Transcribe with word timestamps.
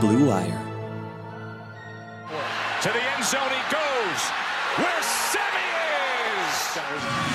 Blue 0.00 0.26
Wire. 0.28 0.62
To 2.82 2.88
the 2.88 3.02
end 3.02 3.24
zone 3.24 3.50
he 3.50 3.62
goes. 3.66 4.20
Where 4.78 5.02
Sammy 5.02 5.66
is. 6.38 6.78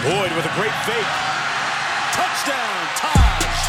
Boyd 0.07 0.31
with 0.31 0.47
a 0.47 0.53
great 0.55 0.71
fake. 0.87 1.11
Touchdown, 2.15 2.75
Tajh. 2.95 3.59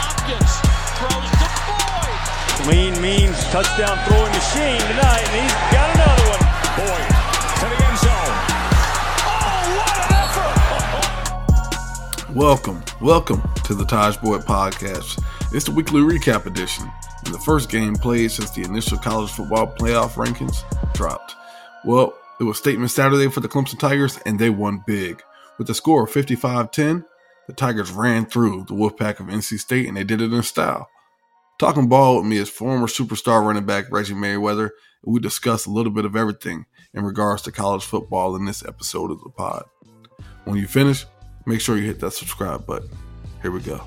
Hopkins 0.00 0.52
throws 0.96 1.28
to 1.28 1.48
Boyd. 1.68 2.72
Lean 2.72 2.96
means 3.02 3.36
touchdown 3.52 3.98
throwing 4.08 4.32
machine 4.32 4.80
tonight, 4.80 5.28
and 5.28 5.44
he's 5.44 5.52
got 5.68 5.92
another 5.92 6.24
one. 6.32 6.40
Boyd 6.80 7.08
to 7.60 7.66
the 7.68 7.78
end 7.84 7.98
zone. 8.00 8.36
Oh, 9.28 9.76
what 9.76 9.92
an 10.08 10.12
effort! 10.24 10.56
Welcome, 12.34 12.82
welcome 13.02 13.42
to 13.64 13.74
the 13.74 13.84
Tajh 13.84 14.22
Boyd 14.22 14.40
Podcast. 14.42 15.22
It's 15.52 15.66
the 15.66 15.72
weekly 15.72 16.00
recap 16.00 16.46
edition, 16.46 16.90
and 17.28 17.34
the 17.34 17.44
first 17.44 17.68
game 17.68 17.94
played 17.94 18.30
since 18.30 18.52
the 18.52 18.62
initial 18.62 18.96
college 18.96 19.30
football 19.30 19.66
playoff 19.66 20.12
rankings 20.12 20.64
dropped. 20.94 21.36
Well, 21.84 22.16
it 22.40 22.44
was 22.44 22.56
statement 22.56 22.90
Saturday 22.90 23.28
for 23.28 23.40
the 23.40 23.48
Clemson 23.48 23.78
Tigers, 23.78 24.18
and 24.24 24.38
they 24.38 24.48
won 24.48 24.82
big. 24.86 25.22
With 25.58 25.68
a 25.68 25.74
score 25.74 26.04
of 26.04 26.10
55 26.10 26.70
10, 26.70 27.04
the 27.46 27.52
Tigers 27.52 27.90
ran 27.90 28.24
through 28.24 28.64
the 28.64 28.72
Wolfpack 28.72 29.20
of 29.20 29.26
NC 29.26 29.58
State, 29.58 29.88
and 29.88 29.96
they 29.98 30.04
did 30.04 30.22
it 30.22 30.32
in 30.32 30.42
style. 30.42 30.88
Talking 31.58 31.86
ball 31.86 32.16
with 32.16 32.24
me 32.24 32.38
is 32.38 32.48
former 32.48 32.86
superstar 32.86 33.44
running 33.44 33.66
back 33.66 33.92
Reggie 33.92 34.14
Merriweather, 34.14 34.72
and 35.04 35.12
we 35.12 35.20
discuss 35.20 35.66
a 35.66 35.70
little 35.70 35.92
bit 35.92 36.06
of 36.06 36.16
everything 36.16 36.64
in 36.94 37.04
regards 37.04 37.42
to 37.42 37.52
college 37.52 37.84
football 37.84 38.36
in 38.36 38.46
this 38.46 38.64
episode 38.64 39.10
of 39.10 39.22
the 39.22 39.28
pod. 39.28 39.64
When 40.44 40.56
you 40.56 40.66
finish, 40.66 41.04
make 41.44 41.60
sure 41.60 41.76
you 41.76 41.84
hit 41.84 42.00
that 42.00 42.12
subscribe 42.12 42.64
button. 42.64 42.88
Here 43.42 43.50
we 43.50 43.60
go. 43.60 43.86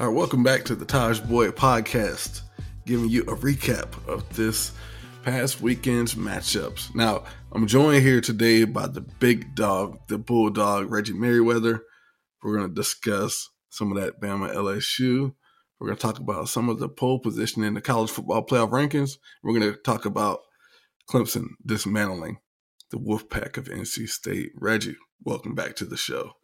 All 0.00 0.06
right, 0.06 0.14
welcome 0.14 0.44
back 0.44 0.64
to 0.66 0.76
the 0.76 0.86
Tajh 0.86 1.28
Boyd 1.28 1.56
podcast, 1.56 2.42
giving 2.86 3.08
you 3.08 3.22
a 3.22 3.34
recap 3.34 3.88
of 4.06 4.36
this 4.36 4.70
past 5.24 5.60
weekend's 5.60 6.14
matchups. 6.14 6.94
Now, 6.94 7.24
I'm 7.50 7.66
joined 7.66 8.04
here 8.04 8.20
today 8.20 8.62
by 8.62 8.86
the 8.86 9.00
big 9.00 9.56
dog, 9.56 9.98
the 10.06 10.16
bulldog, 10.16 10.88
Reggie 10.88 11.14
Merriweather. 11.14 11.82
We're 12.40 12.56
going 12.56 12.68
to 12.68 12.74
discuss 12.74 13.50
some 13.70 13.90
of 13.90 14.00
that 14.00 14.20
Bama 14.20 14.54
LSU. 14.54 15.34
We're 15.80 15.88
going 15.88 15.96
to 15.96 16.00
talk 16.02 16.20
about 16.20 16.48
some 16.48 16.68
of 16.68 16.78
the 16.78 16.88
pole 16.88 17.18
position 17.18 17.64
in 17.64 17.74
the 17.74 17.80
college 17.80 18.10
football 18.10 18.46
playoff 18.46 18.70
rankings. 18.70 19.16
We're 19.42 19.58
going 19.58 19.72
to 19.72 19.80
talk 19.80 20.04
about 20.04 20.42
Clemson 21.10 21.48
dismantling 21.66 22.38
the 22.92 22.98
Wolfpack 22.98 23.56
of 23.56 23.64
NC 23.64 24.08
State. 24.08 24.50
Reggie, 24.54 24.96
welcome 25.24 25.56
back 25.56 25.74
to 25.74 25.84
the 25.84 25.96
show. 25.96 26.34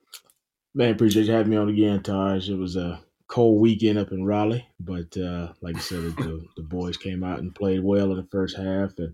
Man, 0.75 0.91
appreciate 0.91 1.27
you 1.27 1.33
having 1.33 1.51
me 1.51 1.57
on 1.57 1.69
again, 1.69 2.01
Tajh. 2.01 2.49
It 2.49 2.57
was 2.57 2.75
a 2.75 3.01
cold 3.35 3.61
weekend 3.61 3.99
up 3.99 4.13
in 4.13 4.25
Raleigh, 4.25 4.65
but 4.79 5.17
uh, 5.17 5.53
like 5.61 5.75
I 5.75 5.81
said, 5.81 6.03
the, 6.19 6.41
the 6.57 6.63
boys 6.63 6.97
came 6.97 7.25
out 7.25 7.41
and 7.41 7.53
played 7.53 7.83
well 7.83 8.13
in 8.13 8.17
the 8.17 8.29
first 8.31 8.57
half, 8.57 8.97
and 8.99 9.13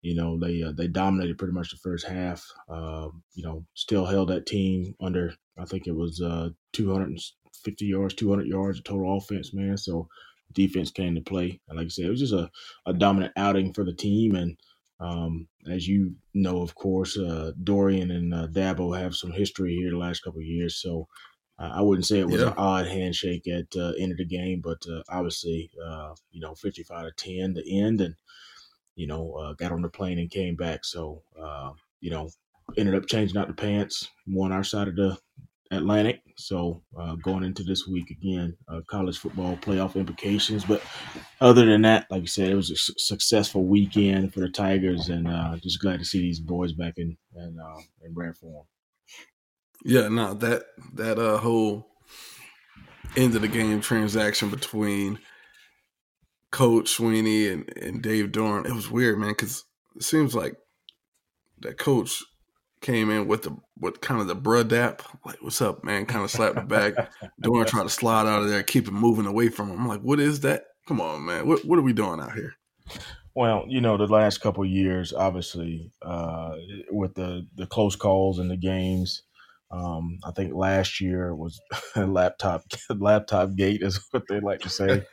you 0.00 0.14
know 0.14 0.38
they 0.38 0.62
uh, 0.62 0.72
they 0.72 0.86
dominated 0.86 1.36
pretty 1.36 1.52
much 1.52 1.70
the 1.70 1.76
first 1.76 2.06
half. 2.06 2.42
Uh, 2.70 3.08
you 3.34 3.44
know, 3.44 3.62
still 3.74 4.06
held 4.06 4.30
that 4.30 4.46
team 4.46 4.94
under. 4.98 5.34
I 5.58 5.66
think 5.66 5.86
it 5.86 5.94
was 5.94 6.22
uh, 6.22 6.48
250 6.72 7.84
yards, 7.84 8.14
200 8.14 8.46
yards 8.46 8.78
of 8.78 8.84
total 8.84 9.18
offense, 9.18 9.52
man. 9.52 9.76
So 9.76 10.08
defense 10.54 10.90
came 10.90 11.14
to 11.14 11.20
play, 11.20 11.60
and 11.68 11.76
like 11.76 11.84
I 11.84 11.88
said, 11.90 12.06
it 12.06 12.10
was 12.10 12.20
just 12.20 12.32
a, 12.32 12.50
a 12.86 12.94
dominant 12.94 13.34
outing 13.36 13.74
for 13.74 13.84
the 13.84 13.92
team. 13.92 14.36
And 14.36 14.56
um, 15.00 15.48
as 15.70 15.86
you 15.86 16.14
know, 16.32 16.62
of 16.62 16.74
course, 16.76 17.18
uh, 17.18 17.52
Doeren 17.62 18.10
and 18.10 18.32
uh, 18.32 18.46
Dabo 18.46 18.98
have 18.98 19.14
some 19.14 19.32
history 19.32 19.74
here 19.74 19.90
the 19.90 19.98
last 19.98 20.20
couple 20.24 20.40
of 20.40 20.46
years, 20.46 20.76
so. 20.76 21.08
I 21.58 21.80
wouldn't 21.80 22.06
say 22.06 22.18
it 22.20 22.28
was 22.28 22.40
Yeah. 22.40 22.48
an 22.48 22.54
odd 22.56 22.86
handshake 22.86 23.46
at 23.48 23.74
uh, 23.76 23.92
end 23.98 24.12
of 24.12 24.18
the 24.18 24.24
game, 24.24 24.60
but 24.60 24.84
uh, 24.90 25.02
obviously, 25.08 25.70
uh, 25.84 26.14
you 26.32 26.40
know, 26.40 26.54
55 26.54 27.06
to 27.06 27.12
10 27.38 27.54
the 27.54 27.80
end, 27.80 28.00
and 28.00 28.14
you 28.96 29.06
know, 29.06 29.32
uh, 29.34 29.52
got 29.54 29.72
on 29.72 29.82
the 29.82 29.88
plane 29.88 30.18
and 30.18 30.30
came 30.30 30.54
back. 30.56 30.84
So, 30.84 31.22
uh, 31.40 31.72
you 32.00 32.10
know, 32.10 32.30
ended 32.76 32.94
up 32.94 33.06
changing 33.06 33.36
out 33.36 33.48
the 33.48 33.54
pants, 33.54 34.08
won 34.26 34.52
our 34.52 34.62
side 34.64 34.86
of 34.88 34.96
the 34.96 35.18
Atlantic. 35.70 36.20
So, 36.36 36.82
uh, 36.96 37.16
going 37.16 37.42
into 37.44 37.64
this 37.64 37.86
week 37.88 38.10
again, 38.10 38.56
uh, 38.68 38.80
college 38.88 39.18
football 39.18 39.56
playoff 39.56 39.96
implications. 39.96 40.64
But 40.64 40.80
other 41.40 41.64
than 41.66 41.82
that, 41.82 42.06
like 42.10 42.22
I 42.22 42.26
said, 42.26 42.50
it 42.50 42.54
was 42.54 42.70
a 42.70 42.76
su- 42.76 42.94
successful 42.98 43.64
weekend 43.64 44.32
for 44.32 44.40
the 44.40 44.48
Tigers, 44.48 45.08
and 45.08 45.26
uh, 45.26 45.56
just 45.56 45.80
glad 45.80 45.98
to 45.98 46.04
see 46.04 46.20
these 46.20 46.40
boys 46.40 46.72
back 46.72 46.94
in 46.98 47.16
in, 47.34 47.58
uh, 47.60 47.80
in 48.04 48.14
rare 48.14 48.34
form. 48.34 48.66
Yeah, 49.84 50.08
no, 50.08 50.34
that 50.34 50.64
that 50.94 51.18
uh 51.18 51.38
whole 51.38 51.86
end 53.16 53.34
of 53.34 53.42
the 53.42 53.48
game 53.48 53.80
transaction 53.80 54.50
between 54.50 55.18
Coach 56.50 56.96
Swinney 56.96 57.52
and, 57.52 57.70
and 57.76 58.02
Dave 58.02 58.32
Doeren, 58.32 58.66
it 58.66 58.72
was 58.72 58.90
weird, 58.90 59.18
man, 59.18 59.30
because 59.30 59.64
it 59.96 60.02
seems 60.02 60.34
like 60.34 60.56
that 61.60 61.78
coach 61.78 62.22
came 62.80 63.10
in 63.10 63.26
with 63.26 63.42
the 63.42 63.56
with 63.78 64.00
kind 64.00 64.20
of 64.20 64.26
the 64.26 64.36
bruh 64.36 64.66
dap, 64.66 65.02
like, 65.24 65.42
what's 65.42 65.60
up, 65.60 65.82
man? 65.84 66.06
Kind 66.06 66.24
of 66.24 66.30
slapped 66.30 66.56
the 66.56 66.62
back. 66.62 66.94
Doeren 67.42 67.66
tried 67.66 67.82
to 67.82 67.88
slide 67.88 68.26
out 68.26 68.42
of 68.42 68.48
there, 68.48 68.62
keep 68.62 68.88
him 68.88 68.94
moving 68.94 69.26
away 69.26 69.48
from 69.48 69.70
him. 69.70 69.80
I'm 69.80 69.88
like, 69.88 70.02
what 70.02 70.20
is 70.20 70.40
that? 70.40 70.64
Come 70.86 71.00
on, 71.00 71.24
man. 71.24 71.48
What 71.48 71.64
what 71.64 71.78
are 71.78 71.82
we 71.82 71.92
doing 71.92 72.20
out 72.20 72.34
here? 72.34 72.54
Well, 73.34 73.64
you 73.66 73.80
know, 73.80 73.96
the 73.96 74.06
last 74.06 74.40
couple 74.40 74.62
of 74.62 74.70
years, 74.70 75.12
obviously, 75.12 75.92
uh, 76.02 76.52
with 76.90 77.14
the 77.14 77.46
the 77.56 77.66
close 77.66 77.96
calls 77.96 78.38
and 78.38 78.50
the 78.50 78.56
games, 78.56 79.22
um, 79.74 80.18
I 80.24 80.30
think 80.32 80.54
last 80.54 81.00
year 81.00 81.34
was 81.34 81.60
laptop 81.96 82.64
laptop 82.90 83.56
gate 83.56 83.82
is 83.82 84.00
what 84.12 84.28
they 84.28 84.40
like 84.40 84.60
to 84.62 84.70
say. 84.70 85.04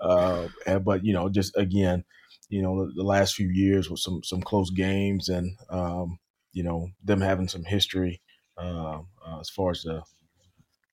uh, 0.00 0.48
and, 0.66 0.84
but 0.84 1.04
you 1.04 1.12
know, 1.12 1.28
just 1.28 1.56
again, 1.56 2.04
you 2.48 2.62
know, 2.62 2.86
the, 2.86 2.92
the 2.96 3.02
last 3.04 3.34
few 3.34 3.48
years 3.48 3.90
with 3.90 4.00
some 4.00 4.22
some 4.24 4.42
close 4.42 4.70
games 4.70 5.28
and 5.28 5.58
um, 5.70 6.18
you 6.52 6.62
know 6.62 6.88
them 7.02 7.20
having 7.20 7.48
some 7.48 7.64
history 7.64 8.22
uh, 8.58 9.00
uh, 9.26 9.40
as 9.40 9.50
far 9.50 9.70
as 9.72 9.82
the 9.82 10.02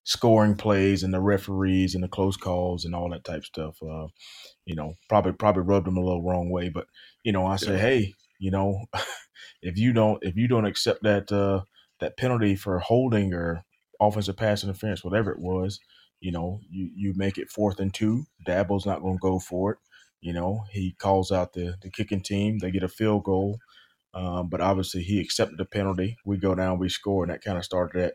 scoring 0.04 0.54
plays 0.56 1.02
and 1.02 1.14
the 1.14 1.20
referees 1.20 1.94
and 1.94 2.04
the 2.04 2.08
close 2.08 2.36
calls 2.36 2.84
and 2.84 2.94
all 2.94 3.10
that 3.10 3.24
type 3.24 3.44
stuff. 3.44 3.76
Uh, 3.82 4.08
you 4.66 4.74
know, 4.76 4.94
probably 5.08 5.32
probably 5.32 5.62
rubbed 5.62 5.86
them 5.86 5.96
a 5.98 6.04
little 6.04 6.22
wrong 6.24 6.50
way. 6.50 6.68
But 6.70 6.86
you 7.24 7.32
know, 7.32 7.46
I 7.46 7.56
say, 7.56 7.76
Yeah. 7.76 7.78
hey, 7.78 8.14
you 8.38 8.50
know, 8.50 8.86
if 9.62 9.78
you 9.78 9.92
don't 9.92 10.22
if 10.24 10.36
you 10.36 10.48
don't 10.48 10.66
accept 10.66 11.02
that 11.04 11.32
uh, 11.32 11.64
that 12.04 12.16
penalty 12.18 12.54
for 12.54 12.78
holding 12.78 13.34
or 13.34 13.64
offensive 14.00 14.36
pass 14.36 14.62
interference, 14.62 15.02
whatever 15.02 15.32
it 15.32 15.40
was, 15.40 15.80
you 16.20 16.30
know, 16.32 16.60
you 16.70 16.90
you 16.94 17.12
make 17.16 17.38
it 17.38 17.50
fourth 17.50 17.80
and 17.80 17.92
two. 17.92 18.26
Dabo's 18.46 18.86
not 18.86 19.02
going 19.02 19.16
to 19.16 19.20
go 19.20 19.38
for 19.38 19.72
it. 19.72 19.78
You 20.20 20.32
know, 20.32 20.64
he 20.70 20.94
calls 20.98 21.32
out 21.32 21.54
the 21.54 21.76
the 21.82 21.90
kicking 21.90 22.22
team. 22.22 22.58
They 22.58 22.70
get 22.70 22.82
a 22.82 22.88
field 22.88 23.24
goal. 23.24 23.58
Um, 24.14 24.48
but 24.48 24.60
obviously, 24.60 25.02
he 25.02 25.20
accepted 25.20 25.58
the 25.58 25.64
penalty. 25.64 26.16
We 26.24 26.36
go 26.36 26.54
down, 26.54 26.78
we 26.78 26.88
score, 26.88 27.24
and 27.24 27.32
that 27.32 27.42
kind 27.42 27.58
of 27.58 27.64
started 27.64 28.00
that, 28.00 28.14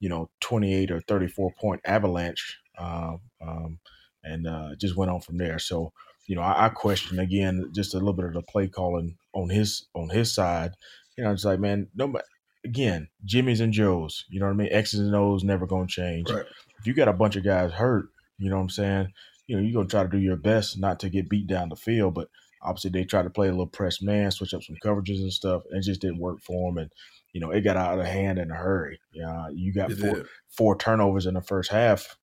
you 0.00 0.08
know, 0.08 0.30
28 0.40 0.90
or 0.90 1.00
34 1.00 1.52
point 1.60 1.80
avalanche. 1.84 2.58
Um, 2.78 3.20
um, 3.40 3.78
and 4.24 4.46
uh, 4.46 4.70
just 4.80 4.96
went 4.96 5.10
on 5.10 5.20
from 5.20 5.38
there. 5.38 5.58
So, 5.58 5.92
you 6.26 6.36
know, 6.36 6.42
I, 6.42 6.66
I 6.66 6.68
question 6.70 7.18
again 7.20 7.70
just 7.74 7.94
a 7.94 7.98
little 7.98 8.14
bit 8.14 8.26
of 8.26 8.34
the 8.34 8.42
play 8.42 8.68
calling 8.68 9.18
on 9.34 9.50
his 9.50 9.86
on 9.94 10.08
his 10.08 10.34
side. 10.34 10.72
You 11.16 11.24
know, 11.24 11.32
it's 11.32 11.44
like, 11.44 11.60
man, 11.60 11.88
no, 11.94 12.08
ma- 12.08 12.20
again, 12.66 13.08
Jimmy's 13.24 13.60
and 13.60 13.72
Joe's. 13.72 14.24
You 14.28 14.40
know 14.40 14.46
what 14.46 14.52
I 14.52 14.56
mean? 14.56 14.68
X's 14.70 15.00
and 15.00 15.14
O's 15.14 15.44
never 15.44 15.66
gonna 15.66 15.86
change. 15.86 16.30
Right. 16.30 16.44
If 16.78 16.86
you 16.86 16.94
got 16.94 17.08
a 17.08 17.12
bunch 17.12 17.36
of 17.36 17.44
guys 17.44 17.72
hurt, 17.72 18.08
you 18.38 18.50
know 18.50 18.56
what 18.56 18.62
I'm 18.62 18.70
saying? 18.70 19.12
You 19.46 19.56
know, 19.56 19.62
you're 19.62 19.74
gonna 19.74 19.88
try 19.88 20.02
to 20.02 20.08
do 20.08 20.18
your 20.18 20.36
best 20.36 20.78
not 20.78 21.00
to 21.00 21.08
get 21.08 21.30
beat 21.30 21.46
down 21.46 21.68
the 21.68 21.76
field, 21.76 22.14
but 22.14 22.28
obviously 22.62 22.90
they 22.90 23.04
tried 23.04 23.22
to 23.22 23.30
play 23.30 23.48
a 23.48 23.52
little 23.52 23.66
press 23.66 24.02
man, 24.02 24.30
switch 24.30 24.52
up 24.52 24.62
some 24.62 24.76
coverages 24.84 25.20
and 25.20 25.32
stuff, 25.32 25.62
and 25.70 25.78
it 25.78 25.86
just 25.86 26.00
didn't 26.00 26.18
work 26.18 26.40
for 26.42 26.70
them. 26.70 26.78
And 26.78 26.92
you 27.32 27.40
know, 27.40 27.50
it 27.50 27.62
got 27.62 27.76
out 27.76 27.98
of 27.98 28.06
hand 28.06 28.38
in 28.38 28.50
a 28.50 28.56
hurry. 28.56 28.98
Yeah, 29.12 29.48
you 29.52 29.72
got 29.72 29.92
four 29.92 30.24
four 30.48 30.76
turnovers 30.76 31.26
in 31.26 31.34
the 31.34 31.40
first 31.40 31.70
half. 31.70 32.16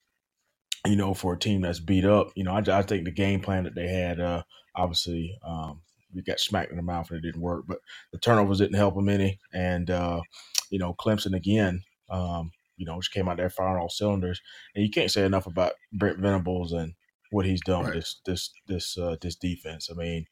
You 0.85 0.97
know, 0.97 1.13
for 1.13 1.33
a 1.33 1.39
team 1.39 1.61
that's 1.61 1.79
beat 1.79 2.03
up, 2.03 2.31
you 2.35 2.43
know, 2.43 2.51
I, 2.51 2.79
I 2.79 2.81
think 2.81 3.05
the 3.05 3.11
game 3.11 3.39
plan 3.39 3.63
that 3.63 3.73
they 3.73 3.87
had, 3.87 4.19
uh, 4.19 4.43
obviously, 4.75 5.37
um, 5.47 5.79
we 6.13 6.21
got 6.21 6.39
smacked 6.39 6.71
in 6.71 6.77
the 6.77 6.83
mouth 6.83 7.09
and 7.09 7.19
it 7.19 7.21
didn't 7.21 7.41
work. 7.41 7.65
But 7.67 7.79
the 8.11 8.19
turnovers 8.19 8.59
didn't 8.59 8.77
help 8.77 8.95
them 8.95 9.09
any, 9.09 9.39
and 9.53 9.89
uh, 9.89 10.21
you 10.69 10.79
know, 10.79 10.95
Clemson 10.99 11.35
again, 11.35 11.83
um, 12.09 12.51
you 12.77 12.85
know, 12.85 12.99
just 12.99 13.13
came 13.13 13.29
out 13.29 13.37
there 13.37 13.49
firing 13.49 13.81
all 13.81 13.89
cylinders. 13.89 14.41
And 14.75 14.83
you 14.83 14.91
can't 14.91 15.11
say 15.11 15.23
enough 15.25 15.47
about 15.47 15.73
Brent 15.91 16.19
Venables 16.19 16.71
and 16.71 16.93
what 17.31 17.45
he's 17.45 17.61
done 17.61 17.85
Right. 17.85 17.95
with 17.95 18.03
this 18.03 18.21
this 18.25 18.51
this 18.67 18.97
uh, 18.97 19.15
this 19.21 19.35
defense. 19.35 19.89
I 19.91 19.95
mean, 19.95 20.25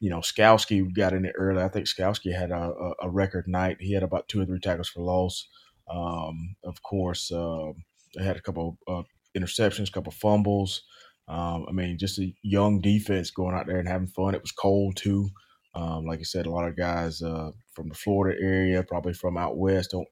you 0.00 0.10
know, 0.10 0.18
Skalski 0.18 0.92
got 0.94 1.12
in 1.12 1.24
it 1.24 1.34
early. 1.36 1.62
I 1.62 1.68
think 1.68 1.86
Skalski 1.86 2.36
had 2.36 2.50
a, 2.50 2.72
a, 3.00 3.08
record 3.08 3.46
night. 3.46 3.76
He 3.80 3.94
had 3.94 4.02
about 4.02 4.28
two 4.28 4.40
or 4.40 4.44
three 4.44 4.58
tackles 4.58 4.88
for 4.88 5.00
loss. 5.00 5.46
Um, 5.88 6.56
of 6.64 6.82
course, 6.82 7.30
uh, 7.30 7.72
they 8.16 8.24
had 8.24 8.36
a 8.36 8.40
couple 8.40 8.78
uh, 8.88 9.02
interceptions, 9.36 9.88
a 9.88 9.92
couple 9.92 10.12
fumbles. 10.12 10.82
Um, 11.28 11.66
I 11.68 11.72
mean, 11.72 11.98
just 11.98 12.18
a 12.18 12.34
young 12.42 12.80
defense 12.80 13.30
going 13.30 13.54
out 13.54 13.66
there 13.66 13.78
and 13.78 13.88
having 13.88 14.08
fun. 14.08 14.34
It 14.34 14.42
was 14.42 14.52
cold 14.52 14.96
too. 14.96 15.30
Um, 15.74 16.04
like 16.04 16.20
I 16.20 16.24
said, 16.24 16.46
a 16.46 16.50
lot 16.50 16.68
of 16.68 16.76
guys 16.76 17.22
uh, 17.22 17.52
from 17.74 17.88
the 17.88 17.94
Florida 17.94 18.38
area, 18.40 18.82
probably 18.82 19.14
from 19.14 19.38
out 19.38 19.56
west, 19.56 19.92
don't 19.92 20.08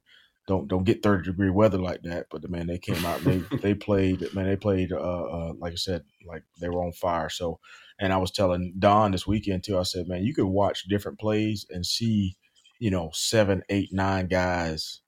don't 0.46 0.68
don't 0.68 0.84
get 0.84 1.02
thirty 1.02 1.24
degree 1.30 1.50
weather 1.50 1.78
like 1.78 2.02
that. 2.02 2.26
But 2.30 2.42
the 2.42 2.48
man, 2.48 2.66
they 2.66 2.78
came 2.78 3.04
out. 3.04 3.22
They 3.22 3.38
they 3.62 3.74
played. 3.74 4.22
Man, 4.34 4.46
they 4.46 4.56
played. 4.56 4.92
Uh, 4.92 4.96
uh, 4.98 5.52
like 5.58 5.72
I 5.72 5.76
said, 5.76 6.02
like 6.26 6.42
they 6.60 6.68
were 6.68 6.84
on 6.84 6.92
fire. 6.92 7.28
So, 7.28 7.60
and 8.00 8.12
I 8.12 8.16
was 8.16 8.30
telling 8.30 8.74
Don 8.78 9.12
this 9.12 9.26
weekend 9.26 9.64
too. 9.64 9.78
I 9.78 9.82
said, 9.82 10.08
man, 10.08 10.24
you 10.24 10.34
could 10.34 10.46
watch 10.46 10.84
different 10.88 11.18
plays 11.20 11.66
and 11.68 11.84
see, 11.84 12.36
you 12.78 12.90
know, 12.90 13.10
seven, 13.12 13.62
eight, 13.68 13.90
nine 13.92 14.28
guys 14.28 15.02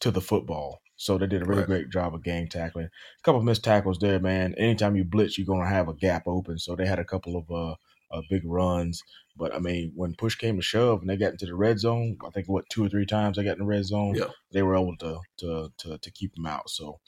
to 0.00 0.10
the 0.10 0.20
football. 0.20 0.80
So 0.98 1.16
they 1.16 1.26
did 1.26 1.42
a 1.42 1.46
really 1.46 1.60
Right. 1.60 1.66
great 1.68 1.90
job 1.90 2.14
of 2.14 2.22
game 2.24 2.48
tackling. 2.48 2.86
A 2.86 3.22
couple 3.22 3.38
of 3.38 3.44
missed 3.44 3.64
tackles 3.64 3.98
there, 4.00 4.18
man. 4.20 4.54
Anytime 4.58 4.96
you 4.96 5.04
blitz, 5.04 5.38
you're 5.38 5.46
gonna 5.46 5.68
have 5.68 5.88
a 5.88 5.94
gap 5.94 6.24
open. 6.26 6.58
So 6.58 6.76
they 6.76 6.86
had 6.86 6.98
a 6.98 7.04
couple 7.04 7.36
of 7.36 7.50
uh, 7.50 7.76
uh 8.14 8.22
big 8.28 8.42
runs. 8.44 9.02
But 9.36 9.54
I 9.54 9.60
mean, 9.60 9.92
when 9.94 10.14
push 10.16 10.34
came 10.34 10.56
to 10.56 10.62
shove 10.62 11.00
and 11.00 11.08
they 11.08 11.16
got 11.16 11.32
into 11.32 11.46
the 11.46 11.54
red 11.54 11.78
zone, 11.78 12.18
I 12.26 12.30
think 12.30 12.48
what 12.48 12.68
two 12.68 12.84
or 12.84 12.88
three 12.88 13.06
times 13.06 13.36
they 13.36 13.44
got 13.44 13.52
in 13.52 13.58
the 13.60 13.64
red 13.64 13.84
zone, 13.84 14.16
Yeah. 14.16 14.30
they 14.52 14.62
were 14.62 14.74
able 14.76 14.96
to 14.98 15.20
to 15.38 15.72
to, 15.78 15.98
to 15.98 16.10
keep 16.10 16.34
them 16.34 16.46
out. 16.46 16.68
So 16.68 16.98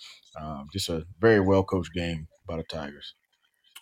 um, 0.41 0.69
just 0.73 0.89
a 0.89 1.05
very 1.19 1.41
well 1.41 1.65
coached 1.65 1.93
game 1.93 2.29
by 2.47 2.57
the 2.57 2.63
Tigers. 2.63 3.15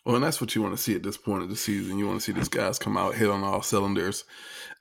Well, 0.07 0.15
and 0.15 0.25
that's 0.25 0.41
what 0.41 0.55
you 0.55 0.63
want 0.63 0.75
to 0.75 0.83
see 0.83 0.95
at 0.95 1.03
this 1.03 1.19
point 1.19 1.43
of 1.43 1.51
the 1.51 1.57
season. 1.57 1.99
You 1.99 2.07
want 2.07 2.19
to 2.21 2.25
see 2.25 2.33
these 2.33 2.49
guys 2.49 2.79
come 2.79 2.97
out, 2.97 3.15
hit 3.15 3.29
on 3.29 3.45
all 3.45 3.61
cylinders, 3.61 4.25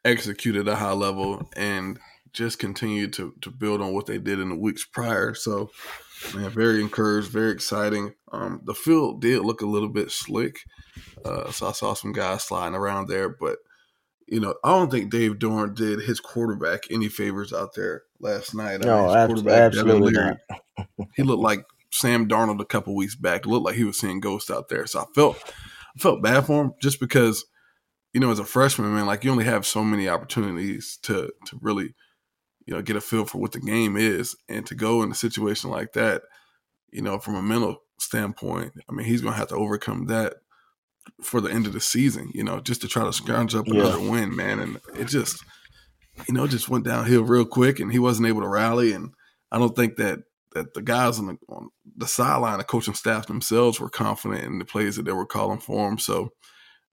execute 0.06 0.56
at 0.56 0.70
a 0.70 0.76
high 0.76 0.94
level, 0.94 1.50
and 1.58 2.00
just 2.38 2.60
continue 2.60 3.08
to 3.10 3.34
to 3.42 3.50
build 3.50 3.82
on 3.82 3.94
what 3.94 4.06
they 4.06 4.20
did 4.20 4.40
in 4.40 4.50
the 4.50 4.56
weeks 4.56 4.86
prior. 4.86 5.34
So, 5.34 5.72
man, 6.36 6.50
very 6.50 6.82
encouraged, 6.82 7.30
very 7.30 7.52
exciting. 7.52 8.14
Um, 8.32 8.62
the 8.64 8.76
field 8.76 9.22
did 9.22 9.42
look 9.42 9.62
a 9.62 9.68
little 9.68 9.90
bit 9.90 10.12
slick, 10.12 10.60
uh, 11.26 11.52
so 11.52 11.68
I 11.68 11.72
saw 11.72 11.94
some 11.94 12.14
guys 12.14 12.44
sliding 12.44 12.76
around 12.76 13.08
there, 13.08 13.30
but 13.30 13.58
you 14.28 14.42
know, 14.42 14.56
I 14.64 14.72
don't 14.72 14.92
think 14.92 15.10
Dave 15.10 15.40
Doeren 15.40 15.74
did 15.74 16.02
his 16.02 16.20
quarterback 16.20 16.84
any 16.92 17.08
favors 17.08 17.54
out 17.54 17.74
there 17.76 18.04
last 18.20 18.54
night. 18.54 18.84
I 18.84 18.88
No, 18.88 19.08
his 19.08 19.16
ab- 19.16 19.28
quarterback, 19.30 19.62
absolutely 19.62 20.14
Leary, 20.14 20.36
he 21.16 21.24
looked 21.24 21.44
like 21.44 21.64
Sam 21.92 22.28
Darnold 22.28 22.60
a 22.60 22.66
couple 22.66 22.94
weeks 22.94 23.16
back. 23.16 23.46
It 23.46 23.50
looked 23.50 23.66
like 23.66 23.76
he 23.76 23.86
was 23.86 23.98
seeing 23.98 24.20
ghosts 24.20 24.52
out 24.52 24.68
there. 24.68 24.86
So 24.86 25.00
I 25.00 25.06
felt 25.16 25.38
I 25.96 26.00
felt 26.00 26.22
bad 26.22 26.46
for 26.46 26.62
him 26.62 26.74
just 26.82 27.00
because, 27.00 27.46
you 28.14 28.20
know, 28.20 28.30
as 28.30 28.40
a 28.40 28.46
freshman, 28.46 28.94
man, 28.94 29.06
like 29.06 29.24
you 29.24 29.32
only 29.32 29.46
have 29.46 29.66
so 29.66 29.84
many 29.84 30.10
opportunities 30.10 31.00
to 31.04 31.32
to 31.46 31.60
really, 31.62 31.96
you 32.68 32.76
know, 32.76 32.82
get 32.84 32.96
a 32.96 33.02
feel 33.02 33.26
for 33.26 33.40
what 33.40 33.54
the 33.54 33.60
game 33.60 33.98
is. 33.98 34.36
And 34.48 34.66
to 34.68 34.76
go 34.76 35.02
in 35.02 35.12
a 35.12 35.16
situation 35.16 35.72
like 35.72 35.94
that, 35.94 36.22
you 36.92 37.02
know, 37.02 37.18
from 37.18 37.36
a 37.36 37.42
mental 37.42 37.82
standpoint, 38.00 38.74
I 38.88 38.94
mean, 38.94 39.08
he's 39.08 39.22
gonna 39.22 39.36
have 39.36 39.48
to 39.50 39.56
overcome 39.56 40.06
that 40.08 40.36
for 41.24 41.42
the 41.42 41.50
end 41.50 41.66
of 41.66 41.74
the 41.74 41.80
season, 41.80 42.30
you 42.34 42.44
know, 42.44 42.60
just 42.60 42.82
to 42.82 42.88
try 42.88 43.04
to 43.06 43.14
scrounge 43.14 43.56
up 43.56 43.66
Yeah. 43.68 43.76
another 43.76 44.00
win, 44.12 44.36
man. 44.36 44.60
And 44.60 44.80
it 44.96 45.06
just 45.06 45.44
you 46.28 46.34
know, 46.34 46.48
just 46.48 46.68
went 46.68 46.84
downhill 46.84 47.24
real 47.24 47.46
quick 47.46 47.80
and 47.80 47.92
he 47.92 48.00
wasn't 48.00 48.28
able 48.28 48.42
to 48.42 48.48
rally. 48.48 48.92
And 48.92 49.14
I 49.52 49.60
don't 49.60 49.76
think 49.76 49.98
that 49.98 50.20
that 50.54 50.74
the 50.74 50.82
guys 50.82 51.20
on 51.20 51.28
the 51.28 51.38
on 51.48 51.70
the 51.96 52.08
sideline, 52.08 52.58
the 52.58 52.64
coaching 52.64 52.96
staff 52.96 53.28
themselves 53.28 53.80
were 53.80 53.90
confident 53.90 54.44
in 54.44 54.58
the 54.58 54.66
plays 54.66 54.96
that 54.96 55.04
they 55.06 55.12
were 55.12 55.28
calling 55.28 55.60
for 55.60 55.88
him. 55.88 56.00
So, 56.00 56.32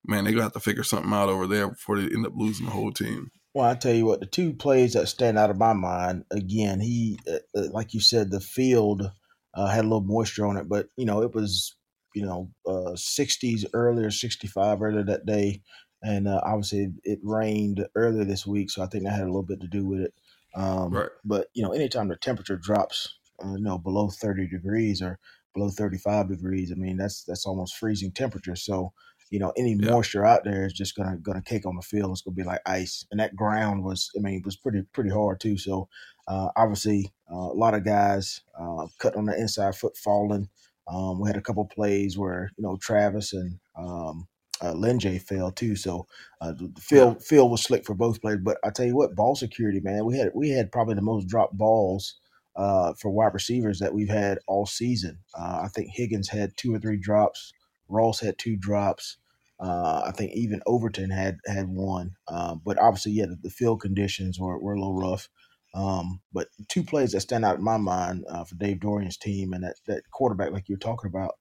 man, 0.04 0.24
they're 0.24 0.32
gonna 0.34 0.42
have 0.44 0.52
to 0.52 0.60
figure 0.60 0.82
something 0.82 1.12
out 1.12 1.30
over 1.30 1.46
there 1.46 1.68
before 1.70 1.98
they 2.00 2.14
end 2.14 2.26
up 2.26 2.34
losing 2.36 2.66
the 2.66 2.72
whole 2.72 2.92
team. 2.92 3.30
Well, 3.54 3.68
I 3.70 3.74
tell 3.76 3.94
you 3.94 4.06
what, 4.06 4.20
the 4.20 4.26
two 4.26 4.52
plays 4.52 4.94
that 4.94 5.06
stand 5.08 5.38
out 5.38 5.50
of 5.50 5.58
my 5.58 5.72
mind 5.72 6.24
again, 6.30 6.80
he, 6.80 7.18
uh, 7.30 7.38
uh, 7.56 7.68
like 7.70 7.94
you 7.94 8.00
said, 8.00 8.30
the 8.30 8.40
field 8.40 9.10
uh, 9.54 9.66
had 9.68 9.80
a 9.84 9.88
little 9.88 10.00
moisture 10.00 10.44
on 10.46 10.56
it, 10.56 10.68
but 10.68 10.88
you 10.96 11.06
know 11.06 11.22
it 11.22 11.34
was 11.34 11.76
you 12.14 12.26
know 12.26 12.50
uh, 12.66 12.96
60s 12.96 13.64
earlier, 13.72 14.10
65 14.10 14.82
earlier 14.82 15.04
that 15.04 15.24
day, 15.26 15.62
and 16.02 16.26
uh, 16.26 16.40
obviously 16.44 16.88
it 17.04 17.20
rained 17.22 17.86
earlier 17.94 18.24
this 18.24 18.44
week, 18.46 18.70
so 18.70 18.82
I 18.82 18.86
think 18.86 19.04
that 19.04 19.12
had 19.12 19.22
a 19.22 19.26
little 19.26 19.44
bit 19.44 19.60
to 19.60 19.68
do 19.68 19.86
with 19.86 20.00
it. 20.00 20.14
Um, 20.56 20.92
Right. 20.92 21.10
But 21.24 21.48
you 21.54 21.62
know, 21.62 21.72
anytime 21.72 22.08
the 22.08 22.16
temperature 22.16 22.56
drops, 22.56 23.18
uh, 23.44 23.52
you 23.54 23.62
know, 23.62 23.78
below 23.78 24.08
30 24.10 24.48
degrees 24.48 25.00
or 25.00 25.18
below 25.54 25.70
35 25.70 26.28
degrees, 26.28 26.72
I 26.72 26.74
mean 26.74 26.96
that's 26.96 27.22
that's 27.24 27.46
almost 27.46 27.76
freezing 27.76 28.10
temperature. 28.12 28.56
So 28.56 28.92
you 29.34 29.40
know, 29.40 29.52
any 29.58 29.76
Yeah. 29.78 29.90
moisture 29.90 30.24
out 30.24 30.44
there 30.44 30.64
is 30.66 30.72
just 30.72 30.96
gonna 30.96 31.16
gonna 31.18 31.42
cake 31.42 31.66
on 31.66 31.76
the 31.76 31.82
field. 31.82 32.12
It's 32.12 32.22
gonna 32.22 32.36
be 32.36 32.44
like 32.44 32.62
ice, 32.66 33.04
and 33.10 33.20
that 33.20 33.36
ground 33.36 33.84
was, 33.84 34.10
I 34.16 34.20
mean, 34.20 34.42
was 34.44 34.56
pretty 34.56 34.82
pretty 34.94 35.10
hard 35.10 35.40
too. 35.40 35.58
So 35.58 35.88
uh, 36.28 36.50
obviously, 36.56 37.12
uh, 37.32 37.36
a 37.52 37.58
lot 37.64 37.74
of 37.74 37.84
guys 37.84 38.42
uh, 38.58 38.86
cut 39.00 39.16
on 39.16 39.26
the 39.26 39.36
inside 39.38 39.76
foot 39.76 39.96
falling. 39.96 40.48
Um, 40.88 41.20
we 41.20 41.28
had 41.28 41.36
a 41.36 41.42
couple 41.42 41.64
plays 41.66 42.16
where 42.18 42.50
you 42.56 42.62
know 42.62 42.76
Travis 42.80 43.32
and 43.32 43.58
um, 43.76 44.28
uh, 44.62 44.72
Lyn-J 44.74 45.18
fell 45.18 45.50
too. 45.50 45.76
So 45.76 46.06
uh, 46.40 46.52
the 46.52 46.72
field 46.80 47.22
field 47.24 47.50
was 47.50 47.62
slick 47.64 47.84
for 47.86 47.94
both 47.94 48.20
players. 48.22 48.40
But 48.44 48.58
I 48.64 48.70
tell 48.70 48.86
you 48.86 48.96
what, 48.96 49.16
ball 49.16 49.36
security, 49.36 49.80
man, 49.80 50.04
we 50.06 50.16
had 50.18 50.30
we 50.34 50.50
had 50.50 50.72
probably 50.72 50.94
the 50.94 51.02
most 51.02 51.26
dropped 51.26 51.58
balls 51.58 52.20
uh, 52.56 52.92
for 53.00 53.10
wide 53.10 53.34
receivers 53.34 53.80
that 53.80 53.94
we've 53.94 54.08
had 54.08 54.38
all 54.46 54.66
season. 54.66 55.18
Uh, 55.38 55.62
I 55.64 55.68
think 55.74 55.90
Higgins 55.92 56.28
had 56.28 56.56
two 56.56 56.74
or 56.74 56.78
three 56.78 56.98
drops. 56.98 57.52
Ross 57.88 58.20
had 58.20 58.38
two 58.38 58.56
drops. 58.56 59.18
Uh, 59.60 60.02
I 60.06 60.12
think 60.12 60.32
even 60.34 60.60
Overton 60.66 61.10
had 61.10 61.38
had 61.46 61.68
one. 61.68 62.16
Uh, 62.28 62.56
but 62.56 62.78
obviously, 62.78 63.12
yeah, 63.12 63.26
the, 63.26 63.38
the 63.42 63.50
field 63.50 63.80
conditions 63.80 64.38
were, 64.38 64.58
were 64.58 64.74
a 64.74 64.78
little 64.78 64.98
rough. 64.98 65.28
Um, 65.74 66.20
but 66.32 66.48
two 66.68 66.84
plays 66.84 67.12
that 67.12 67.20
stand 67.20 67.44
out 67.44 67.58
in 67.58 67.64
my 67.64 67.76
mind 67.76 68.24
uh, 68.28 68.44
for 68.44 68.54
Dave 68.54 68.78
Doeren's 68.78 69.16
team 69.16 69.52
and 69.52 69.64
that, 69.64 69.76
that 69.86 70.02
quarterback, 70.12 70.52
like 70.52 70.68
you're 70.68 70.78
talking 70.78 71.08
about, 71.08 71.32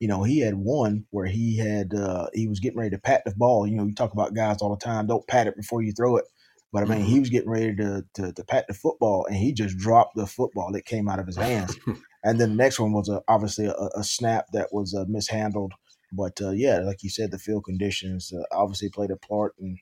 you 0.00 0.08
know, 0.08 0.22
he 0.22 0.40
had 0.40 0.54
one 0.54 1.04
where 1.10 1.26
he 1.26 1.58
had 1.58 1.94
uh, 1.94 2.26
he 2.32 2.48
was 2.48 2.58
getting 2.58 2.78
ready 2.78 2.90
to 2.90 2.98
pat 2.98 3.22
the 3.24 3.34
ball. 3.36 3.66
You 3.66 3.76
know, 3.76 3.84
you 3.84 3.94
talk 3.94 4.12
about 4.12 4.34
guys 4.34 4.58
all 4.60 4.70
the 4.70 4.82
time, 4.82 5.06
don't 5.06 5.26
pat 5.28 5.46
it 5.46 5.56
before 5.56 5.82
you 5.82 5.92
throw 5.92 6.16
it. 6.16 6.24
But 6.72 6.84
I 6.84 6.86
mean, 6.86 7.04
he 7.04 7.20
was 7.20 7.28
getting 7.28 7.50
ready 7.50 7.76
to, 7.76 8.02
to 8.14 8.32
to 8.32 8.44
pat 8.44 8.64
the 8.66 8.72
football, 8.72 9.26
and 9.26 9.36
he 9.36 9.52
just 9.52 9.76
dropped 9.76 10.16
the 10.16 10.26
football 10.26 10.72
that 10.72 10.86
came 10.86 11.06
out 11.06 11.18
of 11.18 11.26
his 11.26 11.36
hands. 11.36 11.78
and 12.24 12.40
then 12.40 12.50
the 12.50 12.56
next 12.56 12.80
one 12.80 12.92
was 12.92 13.10
a, 13.10 13.20
obviously 13.28 13.66
a, 13.66 13.74
a 13.94 14.02
snap 14.02 14.46
that 14.54 14.68
was 14.72 14.94
uh, 14.94 15.04
mishandled. 15.06 15.74
But 16.12 16.40
uh, 16.40 16.50
yeah, 16.50 16.78
like 16.80 17.02
you 17.02 17.10
said, 17.10 17.30
the 17.30 17.38
field 17.38 17.64
conditions 17.64 18.32
uh, 18.32 18.42
obviously 18.52 18.90
played 18.90 19.10
a 19.10 19.16
part 19.16 19.54
in 19.58 19.78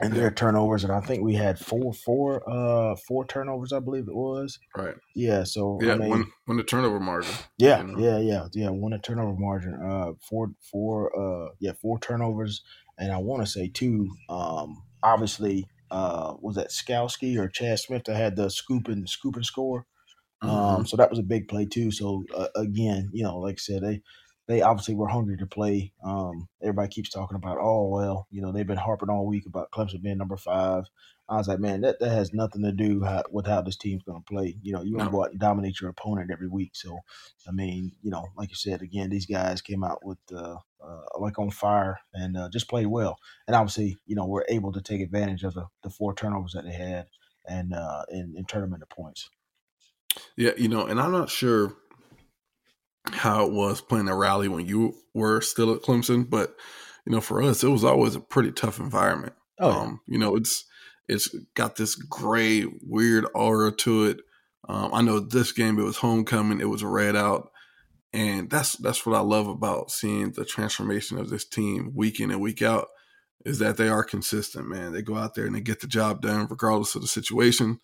and 0.00 0.12
their 0.14 0.30
turnovers. 0.30 0.84
And 0.84 0.92
I 0.92 1.00
think 1.00 1.22
we 1.22 1.34
had 1.34 1.58
four 1.58 1.92
four 1.92 2.42
uh 2.50 2.96
four 2.96 3.26
turnovers, 3.26 3.72
I 3.72 3.78
believe 3.80 4.08
it 4.08 4.14
was. 4.14 4.58
Right. 4.76 4.94
Yeah. 5.14 5.44
So 5.44 5.78
Yeah. 5.80 5.94
I 5.94 5.96
mean, 5.96 6.10
when 6.10 6.32
when 6.46 6.56
the 6.56 6.64
turnover 6.64 7.00
margin. 7.00 7.34
yeah, 7.58 7.82
you 7.82 7.92
know. 7.92 7.98
yeah, 7.98 8.18
yeah, 8.18 8.46
yeah. 8.52 8.70
One 8.70 8.92
a 8.92 8.98
turnover 8.98 9.38
margin. 9.38 9.74
Uh, 9.74 10.12
four, 10.28 10.50
four. 10.70 11.12
Uh, 11.18 11.50
yeah, 11.60 11.72
four 11.80 11.98
turnovers, 12.00 12.62
and 12.98 13.12
I 13.12 13.18
want 13.18 13.44
to 13.44 13.50
say 13.50 13.68
two. 13.68 14.10
Um, 14.28 14.82
obviously, 15.02 15.68
uh, 15.90 16.34
was 16.40 16.56
that 16.56 16.70
Skalski 16.70 17.38
or 17.38 17.48
Chad 17.48 17.78
Smith 17.78 18.04
that 18.04 18.16
had 18.16 18.36
the 18.36 18.50
scoop 18.50 18.88
and 18.88 19.08
scoop 19.08 19.36
and 19.36 19.46
score? 19.46 19.86
Mm-hmm. 20.42 20.54
Um, 20.54 20.86
so 20.86 20.96
that 20.96 21.10
was 21.10 21.20
a 21.20 21.24
big 21.24 21.46
play 21.48 21.66
too. 21.66 21.92
So 21.92 22.24
uh, 22.34 22.48
again, 22.56 23.10
you 23.12 23.22
know, 23.22 23.38
like 23.38 23.54
I 23.54 23.58
said, 23.58 23.82
they 23.82 24.02
they 24.48 24.62
obviously 24.62 24.94
were 24.94 25.08
hungry 25.08 25.36
to 25.38 25.46
play. 25.46 25.92
Um, 26.04 26.48
everybody 26.60 26.88
keeps 26.88 27.10
talking 27.10 27.36
about, 27.36 27.58
oh 27.60 27.88
well, 27.88 28.26
you 28.30 28.42
know, 28.42 28.52
they've 28.52 28.66
been 28.66 28.76
harping 28.76 29.08
all 29.08 29.26
week 29.26 29.46
about 29.46 29.70
Clemson 29.70 30.02
being 30.02 30.18
number 30.18 30.36
five. 30.36 30.84
I 31.28 31.36
was 31.36 31.48
like, 31.48 31.60
man, 31.60 31.80
that, 31.82 31.98
that 32.00 32.10
has 32.10 32.34
nothing 32.34 32.62
to 32.62 32.72
do 32.72 33.02
how, 33.04 33.22
with 33.30 33.46
how 33.46 33.62
this 33.62 33.76
team's 33.76 34.02
going 34.02 34.20
to 34.20 34.32
play. 34.32 34.56
You 34.60 34.72
know, 34.72 34.82
you 34.82 34.96
want 34.96 35.08
to 35.08 35.12
go 35.12 35.24
out 35.24 35.30
and 35.30 35.40
dominate 35.40 35.80
your 35.80 35.88
opponent 35.88 36.30
every 36.30 36.48
week. 36.48 36.72
So, 36.74 36.98
I 37.48 37.52
mean, 37.52 37.92
you 38.02 38.10
know, 38.10 38.26
like 38.36 38.50
you 38.50 38.56
said, 38.56 38.82
again, 38.82 39.08
these 39.08 39.26
guys 39.26 39.62
came 39.62 39.84
out 39.84 40.04
with 40.04 40.18
uh, 40.34 40.56
uh, 40.84 41.00
like 41.18 41.38
on 41.38 41.50
fire 41.50 42.00
and 42.12 42.36
uh, 42.36 42.48
just 42.50 42.68
played 42.68 42.88
well. 42.88 43.16
And 43.46 43.56
obviously, 43.56 43.96
you 44.04 44.16
know, 44.16 44.26
we're 44.26 44.44
able 44.48 44.72
to 44.72 44.82
take 44.82 45.00
advantage 45.00 45.44
of 45.44 45.54
the, 45.54 45.66
the 45.82 45.90
four 45.90 46.14
turnovers 46.14 46.52
that 46.52 46.64
they 46.64 46.72
had 46.72 47.06
and 47.46 47.72
uh, 47.72 48.02
and, 48.08 48.36
and 48.36 48.48
turn 48.48 48.62
them 48.62 48.74
into 48.74 48.86
points. 48.86 49.30
Yeah, 50.36 50.52
you 50.58 50.68
know, 50.68 50.86
and 50.86 51.00
I'm 51.00 51.12
not 51.12 51.30
sure 51.30 51.74
how 53.10 53.46
it 53.46 53.52
was 53.52 53.80
playing 53.80 54.08
a 54.08 54.16
rally 54.16 54.48
when 54.48 54.66
you 54.66 54.94
were 55.14 55.40
still 55.40 55.72
at 55.74 55.82
Clemson, 55.82 56.28
but 56.28 56.54
you 57.04 57.12
know, 57.12 57.20
for 57.20 57.42
us, 57.42 57.64
it 57.64 57.68
was 57.68 57.84
always 57.84 58.14
a 58.14 58.20
pretty 58.20 58.52
tough 58.52 58.78
environment. 58.78 59.34
Oh, 59.58 59.70
yeah. 59.70 59.76
Um, 59.76 60.00
you 60.06 60.18
know, 60.18 60.36
it's 60.36 60.64
it's 61.08 61.34
got 61.54 61.76
this 61.76 61.94
gray, 61.94 62.64
weird 62.82 63.26
aura 63.34 63.72
to 63.72 64.04
it. 64.04 64.20
Um, 64.68 64.94
I 64.94 65.02
know 65.02 65.18
this 65.18 65.52
game 65.52 65.78
it 65.78 65.84
was 65.84 65.96
homecoming, 65.96 66.60
it 66.60 66.68
was 66.68 66.84
red 66.84 67.16
out, 67.16 67.50
and 68.12 68.48
that's 68.48 68.76
that's 68.76 69.04
what 69.04 69.16
I 69.16 69.20
love 69.20 69.48
about 69.48 69.90
seeing 69.90 70.32
the 70.32 70.44
transformation 70.44 71.18
of 71.18 71.28
this 71.28 71.44
team 71.44 71.92
week 71.94 72.20
in 72.20 72.30
and 72.30 72.40
week 72.40 72.62
out. 72.62 72.88
Is 73.44 73.58
that 73.58 73.76
they 73.76 73.88
are 73.88 74.04
consistent, 74.04 74.68
man. 74.68 74.92
They 74.92 75.02
go 75.02 75.16
out 75.16 75.34
there 75.34 75.46
and 75.46 75.54
they 75.56 75.60
get 75.60 75.80
the 75.80 75.88
job 75.88 76.22
done 76.22 76.46
regardless 76.48 76.94
of 76.94 77.02
the 77.02 77.08
situation. 77.08 77.80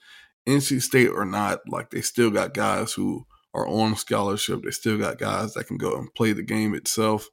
NC 0.47 0.81
State 0.81 1.09
or 1.09 1.25
not, 1.25 1.61
like 1.69 1.91
they 1.91 2.01
still 2.01 2.31
got 2.31 2.55
guys 2.55 2.93
who 2.93 3.27
are 3.55 3.67
on 3.67 3.97
scholarship. 3.97 4.62
They 4.62 4.71
still 4.71 4.99
got 4.99 5.19
guys 5.19 5.55
that 5.55 5.67
can 5.67 5.78
go 5.78 5.97
and 5.97 6.12
play 6.14 6.33
the 6.33 6.43
game 6.43 6.75
itself. 6.75 7.28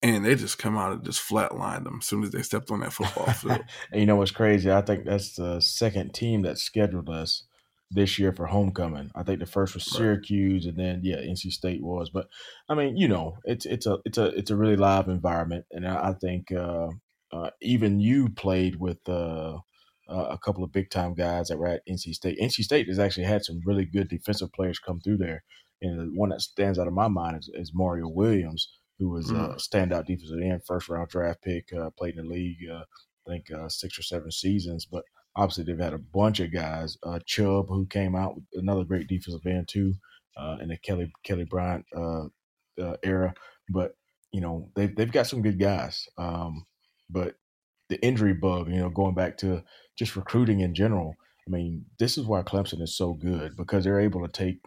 And 0.00 0.24
they 0.24 0.36
just 0.36 0.58
come 0.58 0.78
out 0.78 0.92
and 0.92 1.04
just 1.04 1.28
flatline 1.28 1.82
them 1.82 1.98
as 2.00 2.06
soon 2.06 2.22
as 2.22 2.30
they 2.30 2.42
stepped 2.42 2.70
on 2.70 2.80
that 2.80 2.92
football 2.92 3.26
field. 3.32 3.64
And 3.90 4.00
you 4.00 4.06
know 4.06 4.16
what's 4.16 4.30
crazy? 4.30 4.70
I 4.70 4.80
think 4.80 5.04
that's 5.04 5.34
the 5.34 5.60
second 5.60 6.14
team 6.14 6.42
that 6.42 6.58
scheduled 6.58 7.10
us 7.10 7.44
this 7.90 8.18
year 8.18 8.32
for 8.32 8.46
homecoming. 8.46 9.10
I 9.14 9.22
think 9.22 9.40
the 9.40 9.46
first 9.46 9.74
was 9.74 9.86
Right. 9.92 9.98
Syracuse, 9.98 10.66
and 10.66 10.76
then 10.76 11.00
yeah, 11.02 11.16
NC 11.16 11.52
State 11.52 11.82
was. 11.82 12.10
But 12.10 12.28
I 12.68 12.74
mean, 12.74 12.96
you 12.96 13.08
know, 13.08 13.38
it's 13.44 13.66
it's 13.66 13.86
a 13.86 13.98
it's 14.04 14.18
a 14.18 14.26
it's 14.26 14.50
a 14.50 14.56
really 14.56 14.76
live 14.76 15.08
environment, 15.08 15.64
and 15.72 15.86
I, 15.88 16.10
I 16.10 16.12
think 16.12 16.52
uh, 16.52 16.88
uh, 17.32 17.50
even 17.60 18.00
you 18.00 18.28
played 18.28 18.76
with 18.76 18.98
uh, 19.08 19.58
uh, 20.08 20.28
a 20.30 20.38
couple 20.38 20.64
of 20.64 20.72
big 20.72 20.90
time 20.90 21.14
guys 21.14 21.48
that 21.48 21.58
were 21.58 21.68
at 21.68 21.86
NC 21.88 22.14
State. 22.14 22.38
NC 22.40 22.62
State 22.64 22.88
has 22.88 22.98
actually 22.98 23.24
had 23.24 23.44
some 23.44 23.60
really 23.64 23.84
good 23.84 24.08
defensive 24.08 24.52
players 24.52 24.78
come 24.78 25.00
through 25.00 25.18
there. 25.18 25.44
And 25.82 25.98
the 25.98 26.18
one 26.18 26.30
that 26.30 26.40
stands 26.40 26.78
out 26.78 26.86
of 26.86 26.92
my 26.92 27.08
mind 27.08 27.38
is, 27.38 27.50
is 27.54 27.72
Mario 27.74 28.08
Williams, 28.08 28.68
who 28.98 29.10
was 29.10 29.30
mm. 29.30 29.54
a 29.54 29.56
standout 29.56 30.06
defensive 30.06 30.40
end, 30.42 30.62
first 30.66 30.88
round 30.88 31.08
draft 31.08 31.42
pick, 31.42 31.68
uh, 31.72 31.90
played 31.90 32.16
in 32.16 32.26
the 32.26 32.32
league, 32.32 32.58
uh, 32.70 32.82
I 33.26 33.30
think 33.30 33.50
uh, 33.50 33.68
six 33.68 33.98
or 33.98 34.02
seven 34.02 34.30
seasons. 34.30 34.86
But 34.86 35.04
obviously, 35.36 35.64
they've 35.64 35.78
had 35.78 35.92
a 35.92 35.98
bunch 35.98 36.40
of 36.40 36.52
guys. 36.52 36.96
Uh, 37.02 37.20
Chubb, 37.24 37.68
who 37.68 37.86
came 37.86 38.16
out 38.16 38.34
with 38.34 38.44
another 38.54 38.84
great 38.84 39.06
defensive 39.06 39.46
end 39.46 39.68
too, 39.68 39.94
uh, 40.36 40.56
in 40.60 40.68
the 40.68 40.78
Kelly 40.78 41.12
Kelly 41.22 41.44
Bryant 41.44 41.84
era. 43.04 43.34
But 43.68 43.94
you 44.32 44.40
know, 44.40 44.70
they've 44.74 44.94
they've 44.94 45.12
got 45.12 45.26
some 45.26 45.42
good 45.42 45.60
guys. 45.60 46.08
Um, 46.16 46.66
but 47.08 47.36
the 47.88 48.02
injury 48.04 48.34
bug, 48.34 48.68
you 48.68 48.76
know, 48.76 48.90
going 48.90 49.14
back 49.14 49.38
to 49.38 49.62
just 49.98 50.16
recruiting 50.16 50.60
in 50.60 50.74
general. 50.74 51.14
I 51.46 51.50
mean, 51.50 51.86
this 51.98 52.16
is 52.16 52.24
why 52.24 52.42
Clemson 52.42 52.80
is 52.82 52.96
so 52.96 53.14
good 53.14 53.56
because 53.56 53.84
they're 53.84 54.00
able 54.00 54.26
to 54.26 54.32
take 54.32 54.58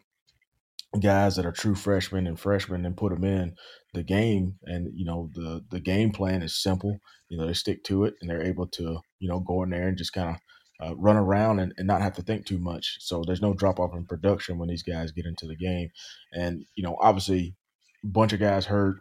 guys 0.99 1.35
that 1.35 1.45
are 1.45 1.53
true 1.53 1.75
freshmen 1.75 2.27
and 2.27 2.37
freshmen 2.37 2.85
and 2.85 2.97
put 2.97 3.13
them 3.13 3.23
in 3.23 3.55
the 3.93 4.03
game. 4.03 4.55
And 4.63 4.91
you 4.93 5.05
know 5.05 5.29
the 5.33 5.63
the 5.71 5.79
game 5.79 6.11
plan 6.11 6.41
is 6.41 6.61
simple. 6.61 6.99
You 7.29 7.37
know 7.37 7.47
they 7.47 7.53
stick 7.53 7.83
to 7.85 8.03
it 8.05 8.15
and 8.21 8.29
they're 8.29 8.43
able 8.43 8.67
to 8.67 8.99
you 9.19 9.29
know 9.29 9.39
go 9.39 9.63
in 9.63 9.69
there 9.69 9.87
and 9.87 9.97
just 9.97 10.13
kind 10.13 10.35
of 10.35 10.35
uh, 10.83 10.95
run 10.95 11.15
around 11.15 11.59
and, 11.59 11.73
and 11.77 11.87
not 11.87 12.01
have 12.01 12.15
to 12.15 12.23
think 12.23 12.45
too 12.45 12.57
much. 12.57 12.97
So 12.99 13.23
there's 13.25 13.41
no 13.41 13.53
drop 13.53 13.79
off 13.79 13.93
in 13.93 14.05
production 14.05 14.57
when 14.57 14.69
these 14.69 14.83
guys 14.83 15.11
get 15.11 15.25
into 15.27 15.47
the 15.47 15.55
game. 15.55 15.89
And 16.33 16.65
you 16.75 16.83
know 16.83 16.97
obviously 16.99 17.55
a 18.03 18.07
bunch 18.07 18.33
of 18.33 18.39
guys 18.39 18.65
hurt. 18.65 18.97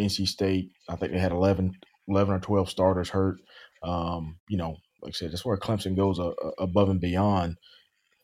Nc 0.00 0.28
state 0.28 0.70
i 0.88 0.94
think 0.94 1.10
they 1.10 1.18
had 1.18 1.32
11 1.32 1.72
11 2.06 2.32
or 2.34 2.38
12 2.38 2.70
starters 2.70 3.10
hurt. 3.10 3.36
Um, 3.82 4.38
you 4.48 4.56
know 4.56 4.76
like 5.02 5.10
i 5.10 5.12
said 5.12 5.30
that's 5.30 5.44
where 5.44 5.56
clemson 5.56 5.96
goes 5.96 6.18
uh, 6.18 6.32
above 6.58 6.88
and 6.88 7.00
beyond 7.00 7.56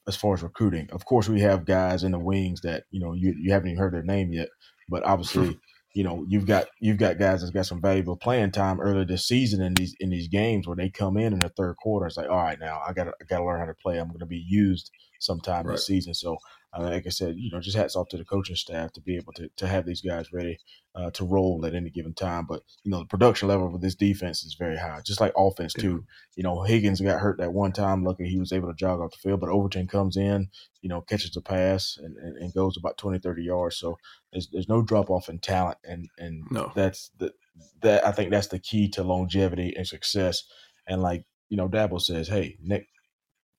as 0.07 0.17
far 0.17 0.35
as 0.35 0.43
recruiting. 0.43 0.89
Of 0.93 1.05
course, 1.05 1.29
we 1.29 1.41
have 1.41 1.65
guys 1.65 2.05
in 2.05 2.13
the 2.13 2.19
wings 2.19 2.61
that 2.63 2.85
you 2.91 3.01
know 3.01 3.13
you, 3.13 3.35
you 3.39 3.53
haven't 3.53 3.69
even 3.69 3.79
heard 3.79 3.95
their 3.95 4.03
name 4.03 4.33
yet, 4.33 4.49
but 4.89 5.05
obviously, 5.05 5.59
you 5.95 6.05
know 6.05 6.25
you've 6.29 6.47
got 6.47 6.67
you've 6.81 6.99
got 6.99 7.19
guys 7.19 7.41
that's 7.41 7.53
got 7.53 7.67
some 7.67 7.81
valuable 7.81 8.17
playing 8.17 8.51
time 8.51 8.81
earlier 8.81 9.05
this 9.05 9.27
season 9.27 9.63
in 9.63 9.75
these 9.75 9.95
in 10.01 10.11
these 10.11 10.29
games 10.29 10.67
where 10.67 10.77
they 10.77 10.91
come 10.91 11.17
in 11.17 11.33
in 11.33 11.39
the 11.39 11.49
third 11.51 11.77
quarter. 11.77 12.07
It's 12.07 12.17
like, 12.17 12.29
all 12.29 12.43
right, 12.43 12.59
now 12.59 12.83
I 12.87 12.93
got 12.93 13.09
I 13.09 13.25
got 13.29 13.39
to 13.39 13.45
learn 13.45 13.61
how 13.61 13.67
to 13.67 13.75
play. 13.75 13.99
I'm 13.99 14.09
going 14.09 14.21
to 14.21 14.27
be 14.27 14.45
used 14.47 14.91
sometime 15.21 15.67
right. 15.67 15.75
this 15.75 15.87
season. 15.87 16.15
So 16.15 16.37
uh, 16.77 16.83
like 16.83 17.07
I 17.07 17.11
said, 17.11 17.37
you 17.37 17.51
know, 17.51 17.61
just 17.61 17.77
hats 17.77 17.97
off 17.97 18.09
to 18.09 18.17
the 18.17 18.25
coaching 18.25 18.57
staff 18.57 18.93
to 18.93 19.01
be 19.01 19.17
able 19.17 19.33
to, 19.35 19.49
to 19.57 19.67
have 19.67 19.87
these 19.87 20.01
guys 20.01 20.33
ready 20.33 20.59
uh, 20.95 21.11
to 21.13 21.25
roll 21.25 21.65
at 21.65 21.75
any 21.75 21.91
given 21.91 22.15
time. 22.15 22.47
But 22.49 22.63
you 22.83 22.91
know, 22.91 23.01
the 23.01 23.07
production 23.07 23.49
level 23.49 23.75
of 23.75 23.81
this 23.81 23.95
defense 23.95 24.45
is 24.45 24.57
very 24.59 24.77
high, 24.77 25.01
just 25.05 25.21
like 25.21 25.33
offense 25.37 25.73
too. 25.73 26.05
You 26.37 26.43
know, 26.43 26.63
Higgins 26.63 27.01
got 27.01 27.21
hurt 27.21 27.39
that 27.39 27.53
one 27.53 27.73
time. 27.73 28.05
Luckily, 28.05 28.29
he 28.29 28.39
was 28.39 28.53
able 28.53 28.69
to 28.69 28.75
jog 28.75 29.01
off 29.01 29.13
the 29.13 29.19
field. 29.19 29.41
But 29.41 29.51
Overton 29.51 29.87
comes 29.87 30.17
in, 30.17 30.49
you 30.83 30.89
know, 30.89 31.01
catches 31.01 31.31
the 31.31 31.41
pass 31.41 31.97
and, 32.03 32.17
and, 32.17 32.37
and 32.39 32.55
goes 32.55 32.77
about 32.77 32.99
20, 32.99 33.19
30 33.19 33.43
yards. 33.43 33.77
So 33.77 33.97
there's, 34.33 34.49
there's 34.49 34.69
no 34.69 34.83
drop 34.83 35.11
off 35.11 35.29
in 35.29 35.39
talent, 35.39 35.79
and 35.85 36.09
and 36.19 36.45
no. 36.51 36.73
that's 36.75 37.11
the 37.19 37.33
that 37.83 38.07
I 38.07 38.11
think 38.13 38.31
that's 38.31 38.49
the 38.49 38.59
key 38.59 38.89
to 38.91 39.05
longevity 39.05 39.75
and 39.77 39.87
success. 39.87 40.43
And 40.89 41.03
like 41.03 41.25
you 41.49 41.57
know, 41.57 41.69
Dabo 41.69 42.01
says, 42.01 42.27
hey, 42.27 42.57
Nick, 42.61 42.89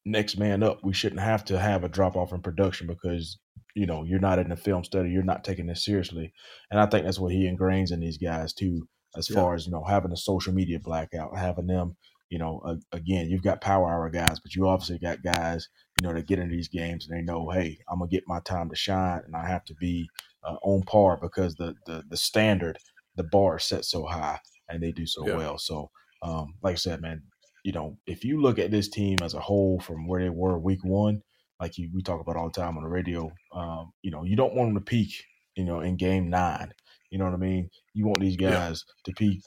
next 0.05 0.37
man 0.37 0.63
up. 0.63 0.79
We 0.83 0.93
shouldn't 0.93 1.21
have 1.21 1.43
to 1.45 1.59
have 1.59 1.83
a 1.83 1.89
drop 1.89 2.15
off 2.15 2.31
in 2.31 2.41
production 2.41 2.87
because 2.87 3.39
you 3.73 3.85
know 3.85 4.03
you're 4.03 4.19
not 4.19 4.39
in 4.39 4.49
the 4.49 4.55
film 4.55 4.83
study, 4.83 5.09
you're 5.09 5.23
not 5.23 5.43
taking 5.43 5.65
this 5.67 5.83
seriously, 5.83 6.31
and 6.71 6.79
I 6.79 6.85
think 6.85 7.05
that's 7.05 7.19
what 7.19 7.31
he 7.31 7.49
ingrains 7.49 7.91
in 7.91 7.99
these 7.99 8.17
guys 8.17 8.53
too. 8.53 8.87
As 9.17 9.29
yeah. 9.29 9.35
far 9.35 9.55
as 9.55 9.65
you 9.65 9.71
know, 9.71 9.83
having 9.83 10.11
a 10.11 10.17
social 10.17 10.53
media 10.53 10.77
blackout, 10.79 11.37
having 11.37 11.67
them, 11.67 11.95
you 12.29 12.37
know, 12.37 12.61
uh, 12.65 12.75
again, 12.91 13.29
you've 13.29 13.43
got 13.43 13.61
power 13.61 13.89
hour 13.89 14.09
guys, 14.09 14.39
but 14.43 14.53
you 14.53 14.67
obviously 14.67 14.99
got 14.99 15.23
guys, 15.23 15.69
you 15.99 16.07
know, 16.07 16.13
that 16.13 16.27
get 16.27 16.39
into 16.39 16.53
these 16.53 16.67
games 16.67 17.07
and 17.07 17.17
they 17.17 17.23
know, 17.23 17.49
hey, 17.49 17.77
I'm 17.89 17.99
gonna 17.99 18.09
get 18.09 18.23
my 18.27 18.39
time 18.41 18.69
to 18.69 18.75
shine, 18.75 19.21
and 19.25 19.35
I 19.35 19.47
have 19.47 19.63
to 19.65 19.75
be 19.75 20.07
uh, 20.43 20.57
on 20.63 20.83
par 20.83 21.17
because 21.21 21.55
the 21.55 21.75
the 21.85 22.03
the 22.09 22.17
standard, 22.17 22.77
the 23.15 23.23
bar 23.23 23.57
is 23.57 23.65
set 23.65 23.85
so 23.85 24.05
high, 24.05 24.39
and 24.69 24.81
they 24.81 24.91
do 24.91 25.05
so 25.05 25.27
yeah. 25.27 25.35
well. 25.35 25.57
So, 25.57 25.89
um, 26.21 26.55
like 26.61 26.73
I 26.73 26.77
said, 26.77 27.01
man, 27.01 27.23
you 27.65 27.71
know, 27.71 27.97
if 28.05 28.23
you 28.23 28.39
look 28.39 28.59
at 28.59 28.69
this 28.69 28.87
team 28.89 29.17
as 29.23 29.33
a 29.33 29.39
whole 29.39 29.79
from 29.79 30.07
where 30.07 30.21
they 30.21 30.29
were 30.29 30.59
week 30.59 30.83
one, 30.83 31.23
like 31.59 31.79
you, 31.79 31.89
we 31.91 32.03
talk 32.03 32.21
about 32.21 32.35
all 32.35 32.51
the 32.51 32.61
time 32.61 32.77
on 32.77 32.83
the 32.83 32.89
radio, 32.89 33.31
um, 33.55 33.91
you 34.03 34.11
know, 34.11 34.23
you 34.23 34.35
don't 34.35 34.53
want 34.53 34.69
them 34.69 34.75
to 34.75 34.85
peak, 34.87 35.25
you 35.55 35.65
know, 35.65 35.79
in 35.79 35.97
game 35.97 36.29
nine. 36.29 36.71
You 37.09 37.17
know 37.17 37.25
what 37.25 37.33
I 37.33 37.37
mean? 37.37 37.71
You 37.95 38.05
want 38.05 38.19
these 38.19 38.37
guys 38.37 38.85
yeah. 38.87 38.93
to 39.05 39.13
peak 39.13 39.41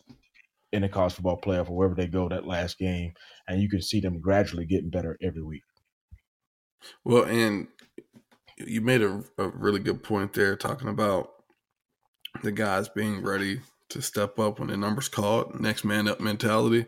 in 0.73 0.83
the 0.83 0.89
college 0.89 1.13
football 1.13 1.41
playoff 1.41 1.71
or 1.71 1.77
wherever 1.77 1.95
they 1.95 2.09
go 2.09 2.29
that 2.29 2.45
last 2.45 2.77
game, 2.77 3.13
and 3.47 3.63
you 3.63 3.69
can 3.69 3.81
see 3.81 4.01
them 4.01 4.21
gradually 4.21 4.67
getting 4.67 4.91
better 4.91 5.17
every 5.23 5.45
week. 5.45 5.63
Well, 7.05 7.23
and 7.23 7.69
you 8.57 8.81
made 8.81 9.03
a, 9.03 9.23
a 9.39 9.47
really 9.51 9.79
good 9.79 10.03
point 10.03 10.33
there 10.33 10.57
talking 10.57 10.89
about 10.89 11.31
the 12.43 12.51
guys 12.51 12.89
being 12.89 13.23
ready 13.23 13.61
to 13.91 14.03
step 14.03 14.41
up 14.41 14.59
when 14.59 14.71
the 14.71 14.77
numbers 14.77 15.09
called, 15.09 15.61
next 15.61 15.85
man 15.85 16.09
up 16.09 16.19
mentality 16.19 16.87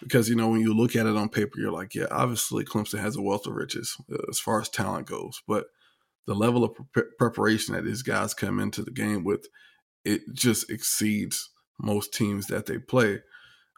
because 0.00 0.28
you 0.28 0.36
know 0.36 0.48
when 0.48 0.60
you 0.60 0.74
look 0.74 0.96
at 0.96 1.06
it 1.06 1.16
on 1.16 1.28
paper, 1.28 1.58
you're 1.58 1.72
like, 1.72 1.94
yeah, 1.94 2.06
obviously 2.10 2.64
Clemson 2.64 3.00
has 3.00 3.16
a 3.16 3.22
wealth 3.22 3.46
of 3.46 3.54
riches 3.54 3.96
uh, 4.12 4.16
as 4.28 4.38
far 4.38 4.60
as 4.60 4.68
talent 4.68 5.06
goes, 5.06 5.42
but 5.46 5.66
the 6.26 6.34
level 6.34 6.64
of 6.64 6.76
pre- 6.92 7.04
preparation 7.18 7.74
that 7.74 7.84
these 7.84 8.02
guys 8.02 8.34
come 8.34 8.60
into 8.60 8.82
the 8.82 8.90
game 8.90 9.24
with, 9.24 9.46
it 10.04 10.20
just 10.34 10.70
exceeds 10.70 11.50
most 11.80 12.12
teams 12.12 12.46
that 12.48 12.66
they 12.66 12.78
play. 12.78 13.20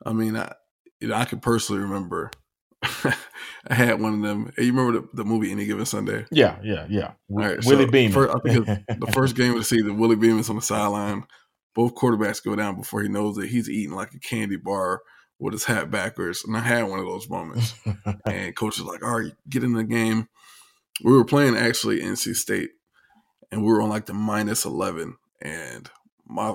I 0.05 0.12
mean, 0.12 0.37
I 0.37 0.52
you 1.00 1.09
know 1.09 1.14
I 1.14 1.25
can 1.25 1.40
personally 1.40 1.83
remember. 1.83 2.31
I 2.83 3.75
had 3.75 4.00
one 4.00 4.14
of 4.14 4.23
them. 4.23 4.52
You 4.57 4.73
remember 4.73 5.00
the, 5.00 5.09
the, 5.12 5.25
movie 5.25 5.52
Any 5.52 5.67
Given 5.67 5.85
Sunday? 5.85 6.25
Yeah, 6.33 6.59
yeah, 6.62 6.87
yeah. 6.88 7.12
All 7.31 7.37
right, 7.37 7.64
Willie 7.64 7.85
so 7.85 7.90
Beamen. 7.90 8.12
First, 8.12 8.35
I 8.35 8.38
think 8.49 8.67
the 8.67 9.07
first 9.14 9.37
game 9.37 9.52
of 9.52 9.59
the 9.59 9.64
season, 9.64 9.99
Willie 9.99 10.17
Beamen's 10.17 10.49
on 10.49 10.57
the 10.57 10.62
sideline. 10.62 11.25
Both 11.75 11.95
quarterbacks 11.95 12.43
go 12.43 12.57
down 12.57 12.76
before 12.76 13.02
he 13.02 13.09
knows 13.09 13.37
that 13.37 13.49
he's 13.49 13.69
eating 13.69 13.95
like 13.95 14.12
a 14.14 14.19
candy 14.19 14.57
bar 14.57 15.02
with 15.40 15.54
his 15.54 15.64
hat 15.64 15.90
backwards. 15.90 16.44
And 16.44 16.56
I 16.56 16.61
had 16.61 16.82
one 16.82 17.00
of 17.00 17.06
those 17.06 17.28
moments. 17.28 17.75
and 18.26 18.54
coach 18.54 18.78
was 18.78 18.87
like, 18.87 19.02
all 19.02 19.20
right, 19.20 19.32
get 19.49 19.64
in 19.64 19.73
the 19.73 19.85
game. 19.85 20.28
We 21.02 21.12
were 21.12 21.25
playing 21.25 21.56
actually 21.56 22.00
NC 22.00 22.37
State 22.37 22.70
and 23.50 23.62
we 23.62 23.73
were 23.73 23.80
on 23.80 23.88
like 23.88 24.06
the 24.06 24.14
minus 24.14 24.64
11. 24.64 25.16
And 25.40 25.90
my 26.26 26.54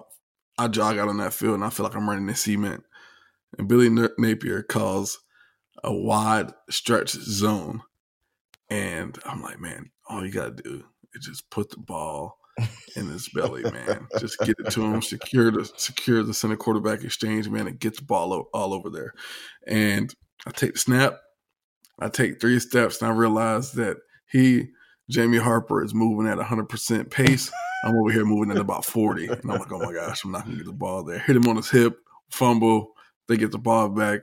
I 0.58 0.68
jog 0.70 0.98
out 0.98 1.10
on 1.10 1.18
that 1.18 1.34
field 1.34 1.56
and 1.56 1.66
I 1.66 1.70
feel 1.70 1.86
like 1.86 1.96
I'm 1.96 2.08
running 2.08 2.30
in 2.30 2.36
cement. 2.36 2.84
And 3.58 3.68
Billy 3.68 3.90
Napier 3.90 4.64
calls 4.64 5.20
a 5.84 5.94
wide 5.94 6.52
stretch 6.70 7.10
zone. 7.10 7.82
And 8.70 9.18
I'm 9.26 9.42
like, 9.42 9.60
man, 9.60 9.92
all 10.08 10.26
you 10.26 10.32
got 10.32 10.58
to 10.58 10.64
do 10.64 10.84
is 11.14 11.26
just 11.26 11.50
put 11.50 11.72
the 11.72 11.78
ball 11.78 12.38
in 12.96 13.08
his 13.08 13.30
belly, 13.30 13.64
man. 13.64 14.08
Just 14.20 14.40
get 14.40 14.56
it 14.60 14.72
to 14.72 14.84
him, 14.84 15.02
secure 15.02 15.52
the 15.52 15.70
secure 15.78 16.24
the 16.24 16.34
center 16.34 16.56
quarterback 16.56 17.04
exchange, 17.04 17.50
man, 17.50 17.68
It 17.68 17.80
gets 17.80 18.00
the 18.00 18.06
ball 18.06 18.48
all 18.54 18.74
over 18.74 18.90
there. 18.90 19.14
And 19.68 20.14
I 20.46 20.52
take 20.52 20.74
the 20.74 20.80
snap, 20.80 21.20
I 22.00 22.10
take 22.10 22.40
three 22.40 22.60
steps, 22.60 23.02
and 23.02 23.10
I 23.10 23.14
realize 23.14 23.74
that 23.74 23.98
he, 24.32 24.68
Jamie 25.10 25.38
Harper, 25.38 25.84
is 25.84 25.94
moving 25.94 26.28
at 26.28 26.38
100% 26.38 27.12
pace. 27.12 27.52
I'm 27.84 27.96
over 27.96 28.12
here 28.12 28.26
moving 28.26 28.52
at 28.52 28.62
about 28.62 28.86
40. 28.86 29.28
And 29.28 29.42
I'm 29.44 29.60
like, 29.60 29.72
oh 29.72 29.80
my 29.80 29.94
gosh, 29.94 30.24
I'm 30.24 30.32
not 30.32 30.46
going 30.46 30.58
to 30.58 30.64
get 30.64 30.70
the 30.70 30.78
ball 30.78 31.04
there. 31.04 31.20
Hit 31.20 31.36
him 31.36 31.48
on 31.48 31.58
his 31.58 31.70
hip, 31.70 31.98
fumble, 32.32 32.94
they 33.28 33.38
get 33.38 33.52
the 33.52 33.58
ball 33.58 33.90
back. 33.90 34.22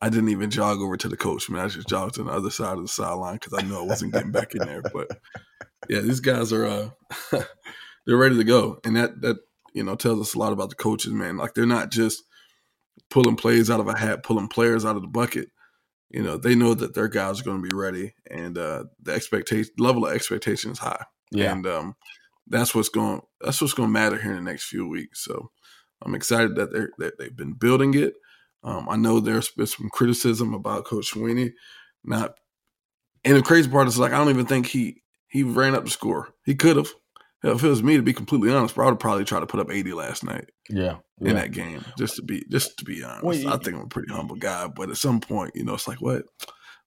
I 0.00 0.08
didn't 0.08 0.28
even 0.28 0.50
jog 0.50 0.78
over 0.78 0.96
to 0.96 1.08
the 1.08 1.16
coach, 1.16 1.50
man. 1.50 1.64
I 1.64 1.68
just 1.68 1.88
jogged 1.88 2.14
to 2.14 2.22
the 2.22 2.30
other 2.30 2.50
side 2.50 2.76
of 2.76 2.82
the 2.82 2.88
sideline 2.88 3.34
because 3.34 3.54
I 3.54 3.66
know 3.66 3.82
I 3.82 3.86
wasn't 3.86 4.12
getting 4.12 4.30
back 4.30 4.54
in 4.54 4.64
there. 4.64 4.82
But 4.82 5.08
yeah, 5.88 6.00
these 6.00 6.20
guys 6.20 6.52
are 6.52 6.66
uh, 6.66 6.90
they're 8.06 8.16
ready 8.16 8.36
to 8.36 8.44
go, 8.44 8.78
and 8.84 8.96
that 8.96 9.20
that 9.20 9.36
you 9.74 9.82
know 9.82 9.94
tells 9.94 10.20
us 10.20 10.34
a 10.34 10.38
lot 10.38 10.52
about 10.52 10.70
the 10.70 10.76
coaches, 10.76 11.12
man. 11.12 11.36
Like 11.36 11.54
they're 11.54 11.66
not 11.66 11.90
just 11.90 12.22
pulling 13.10 13.36
plays 13.36 13.70
out 13.70 13.80
of 13.80 13.88
a 13.88 13.96
hat, 13.96 14.22
pulling 14.22 14.48
players 14.48 14.84
out 14.84 14.96
of 14.96 15.02
the 15.02 15.08
bucket. 15.08 15.50
You 16.10 16.22
know, 16.22 16.38
they 16.38 16.54
know 16.54 16.74
that 16.74 16.94
their 16.94 17.08
guys 17.08 17.40
are 17.40 17.44
going 17.44 17.62
to 17.62 17.68
be 17.68 17.76
ready, 17.76 18.14
and 18.30 18.56
uh, 18.56 18.84
the 19.02 19.12
expectation 19.12 19.72
level 19.78 20.06
of 20.06 20.14
expectation 20.14 20.72
is 20.72 20.78
high. 20.78 21.04
Yeah, 21.30 21.52
and 21.52 21.66
um, 21.66 21.94
that's 22.46 22.74
what's 22.74 22.88
going 22.88 23.20
that's 23.40 23.60
what's 23.60 23.74
going 23.74 23.88
to 23.88 23.92
matter 23.92 24.20
here 24.20 24.32
in 24.32 24.44
the 24.44 24.50
next 24.50 24.64
few 24.64 24.88
weeks. 24.88 25.24
So 25.24 25.50
I'm 26.02 26.14
excited 26.14 26.56
that 26.56 26.72
they're 26.72 26.90
that 26.98 27.18
they've 27.18 27.36
been 27.36 27.52
building 27.52 27.94
it. 27.94 28.14
Um, 28.64 28.88
I 28.88 28.96
know 28.96 29.20
there's 29.20 29.50
been 29.50 29.66
some 29.66 29.88
criticism 29.90 30.52
about 30.54 30.84
Coach 30.84 31.12
Swinney 31.14 31.52
not, 32.04 32.34
and 33.24 33.36
the 33.36 33.42
crazy 33.42 33.70
part 33.70 33.88
is 33.88 33.98
like 33.98 34.12
I 34.12 34.18
don't 34.18 34.30
even 34.30 34.46
think 34.46 34.66
he 34.66 35.02
he 35.28 35.42
ran 35.42 35.74
up 35.74 35.84
the 35.84 35.90
score. 35.90 36.28
He 36.44 36.54
could 36.54 36.76
have. 36.76 36.88
If 37.44 37.62
it 37.62 37.68
was 37.68 37.82
me, 37.82 37.96
to 37.96 38.02
be 38.02 38.12
completely 38.12 38.52
honest, 38.52 38.74
bro, 38.74 38.86
I 38.86 38.90
would 38.90 38.98
probably 38.98 39.24
try 39.24 39.38
to 39.38 39.46
put 39.46 39.60
up 39.60 39.70
eighty 39.70 39.92
last 39.92 40.24
night. 40.24 40.50
Yeah, 40.68 40.96
in 41.20 41.36
that 41.36 41.52
game, 41.52 41.84
just 41.96 42.16
to 42.16 42.22
be 42.22 42.44
just 42.50 42.78
to 42.78 42.84
be 42.84 43.04
honest. 43.04 43.24
Well, 43.24 43.36
you, 43.36 43.48
I 43.48 43.58
think 43.58 43.76
I'm 43.76 43.84
a 43.84 43.86
pretty 43.86 44.12
humble 44.12 44.36
guy, 44.36 44.66
but 44.66 44.90
at 44.90 44.96
some 44.96 45.20
point, 45.20 45.52
you 45.54 45.64
know, 45.64 45.74
it's 45.74 45.88
like 45.88 46.00
what. 46.00 46.24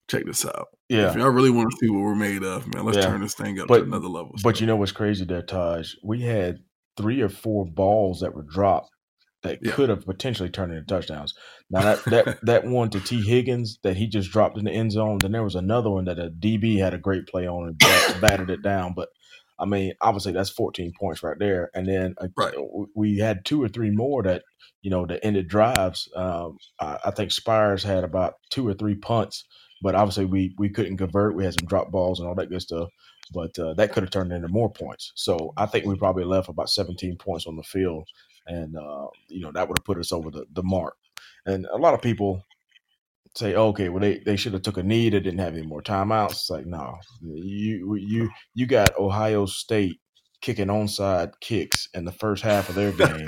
Check 0.09 0.25
this 0.25 0.45
out. 0.45 0.67
Yeah, 0.89 1.09
if 1.09 1.15
y'all 1.15 1.29
really 1.29 1.51
want 1.51 1.71
to 1.71 1.77
see 1.77 1.89
what 1.89 2.01
we're 2.01 2.15
made 2.15 2.43
of, 2.43 2.67
man, 2.73 2.83
let's 2.83 2.97
yeah. 2.97 3.05
turn 3.05 3.21
this 3.21 3.35
thing 3.35 3.61
up 3.61 3.69
but, 3.69 3.77
to 3.77 3.83
another 3.83 4.09
level. 4.09 4.35
But 4.43 4.59
you 4.59 4.67
know 4.67 4.75
what's 4.75 4.91
crazy 4.91 5.23
there, 5.23 5.43
Tajh? 5.43 5.95
We 6.03 6.21
had 6.21 6.57
three 6.97 7.21
or 7.21 7.29
four 7.29 7.65
balls 7.65 8.19
that 8.19 8.35
were 8.35 8.43
dropped 8.43 8.89
that 9.43 9.59
Yeah. 9.61 9.71
could 9.71 9.89
have 9.89 10.05
potentially 10.05 10.49
turned 10.49 10.71
into 10.73 10.85
touchdowns. 10.85 11.33
Now 11.69 11.81
that 11.81 12.03
that 12.05 12.37
that 12.43 12.65
one 12.65 12.89
to 12.91 12.99
Tee 12.99 13.21
Higgins 13.21 13.79
that 13.83 13.97
he 13.97 14.07
just 14.07 14.31
dropped 14.31 14.57
in 14.57 14.65
the 14.65 14.71
end 14.71 14.91
zone. 14.91 15.17
Then 15.21 15.31
there 15.31 15.43
was 15.43 15.55
another 15.55 15.89
one 15.89 16.05
that 16.05 16.19
a 16.19 16.29
DB 16.29 16.77
had 16.79 16.93
a 16.93 16.97
great 16.99 17.27
play 17.27 17.47
on 17.47 17.67
and 17.67 17.77
bat- 17.77 18.17
batted 18.21 18.49
it 18.49 18.61
down. 18.61 18.93
But 18.95 19.09
I 19.59 19.65
mean, 19.65 19.93
obviously 20.01 20.31
that's 20.31 20.49
14 20.49 20.91
points 20.99 21.21
right 21.23 21.37
there. 21.39 21.69
And 21.75 21.87
then 21.87 22.15
uh, 22.19 22.27
Right. 22.37 22.55
we 22.95 23.19
had 23.19 23.45
two 23.45 23.61
or 23.61 23.67
three 23.67 23.91
more 23.91 24.23
that 24.23 24.43
you 24.81 24.89
know 24.89 25.05
that 25.05 25.23
ended 25.25 25.47
drives. 25.47 26.09
Um, 26.15 26.57
I, 26.79 26.97
I 27.05 27.11
think 27.11 27.31
Spiers 27.31 27.83
had 27.83 28.03
about 28.03 28.33
two 28.49 28.67
or 28.67 28.73
three 28.73 28.95
punts, 28.95 29.45
but 29.81 29.95
obviously 29.95 30.25
we 30.25 30.55
we 30.57 30.69
couldn't 30.69 30.97
convert. 30.97 31.35
We 31.35 31.43
had 31.45 31.53
some 31.59 31.67
drop 31.67 31.91
balls 31.91 32.19
and 32.19 32.27
all 32.27 32.35
that 32.35 32.49
good 32.49 32.61
stuff. 32.61 32.89
But 33.33 33.57
uh, 33.59 33.73
that 33.75 33.93
could 33.93 34.03
have 34.03 34.11
turned 34.11 34.33
into 34.33 34.49
more 34.49 34.69
points. 34.69 35.13
So 35.15 35.53
I 35.55 35.65
think 35.65 35.85
we 35.85 35.95
probably 35.95 36.25
left 36.25 36.49
about 36.49 36.69
17 36.69 37.15
points 37.17 37.47
on 37.47 37.55
the 37.55 37.63
field, 37.63 38.03
and 38.47 38.75
uh, 38.77 39.07
you 39.27 39.41
know 39.41 39.51
that 39.51 39.67
would 39.67 39.77
have 39.79 39.85
put 39.85 39.97
us 39.97 40.11
over 40.11 40.31
the, 40.31 40.45
the 40.53 40.63
mark. 40.63 40.95
And 41.45 41.65
a 41.71 41.77
lot 41.77 41.93
of 41.93 42.01
people 42.01 42.43
say, 43.35 43.55
okay, 43.55 43.89
well 43.89 44.01
they, 44.01 44.19
they 44.19 44.35
should 44.35 44.53
have 44.53 44.61
took 44.61 44.77
a 44.77 44.83
knee. 44.83 45.09
They 45.09 45.19
didn't 45.19 45.39
have 45.39 45.53
any 45.55 45.65
more 45.65 45.81
timeouts. 45.81 46.31
It's 46.31 46.49
like, 46.49 46.65
no, 46.65 46.97
you 47.21 47.95
you 47.95 48.29
you 48.53 48.65
got 48.67 48.97
Ohio 48.97 49.45
State 49.45 49.99
kicking 50.41 50.67
onside 50.67 51.33
kicks 51.41 51.87
in 51.93 52.05
the 52.05 52.11
first 52.11 52.43
half 52.43 52.69
of 52.69 52.75
their 52.75 52.91
game, 53.07 53.27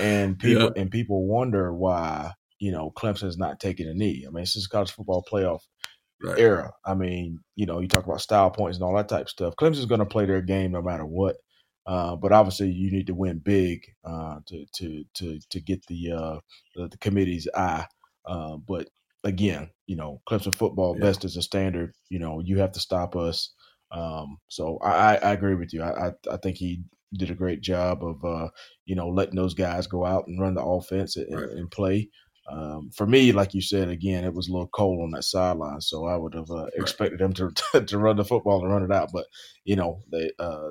and 0.00 0.38
people 0.38 0.72
and 0.76 0.90
people 0.90 1.26
wonder 1.26 1.72
why 1.74 2.32
you 2.58 2.72
know 2.72 2.92
Clemson's 2.96 3.38
not 3.38 3.60
taking 3.60 3.88
a 3.88 3.94
knee. 3.94 4.24
I 4.26 4.30
mean, 4.30 4.42
this 4.42 4.56
is 4.56 4.66
college 4.66 4.92
football 4.92 5.24
playoff 5.30 5.60
Right. 6.22 6.38
era. 6.38 6.72
I 6.84 6.94
mean, 6.94 7.40
you 7.56 7.66
know, 7.66 7.78
you 7.80 7.88
talk 7.88 8.06
about 8.06 8.22
style 8.22 8.50
points 8.50 8.78
and 8.78 8.84
all 8.84 8.96
that 8.96 9.08
type 9.08 9.24
of 9.26 9.28
stuff. 9.28 9.54
Clemson's 9.56 9.84
going 9.84 9.98
to 10.00 10.06
play 10.06 10.24
their 10.24 10.40
game 10.40 10.72
no 10.72 10.80
matter 10.80 11.04
what. 11.04 11.36
Uh, 11.86 12.16
but 12.16 12.32
obviously, 12.32 12.68
you 12.70 12.90
need 12.90 13.06
to 13.06 13.14
win 13.14 13.38
big 13.38 13.84
uh, 14.04 14.40
to 14.46 14.66
to 14.74 15.04
to 15.14 15.38
to 15.50 15.60
get 15.60 15.84
the 15.86 16.12
uh, 16.12 16.38
the, 16.74 16.88
the 16.88 16.98
committee's 16.98 17.48
eye. 17.54 17.86
Uh, 18.24 18.56
but 18.56 18.88
again, 19.24 19.70
you 19.86 19.96
know, 19.96 20.20
Clemson 20.28 20.54
football 20.54 20.94
Yeah. 20.96 21.02
best 21.02 21.24
as 21.24 21.36
a 21.36 21.42
standard. 21.42 21.92
You 22.08 22.18
know, 22.18 22.40
you 22.40 22.58
have 22.58 22.72
to 22.72 22.80
stop 22.80 23.14
us. 23.16 23.52
Um, 23.92 24.38
so 24.48 24.78
I, 24.78 24.90
I, 24.90 25.14
I 25.16 25.32
agree 25.32 25.54
with 25.54 25.72
you. 25.72 25.82
I, 25.82 26.08
I 26.08 26.12
I 26.32 26.36
think 26.38 26.56
he 26.56 26.82
did 27.14 27.30
a 27.30 27.34
great 27.34 27.60
job 27.60 28.02
of 28.04 28.24
uh, 28.24 28.48
you 28.84 28.96
know 28.96 29.08
letting 29.08 29.36
those 29.36 29.54
guys 29.54 29.86
go 29.86 30.04
out 30.04 30.26
and 30.26 30.40
run 30.40 30.54
the 30.54 30.62
offense 30.64 31.16
and, 31.16 31.32
Right. 31.32 31.50
and 31.50 31.70
play. 31.70 32.08
Um, 32.50 32.90
for 32.94 33.06
me, 33.06 33.32
like 33.32 33.54
you 33.54 33.60
said, 33.60 33.88
again, 33.88 34.24
it 34.24 34.32
was 34.34 34.48
a 34.48 34.52
little 34.52 34.68
cold 34.68 35.02
on 35.02 35.10
that 35.12 35.24
sideline, 35.24 35.80
so 35.80 36.06
I 36.06 36.16
would 36.16 36.34
have 36.34 36.50
uh, 36.50 36.66
expected 36.74 37.20
them 37.20 37.32
to 37.34 37.50
to 37.86 37.98
run 37.98 38.16
the 38.16 38.24
football 38.24 38.60
and 38.62 38.72
run 38.72 38.82
it 38.84 38.92
out. 38.92 39.10
But 39.12 39.26
you 39.64 39.76
know, 39.76 40.00
they 40.10 40.30
uh, 40.40 40.70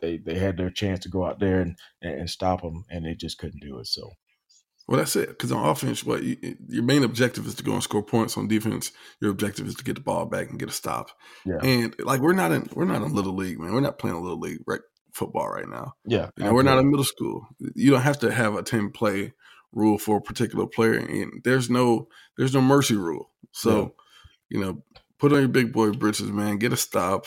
they 0.00 0.18
they 0.18 0.38
had 0.38 0.56
their 0.56 0.70
chance 0.70 1.00
to 1.00 1.08
go 1.08 1.24
out 1.24 1.40
there 1.40 1.60
and, 1.60 1.76
and, 2.02 2.30
stop 2.30 2.62
them, 2.62 2.84
and 2.90 3.04
they 3.04 3.14
just 3.14 3.38
couldn't 3.38 3.62
do 3.62 3.78
it. 3.78 3.86
So 3.86 4.10
Well, 4.88 4.98
that's 4.98 5.16
it. 5.16 5.28
Because 5.28 5.52
on 5.52 5.68
offense, 5.68 6.04
what 6.04 6.22
you, 6.22 6.36
your 6.68 6.82
main 6.82 7.04
objective 7.04 7.46
is 7.46 7.54
to 7.56 7.62
go 7.62 7.72
and 7.72 7.82
score 7.82 8.02
points. 8.02 8.36
On 8.36 8.48
defense, 8.48 8.92
your 9.20 9.30
objective 9.30 9.66
is 9.66 9.74
to 9.76 9.84
get 9.84 9.94
the 9.94 10.00
ball 10.00 10.26
back 10.26 10.50
and 10.50 10.58
get 10.58 10.68
a 10.68 10.72
stop. 10.72 11.10
yeah, 11.44 11.58
And 11.62 11.94
like 11.98 12.20
we're 12.20 12.32
not 12.32 12.52
in 12.52 12.68
we're 12.74 12.84
not 12.84 13.02
in 13.02 13.14
little 13.14 13.34
league, 13.34 13.58
man. 13.58 13.72
We're 13.72 13.80
not 13.80 13.98
playing 13.98 14.16
a 14.16 14.20
little 14.20 14.40
league 14.40 14.60
right, 14.66 14.80
football 15.12 15.48
right 15.48 15.68
now. 15.68 15.94
yeah, 16.04 16.30
You 16.36 16.44
know, 16.44 16.52
we're 16.52 16.62
not 16.62 16.78
in 16.78 16.90
middle 16.90 17.04
school. 17.04 17.48
You 17.74 17.90
don't 17.92 18.02
have 18.02 18.18
to 18.20 18.32
have 18.32 18.54
a 18.54 18.62
ten 18.62 18.90
play 18.90 19.32
rule 19.72 19.98
for 19.98 20.18
a 20.18 20.22
particular 20.22 20.66
player, 20.66 20.94
and 20.94 21.42
there's 21.44 21.70
no 21.70 22.08
there's 22.36 22.54
no 22.54 22.60
mercy 22.60 22.96
rule. 22.96 23.30
So, 23.52 23.94
you 24.48 24.60
know, 24.60 24.82
put 25.18 25.32
on 25.32 25.40
your 25.40 25.48
big 25.48 25.72
boy 25.72 25.92
britches, 25.92 26.30
man. 26.30 26.58
Get 26.58 26.72
a 26.72 26.76
stop, 26.76 27.26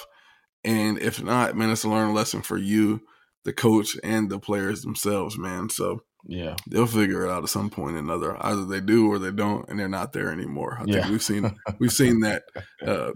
and 0.64 1.00
if 1.00 1.22
not, 1.24 1.56
man, 1.56 1.70
it's 1.70 1.84
a 1.84 1.90
learning 1.90 2.14
lesson 2.16 2.42
for 2.42 2.58
you, 2.58 3.02
the 3.46 3.54
coach, 3.54 3.98
and 4.04 4.30
the 4.30 4.40
players 4.40 4.82
themselves, 4.82 5.38
man. 5.38 5.70
So 5.70 6.02
yeah, 6.26 6.56
they'll 6.68 6.86
figure 6.88 7.26
it 7.26 7.32
out 7.32 7.44
at 7.44 7.50
some 7.50 7.70
point 7.70 7.96
or 7.96 8.00
another. 8.00 8.36
Either 8.46 8.66
they 8.66 8.82
do 8.82 9.10
or 9.12 9.20
they 9.20 9.32
don't, 9.32 9.68
and 9.70 9.80
they're 9.80 9.88
not 9.88 10.14
there 10.14 10.32
anymore. 10.32 10.78
I 10.80 10.86
Yeah. 10.86 10.96
think 11.02 11.12
we've 11.12 11.24
seen 11.24 11.52
we've 11.80 11.94
seen 11.94 12.22
that 12.22 12.44
uh, 12.86 13.12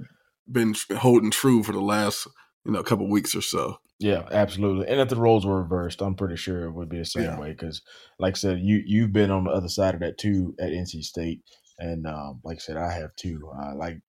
been 0.51 0.75
holding 0.97 1.31
true 1.31 1.63
for 1.63 1.71
the 1.73 1.81
last 1.81 2.27
you 2.65 2.71
know 2.71 2.83
couple 2.83 3.09
weeks 3.09 3.35
or 3.35 3.41
so. 3.41 3.77
yeah, 3.99 4.23
absolutely. 4.31 4.87
And 4.87 4.99
if 5.01 5.09
the 5.09 5.15
roles 5.17 5.45
were 5.45 5.61
reversed, 5.61 6.01
I'm 6.01 6.15
pretty 6.15 6.35
sure 6.37 6.63
it 6.65 6.71
would 6.73 6.89
be 6.89 6.99
the 6.99 7.05
same 7.05 7.23
Yeah. 7.25 7.39
way. 7.39 7.51
Because, 7.51 7.81
like 8.19 8.35
I 8.35 8.37
said, 8.37 8.59
you 8.59 8.81
you've 8.85 9.13
been 9.13 9.31
on 9.31 9.43
the 9.45 9.51
other 9.51 9.69
side 9.69 9.95
of 9.95 10.01
that 10.01 10.17
too 10.17 10.55
at 10.59 10.71
NC 10.71 11.01
State, 11.03 11.41
and 11.77 12.05
um, 12.07 12.39
like 12.43 12.57
I 12.57 12.59
said, 12.59 12.77
I 12.77 12.91
have 12.93 13.15
too. 13.17 13.51
Uh, 13.61 13.75
like, 13.75 13.99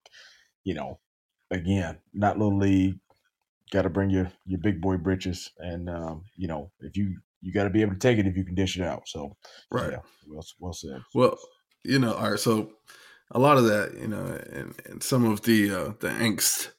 you 0.64 0.74
know, 0.74 1.00
again, 1.50 1.98
not 2.12 2.38
little 2.38 2.58
league. 2.58 2.98
Got 3.72 3.82
to 3.82 3.90
bring 3.90 4.10
your 4.10 4.30
your 4.46 4.60
big 4.60 4.80
boy 4.80 4.96
britches, 4.98 5.50
and 5.58 5.88
um, 5.88 6.24
you 6.36 6.46
know, 6.48 6.70
if 6.80 6.96
you 6.96 7.16
you 7.40 7.52
got 7.52 7.64
to 7.64 7.70
be 7.70 7.82
able 7.82 7.92
to 7.92 7.98
take 7.98 8.18
it 8.18 8.26
if 8.26 8.36
you 8.36 8.44
can 8.44 8.54
dish 8.54 8.76
it 8.78 8.82
out. 8.82 9.06
So, 9.06 9.36
Right. 9.70 9.92
yeah, 9.92 9.98
well, 10.26 10.44
well 10.58 10.72
said. 10.72 11.02
Well, 11.14 11.36
you 11.84 11.98
know, 11.98 12.14
all 12.14 12.30
right. 12.30 12.40
So 12.40 12.72
a 13.30 13.38
lot 13.38 13.58
of 13.58 13.64
that, 13.64 13.94
you 14.00 14.08
know, 14.08 14.24
and, 14.52 14.74
and 14.86 15.02
some 15.02 15.24
of 15.24 15.42
the 15.42 15.70
uh, 15.70 15.92
the 16.00 16.08
angst 16.08 16.70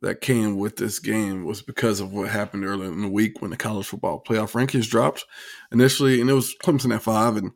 that 0.00 0.20
came 0.20 0.58
with 0.58 0.76
this 0.76 0.98
game 0.98 1.44
was 1.44 1.62
because 1.62 2.00
of 2.00 2.12
what 2.12 2.28
happened 2.28 2.64
earlier 2.64 2.92
in 2.92 3.02
the 3.02 3.08
week 3.08 3.40
when 3.40 3.50
the 3.50 3.56
college 3.56 3.86
football 3.86 4.22
playoff 4.26 4.52
rankings 4.52 4.88
dropped 4.88 5.24
initially, 5.72 6.20
and 6.20 6.30
it 6.30 6.34
was 6.34 6.54
Clemson 6.62 6.94
at 6.94 7.02
five. 7.02 7.36
And 7.36 7.52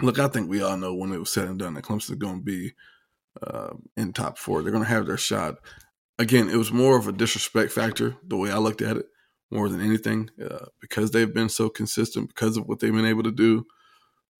look, 0.00 0.18
I 0.18 0.28
think 0.28 0.48
we 0.48 0.62
all 0.62 0.76
know 0.76 0.94
when 0.94 1.12
it 1.12 1.18
was 1.18 1.32
said 1.32 1.48
and 1.48 1.58
done 1.58 1.74
that 1.74 1.84
Clemson's 1.84 2.18
going 2.18 2.38
to 2.38 2.44
be 2.44 2.72
uh, 3.42 3.70
in 3.96 4.12
top 4.12 4.38
four. 4.38 4.62
They're 4.62 4.72
going 4.72 4.84
to 4.84 4.90
have 4.90 5.06
their 5.06 5.16
shot. 5.16 5.56
Again, 6.22 6.48
it 6.48 6.56
was 6.56 6.70
more 6.70 6.96
of 6.96 7.08
a 7.08 7.12
disrespect 7.12 7.72
factor 7.72 8.16
the 8.22 8.36
way 8.36 8.52
I 8.52 8.58
looked 8.58 8.80
at 8.80 8.96
it, 8.96 9.06
more 9.50 9.68
than 9.68 9.80
anything, 9.80 10.30
uh, 10.40 10.66
because 10.80 11.10
they've 11.10 11.34
been 11.34 11.48
so 11.48 11.68
consistent, 11.68 12.28
because 12.28 12.56
of 12.56 12.68
what 12.68 12.78
they've 12.78 12.94
been 12.94 13.04
able 13.04 13.24
to 13.24 13.32
do. 13.32 13.66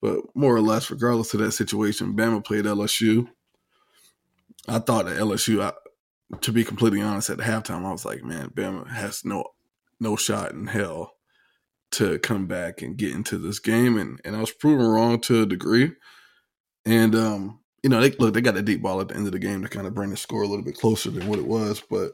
But 0.00 0.20
more 0.36 0.54
or 0.54 0.60
less, 0.60 0.92
regardless 0.92 1.34
of 1.34 1.40
that 1.40 1.50
situation, 1.50 2.14
Bama 2.14 2.44
played 2.44 2.66
LSU. 2.66 3.26
I 4.68 4.78
thought 4.78 5.06
that 5.06 5.18
LSU, 5.18 5.60
I, 5.60 5.72
to 6.40 6.52
be 6.52 6.62
completely 6.62 7.02
honest, 7.02 7.30
at 7.30 7.38
halftime, 7.38 7.84
I 7.84 7.90
was 7.90 8.04
like, 8.04 8.22
man, 8.22 8.50
Bama 8.50 8.88
has 8.88 9.24
no 9.24 9.46
no 9.98 10.14
shot 10.14 10.52
in 10.52 10.68
hell 10.68 11.14
to 11.90 12.20
come 12.20 12.46
back 12.46 12.80
and 12.80 12.96
get 12.96 13.10
into 13.10 13.38
this 13.38 13.58
game, 13.58 13.98
and 13.98 14.20
and 14.24 14.36
I 14.36 14.40
was 14.40 14.52
proven 14.52 14.86
wrong 14.86 15.20
to 15.22 15.42
a 15.42 15.46
degree. 15.46 15.94
And 16.86 17.16
um, 17.16 17.58
you 17.82 17.90
know, 17.90 18.00
they 18.00 18.10
look, 18.12 18.34
they 18.34 18.40
got 18.40 18.56
a 18.56 18.62
deep 18.62 18.82
ball 18.82 19.00
at 19.00 19.08
the 19.08 19.16
end 19.16 19.26
of 19.26 19.32
the 19.32 19.38
game 19.38 19.62
to 19.62 19.68
kind 19.68 19.86
of 19.86 19.94
bring 19.94 20.10
the 20.10 20.16
score 20.16 20.42
a 20.42 20.46
little 20.46 20.64
bit 20.64 20.78
closer 20.78 21.10
than 21.10 21.26
what 21.26 21.38
it 21.38 21.46
was, 21.46 21.82
but 21.88 22.12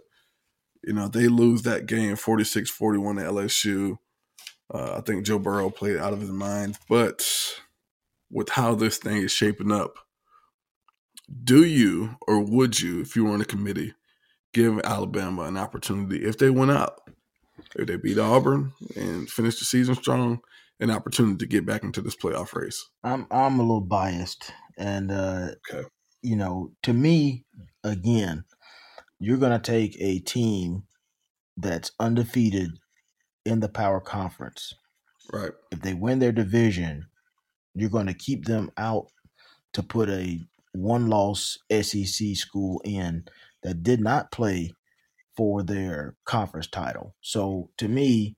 you 0.85 0.93
know, 0.93 1.09
they 1.09 1.29
lose 1.29 1.63
that 1.63 1.87
game 1.87 2.15
46-41 2.17 3.17
to 3.17 3.33
LSU. 3.33 3.99
Uh, 4.73 4.99
I 4.99 5.01
think 5.01 5.27
Joe 5.27 5.39
Burrow 5.39 5.71
played 5.71 5.97
out 5.99 6.13
of 6.13 6.21
his 6.21 6.31
mind, 6.31 6.79
but 6.89 7.27
with 8.31 8.51
how 8.51 8.75
this 8.75 8.99
thing 8.99 9.19
is 9.19 9.33
shaping 9.33 9.73
up, 9.73 9.99
do 11.45 11.65
you 11.65 12.17
or 12.27 12.41
would 12.41 12.81
you, 12.81 13.01
if 13.01 13.17
you 13.17 13.25
were 13.25 13.33
on 13.33 13.41
a 13.41 13.47
committee, 13.47 13.95
give 14.55 14.81
Alabama 14.85 15.43
an 15.43 15.57
opportunity 15.57 16.25
if 16.25 16.39
they 16.39 16.51
went 16.51 16.71
out, 16.71 17.01
if 17.77 17.87
they 17.87 17.97
beat 17.97 18.19
Auburn 18.19 18.73
and 18.97 19.29
finish 19.29 19.59
the 19.59 19.65
season 19.65 19.95
strong, 19.95 20.41
an 20.81 20.91
opportunity 20.91 21.39
to 21.39 21.47
get 21.47 21.67
back 21.67 21.83
into 21.83 22.01
this 22.01 22.17
playoff 22.17 22.55
race? 22.55 22.89
I'm 23.03 23.27
I'm 23.31 23.59
a 23.59 23.63
little 23.63 23.81
biased, 23.81 24.53
and 24.79 25.13
uh, 25.13 25.51
Okay. 25.73 25.87
you 26.23 26.37
know, 26.37 26.73
to 26.85 26.95
me, 26.95 27.45
again, 27.85 28.45
you're 29.21 29.39
gonna 29.39 29.61
take 29.61 29.97
a 30.01 30.21
team 30.21 30.85
that's 31.57 31.93
undefeated 32.01 32.71
in 33.45 33.61
the 33.61 33.69
power 33.69 34.01
conference. 34.01 34.75
Right. 35.33 35.53
If 35.71 35.81
they 35.83 35.95
win 35.95 36.21
their 36.21 36.33
division, 36.33 37.07
you're 37.75 37.91
going 37.91 38.07
to 38.07 38.15
keep 38.15 38.47
them 38.47 38.71
out 38.77 39.09
to 39.75 39.83
put 39.83 40.09
a 40.09 40.41
one-loss 40.73 41.59
SEC 41.71 42.37
school 42.37 42.81
in 42.85 43.25
that 43.63 43.83
did 43.83 44.01
not 44.01 44.33
play 44.33 44.73
for 45.37 45.63
their 45.63 46.17
conference 46.25 46.69
title. 46.69 47.15
So 47.21 47.71
to 47.79 47.89
me, 47.89 48.37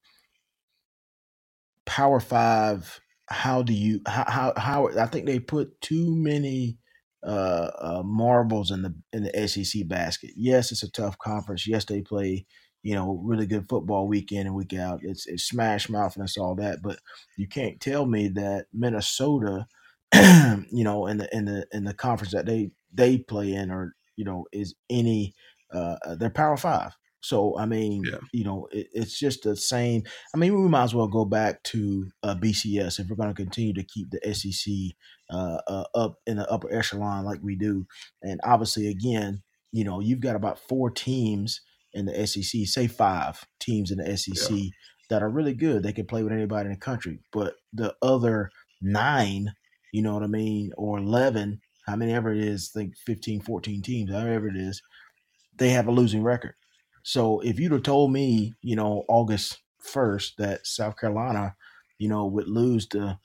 Power 1.87 2.20
Five. 2.20 3.00
How 3.31 3.62
do 3.62 3.73
you 3.73 4.01
how 4.07 4.25
how, 4.27 4.53
how 4.57 4.88
I 4.99 5.07
think 5.07 5.27
they 5.27 5.38
put 5.38 5.81
too 5.81 6.14
many 6.16 6.79
uh, 7.23 7.71
uh, 7.79 8.03
marbles 8.05 8.71
in 8.71 8.83
the 8.83 8.95
in 9.12 9.25
the 9.25 9.49
SEC 9.49 9.87
basket. 9.87 10.31
Yes, 10.37 10.73
it's 10.73 10.83
a 10.83 10.90
tough 10.90 11.19
conference. 11.19 11.66
Yes, 11.66 11.85
they 11.85 12.01
play 12.01 12.47
you 12.83 12.95
know 12.95 13.21
really 13.23 13.47
good 13.47 13.69
football 13.69 14.09
week 14.09 14.33
in 14.33 14.47
and 14.47 14.55
week 14.55 14.73
out. 14.73 15.01
It's 15.03 15.27
it's 15.27 15.45
smash 15.45 15.88
mouth 15.88 16.16
and 16.16 16.25
it's 16.25 16.38
all 16.38 16.55
that. 16.57 16.81
But 16.83 16.99
you 17.37 17.47
can't 17.47 17.81
tell 17.81 18.07
me 18.07 18.29
that 18.29 18.66
Minnesota, 18.73 19.66
you 20.14 20.85
know, 20.85 21.07
in 21.07 21.19
the 21.19 21.29
in 21.37 21.45
the 21.45 21.66
in 21.73 21.85
the 21.85 21.95
conference 21.95 22.33
that 22.33 22.47
they 22.47 22.71
they 22.93 23.19
play 23.19 23.53
in, 23.53 23.71
or 23.71 23.95
you 24.16 24.25
know, 24.25 24.47
is 24.53 24.75
any 24.88 25.35
uh, 25.75 25.97
uh, 26.07 26.14
they're 26.14 26.31
Power 26.31 26.57
Five. 26.57 26.97
So 27.20 27.56
I 27.59 27.66
mean, 27.66 28.02
Yeah. 28.04 28.18
you 28.33 28.44
know, 28.44 28.68
it, 28.72 28.88
it's 28.92 29.18
just 29.18 29.42
the 29.42 29.56
same. 29.56 30.02
I 30.35 30.38
mean, 30.38 30.61
we 30.61 30.68
might 30.68 30.85
as 30.85 30.94
well 30.94 31.09
go 31.09 31.24
back 31.24 31.62
to 31.64 32.11
uh, 32.22 32.35
BCS 32.35 32.98
if 32.98 33.09
we're 33.09 33.16
going 33.16 33.28
to 33.28 33.35
continue 33.35 33.74
to 33.74 33.85
keep 33.85 34.09
the 34.11 34.35
SEC 34.35 34.72
uh, 35.30 35.59
uh, 35.66 35.85
up 35.94 36.16
in 36.26 36.37
the 36.38 36.50
upper 36.50 36.72
echelon 36.72 37.24
like 37.24 37.40
we 37.42 37.56
do. 37.56 37.87
And 38.22 38.40
obviously, 38.44 38.88
again, 38.88 39.42
you 39.72 39.85
know, 39.85 40.00
you've 40.00 40.20
got 40.20 40.37
about 40.37 40.59
four 40.59 40.90
teams 40.90 41.61
in 41.92 42.06
the 42.06 42.26
SEC, 42.26 42.66
say 42.66 42.87
five 42.87 43.44
teams 43.61 43.90
in 43.90 43.98
the 43.98 44.16
SEC 44.16 44.56
that 45.09 45.22
are 45.22 45.30
really 45.30 45.54
good. 45.54 45.83
They 45.83 45.92
can 45.92 46.06
play 46.06 46.22
with 46.22 46.33
anybody 46.33 46.66
in 46.66 46.72
the 46.72 46.78
country. 46.80 47.20
But 47.33 47.54
the 47.72 47.94
other 48.02 48.50
nine, 48.80 49.52
you 49.92 50.02
know 50.02 50.14
what 50.14 50.22
I 50.22 50.28
mean, 50.28 50.72
or 50.76 50.98
11, 50.98 51.61
how 51.87 51.96
many 51.96 52.12
ever 52.12 52.33
it 52.33 52.38
is, 52.42 52.70
think 52.70 52.96
15, 52.96 53.40
14 53.40 53.83
teams, 53.83 54.11
however 54.12 54.48
it 54.48 54.56
is, 54.56 54.83
they 55.56 55.70
have 55.70 55.88
a 55.88 55.92
losing 55.92 56.22
record. 56.22 56.54
So 57.02 57.40
if 57.40 57.58
you'd 57.58 57.72
have 57.72 57.82
told 57.82 58.12
me, 58.12 58.54
you 58.62 58.76
know, 58.76 59.04
August 59.08 59.58
1st 59.86 60.36
that 60.38 60.66
South 60.66 60.96
Carolina, 60.98 61.54
you 61.98 62.08
know, 62.08 62.26
would 62.26 62.48
lose 62.48 62.86
to 62.88 63.18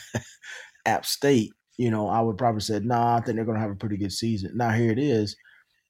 App 0.86 1.06
State, 1.06 1.52
you 1.76 1.90
know, 1.90 2.08
I 2.08 2.20
would 2.20 2.36
probably 2.38 2.60
said, 2.60 2.84
nah, 2.84 3.16
I 3.16 3.20
think 3.20 3.36
they're 3.36 3.44
going 3.44 3.56
to 3.56 3.62
have 3.62 3.70
a 3.70 3.76
pretty 3.76 3.96
good 3.96 4.12
season. 4.12 4.52
Now 4.56 4.70
here 4.70 4.90
it 4.90 4.98
is, 4.98 5.36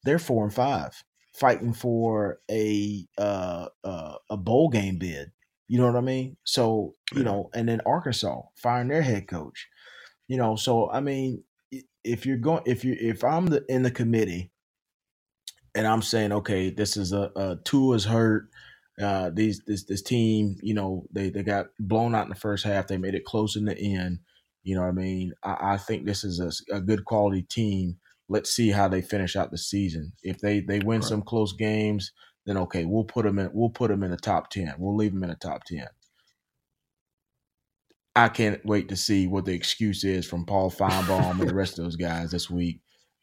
they're 0.04 0.18
four 0.18 0.44
and 0.44 0.54
five, 0.54 1.02
fighting 1.34 1.72
for 1.72 2.38
a 2.50 3.06
uh, 3.18 3.66
uh, 3.84 4.14
a 4.30 4.36
bowl 4.36 4.68
game 4.68 4.98
bid. 4.98 5.32
You 5.68 5.78
know 5.78 5.86
what 5.86 5.96
I 5.96 6.00
mean? 6.00 6.36
So 6.44 6.94
you 7.14 7.22
know, 7.24 7.50
and 7.54 7.68
then 7.68 7.82
Arkansas 7.84 8.40
firing 8.56 8.88
their 8.88 9.02
head 9.02 9.28
coach. 9.28 9.68
You 10.28 10.36
know, 10.38 10.56
so 10.56 10.90
I 10.90 11.00
mean, 11.00 11.42
if 12.04 12.26
you're 12.26 12.38
going, 12.38 12.62
if 12.66 12.84
you 12.84 12.96
if 12.98 13.24
I'm 13.24 13.46
the 13.46 13.64
in 13.68 13.82
the 13.82 13.90
committee, 13.90 14.50
and 15.78 15.86
I'm 15.86 16.02
saying, 16.02 16.32
okay, 16.32 16.70
this 16.70 16.96
is 16.96 17.12
a, 17.12 17.30
a 17.36 17.56
two 17.64 17.92
is 17.92 18.04
hurt. 18.04 18.48
Uh, 19.00 19.30
these 19.32 19.62
this 19.64 19.84
this 19.84 20.02
team, 20.02 20.56
you 20.60 20.74
know, 20.74 21.04
they 21.12 21.30
they 21.30 21.44
got 21.44 21.66
blown 21.78 22.16
out 22.16 22.24
in 22.24 22.30
the 22.30 22.34
first 22.34 22.64
half. 22.64 22.88
They 22.88 22.96
made 22.96 23.14
it 23.14 23.24
close 23.24 23.54
in 23.54 23.64
the 23.64 23.78
end. 23.78 24.18
You 24.64 24.74
know 24.74 24.82
what 24.82 24.88
I 24.88 24.92
mean? 24.92 25.32
I, 25.44 25.56
I 25.60 25.76
think 25.76 26.04
this 26.04 26.24
is 26.24 26.40
a, 26.40 26.74
a, 26.74 26.80
good 26.80 27.04
quality 27.04 27.42
team. 27.42 27.98
Let's 28.28 28.50
see 28.50 28.70
how 28.70 28.88
they 28.88 29.02
finish 29.02 29.36
out 29.36 29.52
the 29.52 29.58
season. 29.58 30.14
If 30.24 30.40
they 30.40 30.58
they 30.58 30.80
win 30.80 30.98
right. 30.98 31.08
some 31.08 31.22
close 31.22 31.52
games, 31.52 32.10
then 32.44 32.56
okay, 32.56 32.84
we'll 32.84 33.04
put 33.04 33.24
them 33.24 33.38
in. 33.38 33.48
We'll 33.52 33.70
put 33.70 33.88
them 33.88 34.02
in 34.02 34.10
the 34.10 34.16
top 34.16 34.50
ten. 34.50 34.74
We'll 34.78 34.96
leave 34.96 35.12
them 35.12 35.22
in 35.22 35.30
the 35.30 35.36
top 35.36 35.62
ten. 35.62 35.86
I 38.16 38.28
can't 38.28 38.66
wait 38.66 38.88
to 38.88 38.96
see 38.96 39.28
what 39.28 39.44
the 39.44 39.54
excuse 39.54 40.02
is 40.02 40.26
from 40.26 40.44
Paul 40.44 40.72
Finebaum 40.72 41.40
and 41.40 41.48
the 41.48 41.54
rest 41.54 41.78
of 41.78 41.84
those 41.84 41.94
guys 41.94 42.32
this 42.32 42.50
week. 42.50 42.80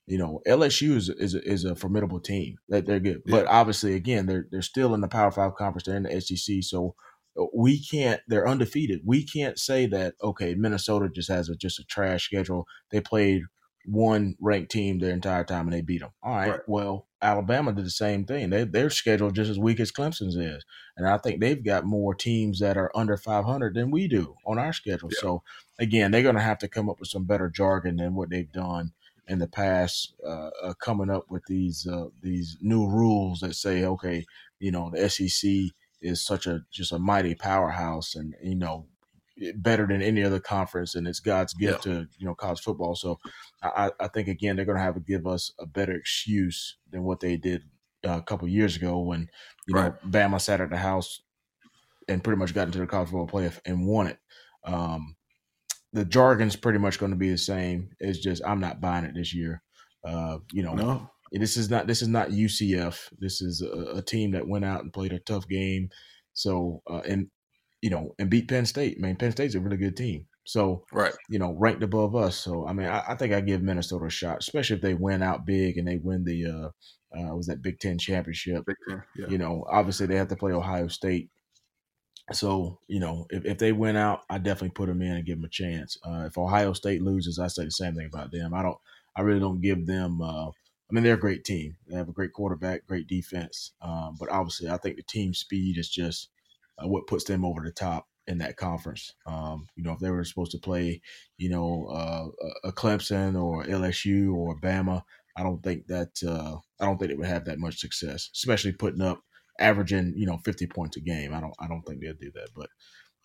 You 0.08 0.20
know, 0.20 0.42
LSU 0.48 0.96
is 0.96 1.10
is 1.10 1.34
a, 1.34 1.44
is 1.44 1.66
a 1.66 1.76
formidable 1.76 2.20
team. 2.20 2.58
That 2.70 2.86
they're 2.86 3.00
good, 3.00 3.24
yeah. 3.26 3.38
but 3.38 3.48
obviously, 3.48 3.96
again, 3.96 4.28
they're 4.28 4.48
they're 4.52 4.62
still 4.62 4.94
in 4.94 5.02
the 5.02 5.08
Power 5.08 5.32
Five 5.32 5.56
conference. 5.56 5.86
They're 5.86 5.98
in 5.98 6.04
the 6.04 6.22
SEC, 6.22 6.58
so 6.62 6.96
uh, 7.40 7.46
we 7.54 7.84
can't 7.84 8.22
they're 8.28 8.48
undefeated 8.48 9.02
we 9.04 9.24
can't 9.24 9.60
say 9.60 9.86
that 9.86 10.14
okay 10.24 10.56
minnesota 10.56 11.10
just 11.14 11.30
has 11.30 11.50
a 11.50 11.56
just 11.56 11.80
a 11.80 11.84
trash 11.84 12.26
schedule 12.26 12.66
they 12.92 13.02
played 13.02 13.42
one 13.86 14.36
ranked 14.40 14.72
team 14.72 15.00
their 15.00 15.12
entire 15.12 15.44
time 15.44 15.68
and 15.68 15.74
they 15.74 15.82
beat 15.82 16.00
them 16.00 16.12
all 16.24 16.36
right, 16.36 16.50
right. 16.50 16.60
well 16.68 17.08
alabama 17.22 17.74
did 17.74 17.86
the 17.86 17.90
same 17.90 18.26
thing 18.26 18.50
they, 18.50 18.64
their 18.64 18.90
schedule 18.90 19.32
just 19.32 19.50
as 19.50 19.60
weak 19.60 19.80
as 19.80 19.92
clemson's 19.92 20.36
is 20.38 20.64
and 20.96 21.08
i 21.08 21.18
think 21.18 21.42
they've 21.42 21.64
got 21.64 21.86
more 21.86 22.16
teams 22.16 22.60
that 22.60 22.78
are 22.78 22.92
under 22.96 23.18
500 23.18 23.76
than 23.76 23.92
we 23.92 24.08
do 24.08 24.36
on 24.46 24.58
our 24.58 24.74
schedule 24.74 25.10
yeah. 25.12 25.20
so 25.22 25.44
again 25.78 26.12
they're 26.12 26.24
going 26.24 26.36
to 26.36 26.42
have 26.42 26.60
to 26.60 26.70
come 26.70 26.90
up 26.90 27.00
with 27.00 27.10
some 27.10 27.26
better 27.26 27.50
jargon 27.50 27.98
than 27.98 28.16
what 28.16 28.30
they've 28.30 28.52
done 28.52 28.94
in 29.28 29.40
the 29.40 29.48
past 29.48 30.14
uh, 30.26 30.50
uh, 30.62 30.74
coming 30.76 31.10
up 31.10 31.26
with 31.30 31.44
these 31.48 31.88
uh, 31.88 32.06
these 32.22 32.58
new 32.62 32.88
rules 32.88 33.40
that 33.40 33.56
say 33.56 33.86
okay 33.86 34.26
you 34.60 34.72
know 34.72 34.92
the 34.94 35.10
sec 35.10 35.72
is 36.06 36.24
such 36.24 36.48
a 36.48 36.62
just 36.72 36.92
a 36.92 37.00
mighty 37.00 37.36
powerhouse, 37.36 38.16
and 38.16 38.36
you 38.42 38.56
know 38.56 38.88
better 39.56 39.86
than 39.86 40.02
any 40.02 40.24
other 40.24 40.40
conference, 40.40 40.96
and 40.96 41.08
it's 41.08 41.20
God's 41.20 41.54
gift 41.54 41.86
yeah. 41.86 41.94
to 41.94 42.08
you 42.18 42.26
know 42.26 42.36
college 42.36 42.62
football. 42.62 42.96
So 42.96 43.20
I, 43.62 43.92
I 44.00 44.08
think 44.08 44.28
again 44.28 44.56
they're 44.56 44.66
going 44.66 44.78
to 44.78 44.84
have 44.84 44.96
to 44.96 45.02
give 45.02 45.28
us 45.28 45.52
a 45.60 45.66
better 45.66 45.94
excuse 45.94 46.78
than 46.92 47.04
what 47.04 47.20
they 47.20 47.38
did 47.38 47.64
uh, 48.08 48.18
a 48.18 48.22
couple 48.22 48.48
years 48.48 48.76
ago 48.76 49.00
when 49.00 49.28
you 49.68 49.76
right. 49.76 49.94
know 50.04 50.10
Bama 50.10 50.40
sat 50.40 50.62
at 50.62 50.70
the 50.70 50.78
house 50.78 51.22
and 52.08 52.24
pretty 52.24 52.38
much 52.38 52.54
got 52.54 52.68
into 52.68 52.80
the 52.80 52.88
college 52.88 53.10
football 53.10 53.28
playoff 53.28 53.60
and 53.66 53.88
won 53.88 54.08
it. 54.08 54.20
Um, 54.64 55.16
the 55.96 56.06
jargon's 56.06 56.58
pretty 56.58 56.78
much 56.78 57.00
going 57.00 57.14
to 57.14 57.18
be 57.18 57.30
the 57.30 57.38
same. 57.38 57.90
It's 58.00 58.20
just 58.20 58.42
I'm 58.46 58.60
not 58.60 58.82
buying 58.82 59.06
it 59.06 59.16
this 59.16 59.34
year. 59.34 59.64
Uh, 60.04 60.40
you 60.52 60.62
know, 60.62 60.74
no. 60.74 61.10
This 61.32 61.58
is 61.58 61.70
not 61.70 61.88
this 61.88 62.02
is 62.02 62.10
not 62.10 62.30
UCF. 62.30 63.10
This 63.18 63.42
is 63.42 63.62
a, 63.62 63.98
a 63.98 64.02
team 64.02 64.32
that 64.32 64.48
went 64.48 64.66
out 64.66 64.82
and 64.82 64.94
played 64.94 65.14
a 65.14 65.20
tough 65.20 65.48
game. 65.48 65.90
So 66.34 66.82
uh, 66.90 67.02
and 67.08 67.28
you 67.82 67.90
know 67.90 68.14
and 68.20 68.30
beat 68.30 68.50
Penn 68.50 68.66
State. 68.66 68.98
I 69.00 69.02
mean, 69.02 69.16
Penn 69.16 69.32
State's 69.32 69.56
a 69.56 69.60
really 69.60 69.78
good 69.78 69.96
team. 69.96 70.28
So 70.46 70.84
right, 70.92 71.14
you 71.30 71.40
know, 71.40 71.56
ranked 71.58 71.82
above 71.82 72.16
us. 72.16 72.36
So 72.36 72.68
I 72.68 72.74
mean, 72.74 72.88
I, 72.88 73.04
I 73.08 73.16
think 73.16 73.34
I 73.34 73.40
give 73.40 73.64
Minnesota 73.64 74.06
a 74.06 74.10
shot, 74.10 74.40
especially 74.40 74.76
if 74.76 74.82
they 74.82 74.94
win 74.94 75.24
out 75.24 75.46
big 75.46 75.78
and 75.78 75.88
they 75.88 75.98
win 75.98 76.26
the 76.26 76.46
uh, 76.46 77.18
uh 77.18 77.36
was 77.36 77.48
that 77.48 77.62
Big 77.62 77.80
Ten 77.80 77.98
championship. 77.98 78.66
Big 78.68 78.76
Ten, 78.88 79.02
yeah. 79.18 79.28
You 79.30 79.38
know, 79.38 79.66
obviously 79.70 80.08
they 80.08 80.18
have 80.18 80.28
to 80.28 80.36
play 80.36 80.52
Ohio 80.52 80.90
State. 80.90 81.30
So 82.32 82.80
you 82.88 83.00
know, 83.00 83.28
if, 83.30 83.46
if 83.46 83.58
they 83.58 83.72
win 83.72 83.96
out, 83.96 84.22
I 84.30 84.38
definitely 84.38 84.70
put 84.70 84.88
them 84.88 85.02
in 85.02 85.14
and 85.14 85.26
give 85.26 85.38
them 85.38 85.46
a 85.46 85.50
chance. 85.50 85.98
Uh, 86.06 86.26
if 86.28 86.38
Ohio 86.38 86.74
State 86.74 87.02
loses, 87.02 87.40
I 87.40 87.48
say 87.48 87.66
the 87.66 87.72
same 87.72 87.96
thing 87.96 88.10
about 88.12 88.32
them. 88.32 88.54
I 88.54 88.64
don't, 88.64 88.78
I 89.16 89.22
really 89.22 89.40
don't 89.40 89.62
give 89.62 89.86
them 89.86 90.22
uh, 90.22 90.50
I 90.90 90.94
mean, 90.94 91.04
they're 91.04 91.16
a 91.16 91.20
great 91.20 91.44
team. 91.44 91.78
They 91.88 91.96
have 91.98 92.10
a 92.10 92.14
great 92.14 92.34
quarterback, 92.34 92.86
great 92.86 93.08
defense. 93.08 93.72
Um, 93.82 94.16
but 94.20 94.30
obviously, 94.30 94.70
I 94.70 94.78
think 94.78 94.98
the 94.98 95.04
team 95.04 95.34
speed 95.34 95.78
is 95.78 95.90
just 95.90 96.30
uh, 96.78 96.88
what 96.88 97.08
puts 97.08 97.24
them 97.24 97.44
over 97.44 97.62
the 97.64 97.72
top 97.72 98.08
in 98.28 98.38
that 98.40 98.58
conference. 98.58 99.14
Um, 99.26 99.68
you 99.76 99.84
know, 99.84 99.94
if 99.94 100.00
they 100.00 100.12
were 100.12 100.24
supposed 100.24 100.52
to 100.52 100.60
play, 100.60 101.02
you 101.38 101.50
know, 101.50 101.88
uh, 101.88 102.28
a 102.68 102.72
Clemson 102.72 103.42
or 103.42 103.64
LSU 103.64 104.34
or 104.36 104.60
Bama, 104.60 105.02
I 105.36 105.44
don't 105.44 105.62
think 105.64 105.88
that 105.88 106.22
uh, 106.26 106.58
I 106.80 106.86
don't 106.86 106.98
think 106.98 107.10
they 107.10 107.18
would 107.18 107.28
have 107.28 107.46
that 107.46 107.60
much 107.60 107.80
success, 107.80 108.30
especially 108.34 108.72
putting 108.74 109.02
up 109.02 109.22
averaging, 109.60 110.14
you 110.16 110.26
know, 110.26 110.38
50 110.38 110.68
points 110.68 110.98
a 110.98 111.02
game. 111.02 111.34
I 111.34 111.40
don't 111.40 111.54
I 111.60 111.68
don't 111.68 111.82
think 111.84 112.02
they'll 112.02 112.14
do 112.14 112.32
that. 112.36 112.50
But 112.56 112.70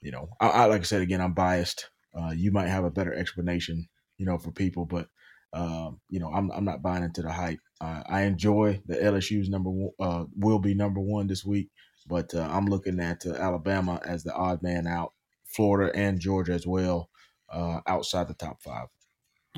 you 0.00 0.10
know, 0.10 0.28
I, 0.40 0.48
I 0.48 0.64
like 0.66 0.80
I 0.80 0.84
said 0.84 1.02
again, 1.02 1.20
I'm 1.20 1.34
biased. 1.34 1.90
Uh, 2.14 2.30
you 2.30 2.50
might 2.50 2.68
have 2.68 2.84
a 2.84 2.90
better 2.90 3.14
explanation, 3.14 3.88
you 4.18 4.26
know, 4.26 4.38
for 4.38 4.50
people, 4.50 4.84
but 4.84 5.08
um, 5.52 6.00
you 6.08 6.20
know, 6.20 6.30
I'm 6.32 6.50
I'm 6.52 6.64
not 6.64 6.82
buying 6.82 7.04
into 7.04 7.22
the 7.22 7.32
hype. 7.32 7.60
Uh, 7.80 8.02
I 8.08 8.22
enjoy 8.22 8.80
the 8.86 8.96
LSU's 8.96 9.48
number 9.48 9.70
one, 9.70 9.92
uh, 9.98 10.24
will 10.36 10.58
be 10.58 10.74
number 10.74 11.00
one 11.00 11.26
this 11.26 11.44
week, 11.44 11.70
but 12.06 12.32
uh, 12.34 12.48
I'm 12.50 12.66
looking 12.66 13.00
at 13.00 13.26
uh, 13.26 13.34
Alabama 13.34 14.00
as 14.04 14.22
the 14.22 14.34
odd 14.34 14.62
man 14.62 14.86
out, 14.86 15.12
Florida 15.44 15.96
and 15.96 16.20
Georgia 16.20 16.52
as 16.52 16.66
well, 16.66 17.10
uh, 17.52 17.80
outside 17.86 18.28
the 18.28 18.34
top 18.34 18.62
five. 18.62 18.86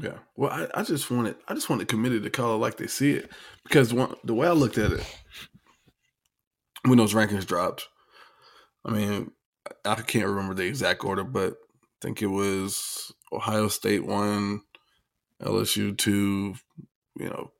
Yeah, 0.00 0.18
well, 0.36 0.50
I, 0.50 0.80
I 0.80 0.82
just 0.84 1.10
wanted 1.10 1.36
I 1.48 1.54
just 1.54 1.68
wanted 1.68 1.88
committee 1.88 2.18
to 2.20 2.26
it 2.26 2.56
like 2.56 2.78
they 2.78 2.86
see 2.86 3.12
it 3.12 3.30
because 3.64 3.92
one, 3.92 4.14
the 4.24 4.34
way 4.34 4.48
I 4.48 4.52
looked 4.52 4.78
at 4.78 4.92
it 4.92 5.04
when 6.84 6.98
those 6.98 7.14
rankings 7.14 7.46
dropped, 7.46 7.88
I 8.84 8.90
mean, 8.90 9.30
I 9.84 9.94
can't 9.96 10.26
remember 10.26 10.54
the 10.54 10.66
exact 10.66 11.04
order, 11.04 11.24
but 11.24 11.52
I 11.52 11.96
think 12.00 12.22
it 12.22 12.26
was 12.26 13.12
Ohio 13.32 13.68
State 13.68 14.04
one. 14.04 14.62
LSU 15.42 15.96
two, 15.96 16.54
you 17.18 17.28
know, 17.28 17.50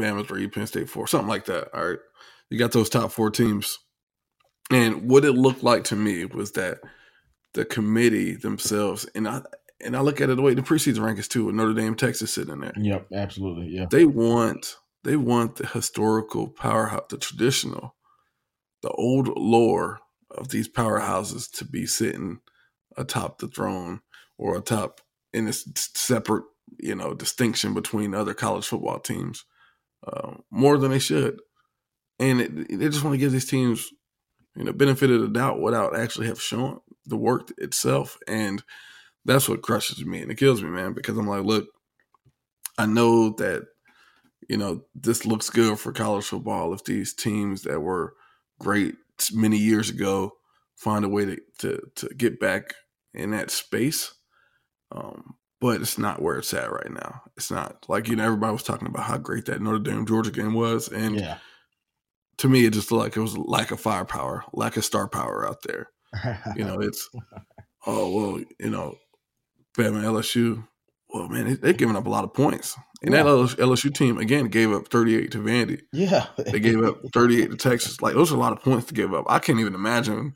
Bama 0.00 0.26
three, 0.26 0.48
Penn 0.48 0.66
State 0.66 0.88
four, 0.88 1.06
something 1.06 1.28
like 1.28 1.44
that. 1.46 1.68
All 1.74 1.90
right. 1.90 1.98
You 2.48 2.58
got 2.58 2.72
those 2.72 2.88
top 2.88 3.12
four 3.12 3.30
teams. 3.30 3.78
And 4.70 5.10
what 5.10 5.24
it 5.24 5.32
looked 5.32 5.62
like 5.62 5.84
to 5.84 5.96
me 5.96 6.24
was 6.24 6.52
that 6.52 6.78
the 7.54 7.64
committee 7.64 8.36
themselves, 8.36 9.06
and 9.14 9.28
I 9.28 9.42
and 9.84 9.96
I 9.96 10.00
look 10.00 10.20
at 10.20 10.30
it 10.30 10.36
the 10.36 10.42
way 10.42 10.54
the 10.54 10.62
preseason 10.62 10.98
rankings 10.98 11.28
too, 11.28 11.46
with 11.46 11.54
Notre 11.54 11.74
Dame, 11.74 11.94
Texas 11.96 12.32
sitting 12.32 12.60
there. 12.60 12.72
Yep, 12.76 13.08
absolutely. 13.12 13.68
Yeah. 13.68 13.86
They 13.90 14.04
want 14.04 14.76
they 15.04 15.16
want 15.16 15.56
the 15.56 15.66
historical 15.66 16.48
powerhouse, 16.48 17.06
the 17.08 17.18
traditional, 17.18 17.94
the 18.82 18.90
old 18.90 19.28
lore 19.36 20.00
of 20.30 20.48
these 20.48 20.68
powerhouses 20.68 21.50
to 21.50 21.64
be 21.64 21.86
sitting 21.86 22.40
atop 22.96 23.38
the 23.38 23.48
throne 23.48 24.00
or 24.38 24.56
atop 24.56 25.00
in 25.32 25.48
a 25.48 25.52
separate 25.52 26.44
you 26.78 26.94
know 26.94 27.14
distinction 27.14 27.74
between 27.74 28.14
other 28.14 28.34
college 28.34 28.66
football 28.66 28.98
teams 28.98 29.44
uh, 30.06 30.32
more 30.50 30.78
than 30.78 30.90
they 30.90 30.98
should, 30.98 31.40
and 32.18 32.40
it, 32.40 32.78
they 32.78 32.88
just 32.88 33.04
want 33.04 33.14
to 33.14 33.18
give 33.18 33.32
these 33.32 33.48
teams 33.48 33.90
you 34.56 34.64
know 34.64 34.72
benefit 34.72 35.10
of 35.10 35.20
the 35.20 35.28
doubt 35.28 35.60
without 35.60 35.98
actually 35.98 36.26
have 36.26 36.40
shown 36.40 36.80
the 37.06 37.16
work 37.16 37.52
itself, 37.58 38.18
and 38.26 38.62
that's 39.24 39.48
what 39.48 39.62
crushes 39.62 40.04
me 40.04 40.22
and 40.22 40.30
it 40.30 40.38
kills 40.38 40.62
me, 40.62 40.70
man, 40.70 40.94
because 40.94 41.18
I'm 41.18 41.26
like, 41.26 41.44
look, 41.44 41.68
I 42.78 42.86
know 42.86 43.30
that 43.30 43.66
you 44.48 44.56
know 44.56 44.82
this 44.94 45.26
looks 45.26 45.50
good 45.50 45.78
for 45.78 45.92
college 45.92 46.24
football 46.24 46.72
if 46.72 46.84
these 46.84 47.12
teams 47.12 47.62
that 47.62 47.80
were 47.80 48.14
great 48.60 48.94
many 49.32 49.58
years 49.58 49.90
ago 49.90 50.32
find 50.80 51.04
a 51.04 51.08
way 51.08 51.26
to 51.26 51.38
to, 51.58 51.80
to 51.96 52.08
get 52.16 52.40
back 52.40 52.74
in 53.12 53.30
that 53.32 53.50
space. 53.50 54.14
Um, 54.92 55.34
but 55.60 55.80
it's 55.82 55.98
not 55.98 56.22
where 56.22 56.38
it's 56.38 56.54
at 56.54 56.72
right 56.72 56.90
now. 56.90 57.22
It's 57.36 57.50
not 57.50 57.84
like 57.88 58.08
you 58.08 58.16
know 58.16 58.24
everybody 58.24 58.52
was 58.52 58.62
talking 58.62 58.88
about 58.88 59.04
how 59.04 59.18
great 59.18 59.44
that 59.46 59.60
Notre 59.60 59.78
Dame 59.78 60.06
Georgia 60.06 60.30
game 60.30 60.54
was, 60.54 60.88
and 60.88 61.20
yeah. 61.20 61.38
to 62.38 62.48
me 62.48 62.64
it 62.64 62.72
just 62.72 62.90
looked 62.90 63.04
like 63.04 63.16
it 63.16 63.20
was 63.20 63.36
lack 63.36 63.70
of 63.70 63.80
firepower, 63.80 64.44
lack 64.52 64.76
of 64.76 64.84
star 64.84 65.06
power 65.06 65.46
out 65.46 65.62
there. 65.62 65.90
you 66.56 66.64
know, 66.64 66.80
it's 66.80 67.08
oh 67.86 68.10
well, 68.10 68.44
you 68.58 68.70
know, 68.70 68.96
Bama 69.76 70.02
LSU. 70.02 70.66
Well, 71.12 71.28
man, 71.28 71.58
they, 71.60 71.70
are 71.70 71.74
giving 71.74 71.96
up 71.96 72.06
a 72.06 72.10
lot 72.10 72.24
of 72.24 72.32
points, 72.32 72.76
and 73.02 73.12
yeah. 73.12 73.22
that 73.22 73.30
LSU 73.30 73.92
team 73.92 74.18
again 74.18 74.46
gave 74.46 74.72
up 74.72 74.88
38 74.88 75.32
to 75.32 75.38
Vandy. 75.38 75.80
Yeah, 75.92 76.26
they 76.38 76.60
gave 76.60 76.82
up 76.82 77.00
38 77.12 77.50
to 77.50 77.56
Texas. 77.56 78.00
Like 78.00 78.14
those 78.14 78.32
are 78.32 78.36
a 78.36 78.38
lot 78.38 78.52
of 78.52 78.62
points 78.62 78.86
to 78.86 78.94
give 78.94 79.12
up. 79.12 79.24
I 79.28 79.38
can't 79.38 79.60
even 79.60 79.74
imagine 79.74 80.34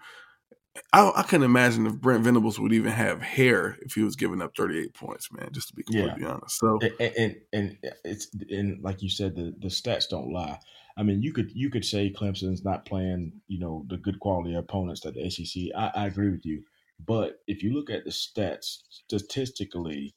I, 0.92 1.12
I 1.16 1.22
couldn't 1.22 1.44
imagine 1.44 1.87
if 1.87 2.00
Brent 2.00 2.24
Venables 2.24 2.58
would 2.58 2.72
even 2.72 2.90
have 2.90 3.22
hair 3.22 3.76
if 3.82 3.94
he 3.94 4.02
was 4.02 4.16
giving 4.16 4.42
up 4.42 4.56
38 4.56 4.94
points, 4.94 5.28
man. 5.32 5.50
Just 5.52 5.68
to 5.68 5.74
be 5.74 5.84
completely 5.84 6.22
yeah. 6.22 6.32
honest. 6.32 6.58
So 6.58 6.80
and, 6.98 7.12
and, 7.16 7.37
and 7.52 7.78
it's 8.04 8.28
and 8.50 8.82
like 8.82 9.02
you 9.02 9.08
said, 9.08 9.37
the 9.37 9.54
the 9.58 9.68
stats 9.68 10.08
don't 10.08 10.32
lie. 10.32 10.58
I 10.96 11.02
mean, 11.02 11.22
you 11.22 11.32
could 11.32 11.50
you 11.54 11.70
could 11.70 11.84
say 11.84 12.12
Clemson's 12.12 12.64
not 12.64 12.87
playing, 12.87 13.32
you 13.46 13.60
know, 13.60 13.84
the 13.88 13.98
good 13.98 14.18
quality 14.18 14.54
opponents 14.54 15.02
that 15.02 15.14
the 15.14 15.22
ACC. 15.22 15.74
I, 15.76 16.02
I 16.02 16.06
agree 16.06 16.30
with 16.30 16.44
you, 16.44 16.64
but 17.04 17.40
if 17.46 17.62
you 17.62 17.72
look 17.72 17.90
at 17.90 18.04
the 18.04 18.10
stats 18.10 18.78
statistically, 18.88 20.12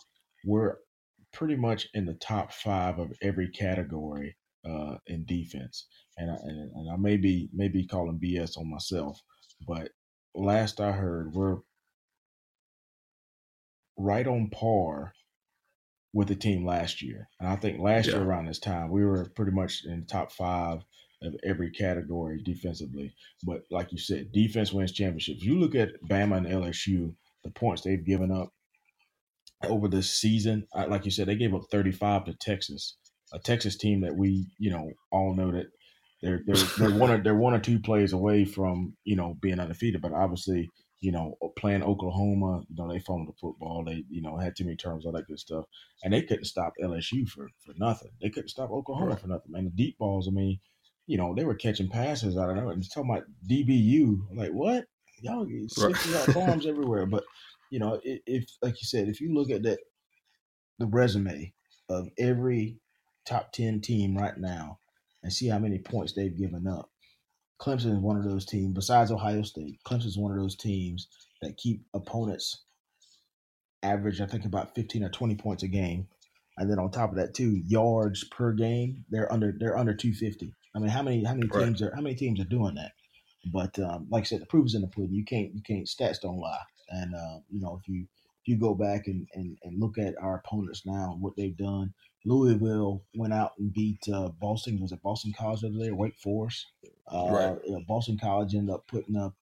we're 0.48 0.78
pretty 1.34 1.58
much 1.58 1.88
in 1.94 2.06
the 2.06 2.14
top 2.16 2.54
five 2.54 2.98
of 3.00 3.12
every 3.22 3.50
category 3.50 4.36
uh, 4.68 4.96
in 5.08 5.26
defense. 5.26 5.88
And 6.18 6.32
I, 6.32 6.36
and, 6.36 6.72
and 6.74 6.92
I 6.92 6.96
may 6.96 7.18
be 7.18 7.50
maybe 7.54 7.86
calling 7.86 8.20
BS 8.24 8.58
on 8.58 8.72
myself, 8.72 9.20
but 9.68 9.90
last 10.34 10.80
I 10.80 10.94
heard, 10.94 11.34
we're 11.34 11.58
right 13.98 14.26
on 14.26 14.50
par 14.50 15.14
with 16.14 16.30
the 16.30 16.36
team 16.36 16.66
last 16.66 17.02
year. 17.02 17.28
And 17.40 17.50
I 17.50 17.58
think 17.58 17.80
last 17.80 18.08
yeah. 18.08 18.14
year 18.14 18.24
around 18.24 18.46
this 18.46 18.60
time, 18.60 18.90
we 18.90 19.04
were 19.04 19.30
pretty 19.36 19.52
much 19.52 19.84
in 19.86 20.00
the 20.00 20.06
top 20.06 20.32
five 20.32 20.80
of 21.24 21.36
every 21.44 21.72
category 21.72 22.42
defensively. 22.44 23.14
But 23.44 23.64
like 23.70 23.92
you 23.92 23.98
said, 23.98 24.32
defense 24.32 24.72
wins 24.72 24.94
championships. 24.94 25.44
You 25.44 25.60
look 25.60 25.76
at 25.76 26.02
Bama 26.10 26.38
and 26.38 26.48
LSU, 26.48 27.14
the 27.44 27.52
points 27.52 27.82
they've 27.82 28.06
given 28.06 28.32
up 28.32 28.54
over 29.66 29.88
this 29.88 30.10
season. 30.12 30.68
Like 30.76 31.06
you 31.06 31.12
said, 31.12 31.28
they 31.28 31.36
gave 31.36 31.54
up 31.54 31.64
35 31.72 32.26
to 32.26 32.34
Texas, 32.40 32.98
a 33.34 33.40
Texas 33.40 33.78
team 33.78 34.02
that 34.02 34.16
we, 34.16 34.48
you 34.58 34.72
know, 34.72 34.92
all 35.12 35.36
know 35.36 35.52
that 35.52 35.68
they're 36.22 36.42
they're 36.46 36.56
they're 36.78 36.98
one 36.98 37.12
or 37.12 37.22
they're 37.22 37.36
one 37.36 37.54
or 37.54 37.60
two 37.60 37.80
plays 37.80 38.12
away 38.12 38.44
from 38.44 38.96
you 39.04 39.16
know 39.16 39.36
being 39.42 39.60
undefeated. 39.60 40.02
But 40.02 40.14
obviously, 40.14 40.70
you 41.00 41.12
know, 41.12 41.38
playing 41.58 41.84
Oklahoma, 41.84 42.64
you 42.70 42.76
know, 42.76 42.92
they 42.92 43.00
fumbled 43.00 43.30
the 43.30 43.40
football. 43.40 43.84
They, 43.86 44.04
you 44.10 44.22
know, 44.22 44.38
had 44.38 44.56
too 44.56 44.66
many 44.66 44.78
terms, 44.78 45.06
all 45.06 45.12
that 45.12 45.28
good 45.28 45.40
stuff. 45.40 45.66
And 46.04 46.12
they 46.12 46.24
couldn't 46.24 46.46
stop 46.46 46.74
LSU 46.84 47.28
for 47.28 47.50
for 47.64 47.74
nothing. 47.78 48.10
They 48.22 48.30
couldn't 48.30 48.50
stop 48.50 48.72
Oklahoma 48.72 49.12
right. 49.12 49.20
for 49.20 49.28
nothing. 49.28 49.52
Man, 49.52 49.66
the 49.66 49.70
deep 49.70 49.98
balls, 50.00 50.28
I 50.28 50.32
mean, 50.32 50.60
you 51.06 51.18
know, 51.18 51.34
they 51.36 51.46
were 51.46 51.56
catching 51.56 51.90
passes 51.90 52.38
out 52.38 52.50
of 52.50 52.56
nowhere. 52.56 52.74
And 52.74 52.84
talking 52.92 53.12
about 53.12 53.26
DBU, 53.50 54.36
like, 54.36 54.52
what? 54.52 54.86
Y'all 55.22 55.48
60 55.68 56.12
right. 56.12 56.34
bombs 56.34 56.68
everywhere. 56.68 57.06
But, 57.06 57.24
you 57.72 57.80
know, 57.80 58.00
if, 58.04 58.22
if, 58.26 58.46
like 58.62 58.82
you 58.82 58.86
said, 58.86 59.08
if 59.08 59.22
you 59.22 59.34
look 59.34 59.50
at 59.50 59.64
that, 59.64 59.80
the 60.80 60.86
resume 60.86 61.54
of 61.90 62.08
every 62.20 62.78
top 63.28 63.52
10 63.52 63.82
team 63.82 64.16
right 64.18 64.38
now 64.38 64.80
and 65.24 65.34
see 65.34 65.48
how 65.48 65.60
many 65.60 65.80
points 65.80 66.14
they've 66.14 66.38
given 66.38 66.68
up, 66.68 66.90
Clemson 67.60 67.94
is 67.94 68.00
one 68.00 68.18
of 68.18 68.24
those 68.24 68.46
teams, 68.46 68.74
besides 68.74 69.12
Ohio 69.12 69.42
State, 69.42 69.80
Clemson 69.86 70.06
is 70.06 70.18
one 70.18 70.32
of 70.32 70.38
those 70.38 70.56
teams 70.56 71.08
that 71.42 71.58
keep 71.58 71.84
opponents 71.94 72.64
average, 73.84 74.22
I 74.22 74.28
think, 74.28 74.46
about 74.46 74.76
15 74.76 75.04
or 75.04 75.10
20 75.10 75.36
points 75.36 75.64
a 75.64 75.68
game. 75.68 76.08
And 76.58 76.70
then 76.70 76.80
on 76.80 76.92
top 76.92 77.12
of 77.12 77.18
that, 77.18 77.34
too, 77.34 77.62
yards 77.68 78.24
per 78.26 78.52
game, 78.52 79.06
they're 79.10 79.32
under 79.32 79.54
they're 79.60 79.78
under 79.78 79.94
250. 79.94 80.54
I 80.76 80.80
mean, 80.80 80.90
how 80.90 81.04
many 81.04 81.24
how 81.24 81.34
many 81.34 81.48
teams 81.48 81.82
right. 81.82 81.92
are 81.92 81.96
how 81.96 82.02
many 82.02 82.16
teams 82.16 82.40
are 82.40 82.46
doing 82.46 82.76
that? 82.76 82.94
But 83.52 83.78
um, 83.80 84.08
like 84.10 84.22
I 84.22 84.26
said, 84.26 84.42
the 84.42 84.48
proof 84.48 84.66
is 84.66 84.76
in 84.76 84.82
the 84.82 84.88
pudding. 84.88 85.14
You 85.14 85.24
can't 85.24 85.54
you 85.54 85.62
can't 85.62 85.86
stats 85.86 86.22
don't 86.22 86.40
lie. 86.40 86.58
And 86.90 87.16
uh, 87.16 87.40
you 87.50 87.62
know, 87.62 87.80
if 87.82 87.88
you 87.88 88.02
if 88.02 88.48
you 88.48 88.58
go 88.58 88.74
back 88.74 89.08
and, 89.08 89.28
and, 89.34 89.58
and 89.64 89.80
look 89.80 89.98
at 89.98 90.16
our 90.22 90.42
opponents 90.46 90.84
now 90.86 91.12
and 91.14 91.22
what 91.22 91.36
they've 91.36 91.58
done, 91.58 91.94
Louisville 92.26 93.04
went 93.16 93.34
out 93.34 93.54
and 93.58 93.74
beat 93.74 94.00
uh, 94.14 94.30
Boston. 94.40 94.80
Was 94.82 94.92
it 94.92 95.02
Boston 95.02 95.34
College 95.38 95.64
over 95.64 95.78
there? 95.78 95.96
Wake 95.96 96.18
Forest. 96.18 96.66
Uh, 97.12 97.28
right. 97.30 97.58
You 97.66 97.74
know, 97.74 97.82
Boston 97.88 98.18
College 98.22 98.54
ended 98.54 98.74
up 98.74 98.88
putting 98.88 99.16
up, 99.16 99.34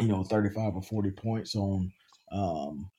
you 0.00 0.08
know, 0.08 0.22
35 0.22 0.76
or 0.76 0.82
40 0.82 1.10
points 1.12 1.54
on 1.54 1.92
um, 2.32 2.90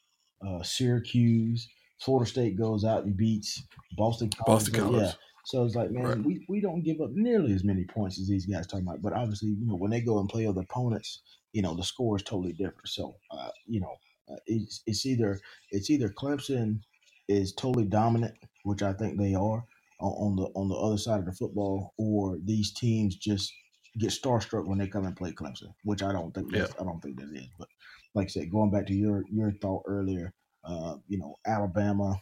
uh, 0.45 0.63
Syracuse. 0.63 1.67
Florida 1.99 2.29
State 2.29 2.57
goes 2.57 2.83
out 2.83 3.03
and 3.03 3.15
beats 3.15 3.63
Boston 3.97 4.29
College. 4.29 4.59
Boston 4.59 4.73
College. 4.73 5.01
Yeah. 5.01 5.13
So 5.45 5.65
it's 5.65 5.75
like, 5.75 5.91
man, 5.91 6.03
right. 6.03 6.23
we, 6.23 6.45
we 6.49 6.61
don't 6.61 6.83
give 6.83 7.01
up 7.01 7.11
nearly 7.11 7.53
as 7.53 7.63
many 7.63 7.85
points 7.85 8.19
as 8.19 8.27
these 8.27 8.45
guys 8.45 8.67
talking 8.67 8.85
about. 8.87 9.01
But 9.01 9.13
obviously, 9.13 9.49
you 9.49 9.65
know, 9.65 9.75
when 9.75 9.91
they 9.91 10.01
go 10.01 10.19
and 10.19 10.29
play 10.29 10.45
other 10.45 10.61
opponents, 10.61 11.21
you 11.53 11.61
know, 11.61 11.75
the 11.75 11.83
score 11.83 12.17
is 12.17 12.23
totally 12.23 12.53
different. 12.53 12.87
So, 12.87 13.15
uh, 13.31 13.49
you 13.65 13.81
know, 13.81 13.95
uh, 14.31 14.37
it's, 14.45 14.81
it's 14.85 15.05
either 15.05 15.39
it's 15.71 15.89
either 15.89 16.09
Clemson 16.09 16.81
is 17.27 17.53
totally 17.53 17.85
dominant, 17.85 18.35
which 18.63 18.81
I 18.81 18.93
think 18.93 19.19
they 19.19 19.33
are, 19.33 19.63
on 20.01 20.35
the 20.35 20.43
on 20.55 20.69
the 20.69 20.75
other 20.75 20.97
side 20.97 21.19
of 21.19 21.25
the 21.25 21.33
football, 21.33 21.93
or 21.97 22.37
these 22.43 22.73
teams 22.73 23.15
just 23.15 23.51
get 23.97 24.09
starstruck 24.09 24.65
when 24.65 24.77
they 24.77 24.87
come 24.87 25.05
and 25.05 25.15
play 25.15 25.31
Clemson, 25.31 25.73
which 25.83 26.01
I 26.03 26.11
don't 26.11 26.33
think 26.33 26.53
yeah. 26.53 26.67
I 26.79 26.83
don't 26.83 27.01
think 27.01 27.19
that 27.19 27.29
is. 27.33 27.47
But 27.57 27.67
like 28.15 28.25
I 28.25 28.29
said, 28.29 28.51
going 28.51 28.71
back 28.71 28.87
to 28.87 28.93
your 28.93 29.23
your 29.29 29.51
thought 29.61 29.83
earlier, 29.87 30.33
uh, 30.63 30.95
you 31.07 31.19
know, 31.19 31.35
Alabama 31.45 32.15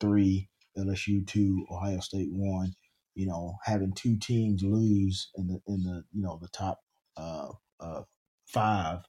three, 0.00 0.48
LSU 0.78 1.26
two, 1.26 1.66
Ohio 1.70 2.00
State 2.00 2.28
one. 2.32 2.72
You 3.14 3.26
know, 3.26 3.56
having 3.64 3.92
two 3.94 4.16
teams 4.16 4.62
lose 4.62 5.30
in 5.36 5.48
the 5.48 5.60
in 5.66 5.82
the 5.82 6.04
you 6.12 6.22
know 6.22 6.38
the 6.40 6.48
top 6.48 6.78
uh, 7.16 7.48
uh, 7.80 8.02
five, 8.46 9.00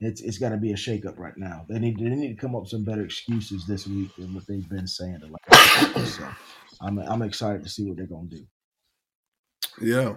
it's 0.00 0.20
it's 0.22 0.38
got 0.38 0.50
to 0.50 0.56
be 0.56 0.72
a 0.72 0.76
shakeup 0.76 1.18
right 1.18 1.36
now. 1.36 1.66
They 1.68 1.78
need 1.78 1.98
they 1.98 2.04
need 2.08 2.34
to 2.36 2.40
come 2.40 2.54
up 2.54 2.62
with 2.62 2.70
some 2.70 2.84
better 2.84 3.04
excuses 3.04 3.66
this 3.66 3.86
week 3.86 4.14
than 4.16 4.34
what 4.34 4.46
they've 4.46 4.68
been 4.68 4.86
saying. 4.86 5.20
So 6.06 6.28
I'm 6.80 6.98
I'm 6.98 7.22
excited 7.22 7.62
to 7.64 7.68
see 7.68 7.84
what 7.84 7.96
they're 7.96 8.06
gonna 8.06 8.28
do. 8.28 8.46
Yeah. 9.80 10.16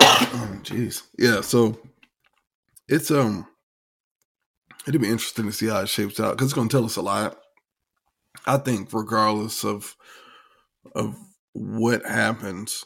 Jeez. 0.64 1.02
yeah. 1.18 1.40
So 1.40 1.78
it's 2.88 3.10
um 3.10 3.46
it'll 4.86 5.00
be 5.00 5.10
interesting 5.10 5.46
to 5.46 5.52
see 5.52 5.66
how 5.66 5.80
it 5.80 5.88
shapes 5.88 6.20
out 6.20 6.32
because 6.32 6.46
it's 6.48 6.54
gonna 6.54 6.68
tell 6.68 6.84
us 6.84 6.96
a 6.96 7.02
lot. 7.02 7.38
I 8.44 8.58
think 8.58 8.92
regardless 8.92 9.64
of 9.64 9.96
of 10.94 11.16
what 11.52 12.04
happens, 12.04 12.84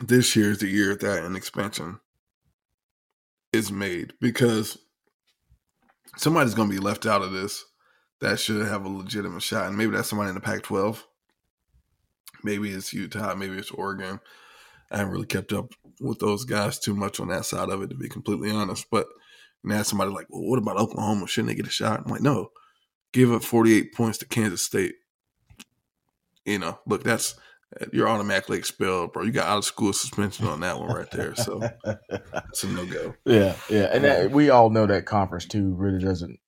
this 0.00 0.34
year 0.36 0.50
is 0.50 0.58
the 0.58 0.68
year 0.68 0.96
that 0.96 1.24
an 1.24 1.36
expansion 1.36 2.00
is 3.52 3.70
made 3.70 4.14
because 4.20 4.78
somebody's 6.16 6.54
gonna 6.54 6.70
be 6.70 6.78
left 6.78 7.06
out 7.06 7.22
of 7.22 7.32
this 7.32 7.64
that 8.20 8.38
should 8.38 8.66
have 8.66 8.84
a 8.84 8.88
legitimate 8.88 9.42
shot. 9.42 9.66
And 9.66 9.76
maybe 9.76 9.92
that's 9.92 10.08
somebody 10.08 10.28
in 10.28 10.34
the 10.34 10.40
Pac 10.40 10.62
twelve. 10.62 11.06
Maybe 12.44 12.70
it's 12.70 12.92
Utah, 12.92 13.34
maybe 13.34 13.56
it's 13.56 13.70
Oregon. 13.70 14.20
I 14.90 14.98
haven't 14.98 15.12
really 15.12 15.26
kept 15.26 15.52
up 15.52 15.72
with 16.00 16.18
those 16.18 16.44
guys 16.44 16.78
too 16.78 16.94
much 16.94 17.20
on 17.20 17.28
that 17.28 17.46
side 17.46 17.70
of 17.70 17.82
it, 17.82 17.88
to 17.88 17.94
be 17.96 18.08
completely 18.08 18.50
honest. 18.50 18.86
But 18.90 19.06
now 19.64 19.82
somebody 19.82 20.10
like, 20.10 20.26
well, 20.28 20.42
what 20.42 20.58
about 20.58 20.76
Oklahoma? 20.76 21.26
Shouldn't 21.26 21.48
they 21.50 21.54
get 21.54 21.66
a 21.66 21.70
shot? 21.70 22.02
I'm 22.04 22.10
like, 22.10 22.20
no, 22.20 22.50
give 23.12 23.32
up 23.32 23.42
48 23.42 23.94
points 23.94 24.18
to 24.18 24.26
Kansas 24.26 24.62
State. 24.62 24.94
You 26.44 26.58
know, 26.58 26.78
look, 26.86 27.04
that's 27.04 27.36
you're 27.92 28.08
automatically 28.08 28.58
expelled, 28.58 29.12
bro. 29.12 29.22
You 29.22 29.32
got 29.32 29.48
out 29.48 29.58
of 29.58 29.64
school 29.64 29.92
suspension 29.92 30.46
on 30.46 30.60
that 30.60 30.78
one 30.78 30.92
right 30.94 31.10
there. 31.10 31.34
So 31.34 31.60
it's 32.48 32.64
a 32.64 32.68
no 32.68 32.84
go. 32.86 33.14
Yeah, 33.24 33.54
yeah, 33.70 33.88
and 33.92 34.04
that, 34.04 34.26
um, 34.26 34.32
we 34.32 34.50
all 34.50 34.70
know 34.70 34.86
that 34.86 35.06
conference 35.06 35.46
too 35.46 35.74
really 35.74 36.02
doesn't, 36.02 36.38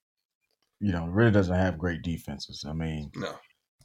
you 0.81 0.92
know, 0.92 1.07
really 1.07 1.31
doesn't 1.31 1.55
have 1.55 1.79
great 1.79 2.03
defenses. 2.03 2.64
I 2.68 2.72
mean, 2.72 3.11
no, 3.14 3.35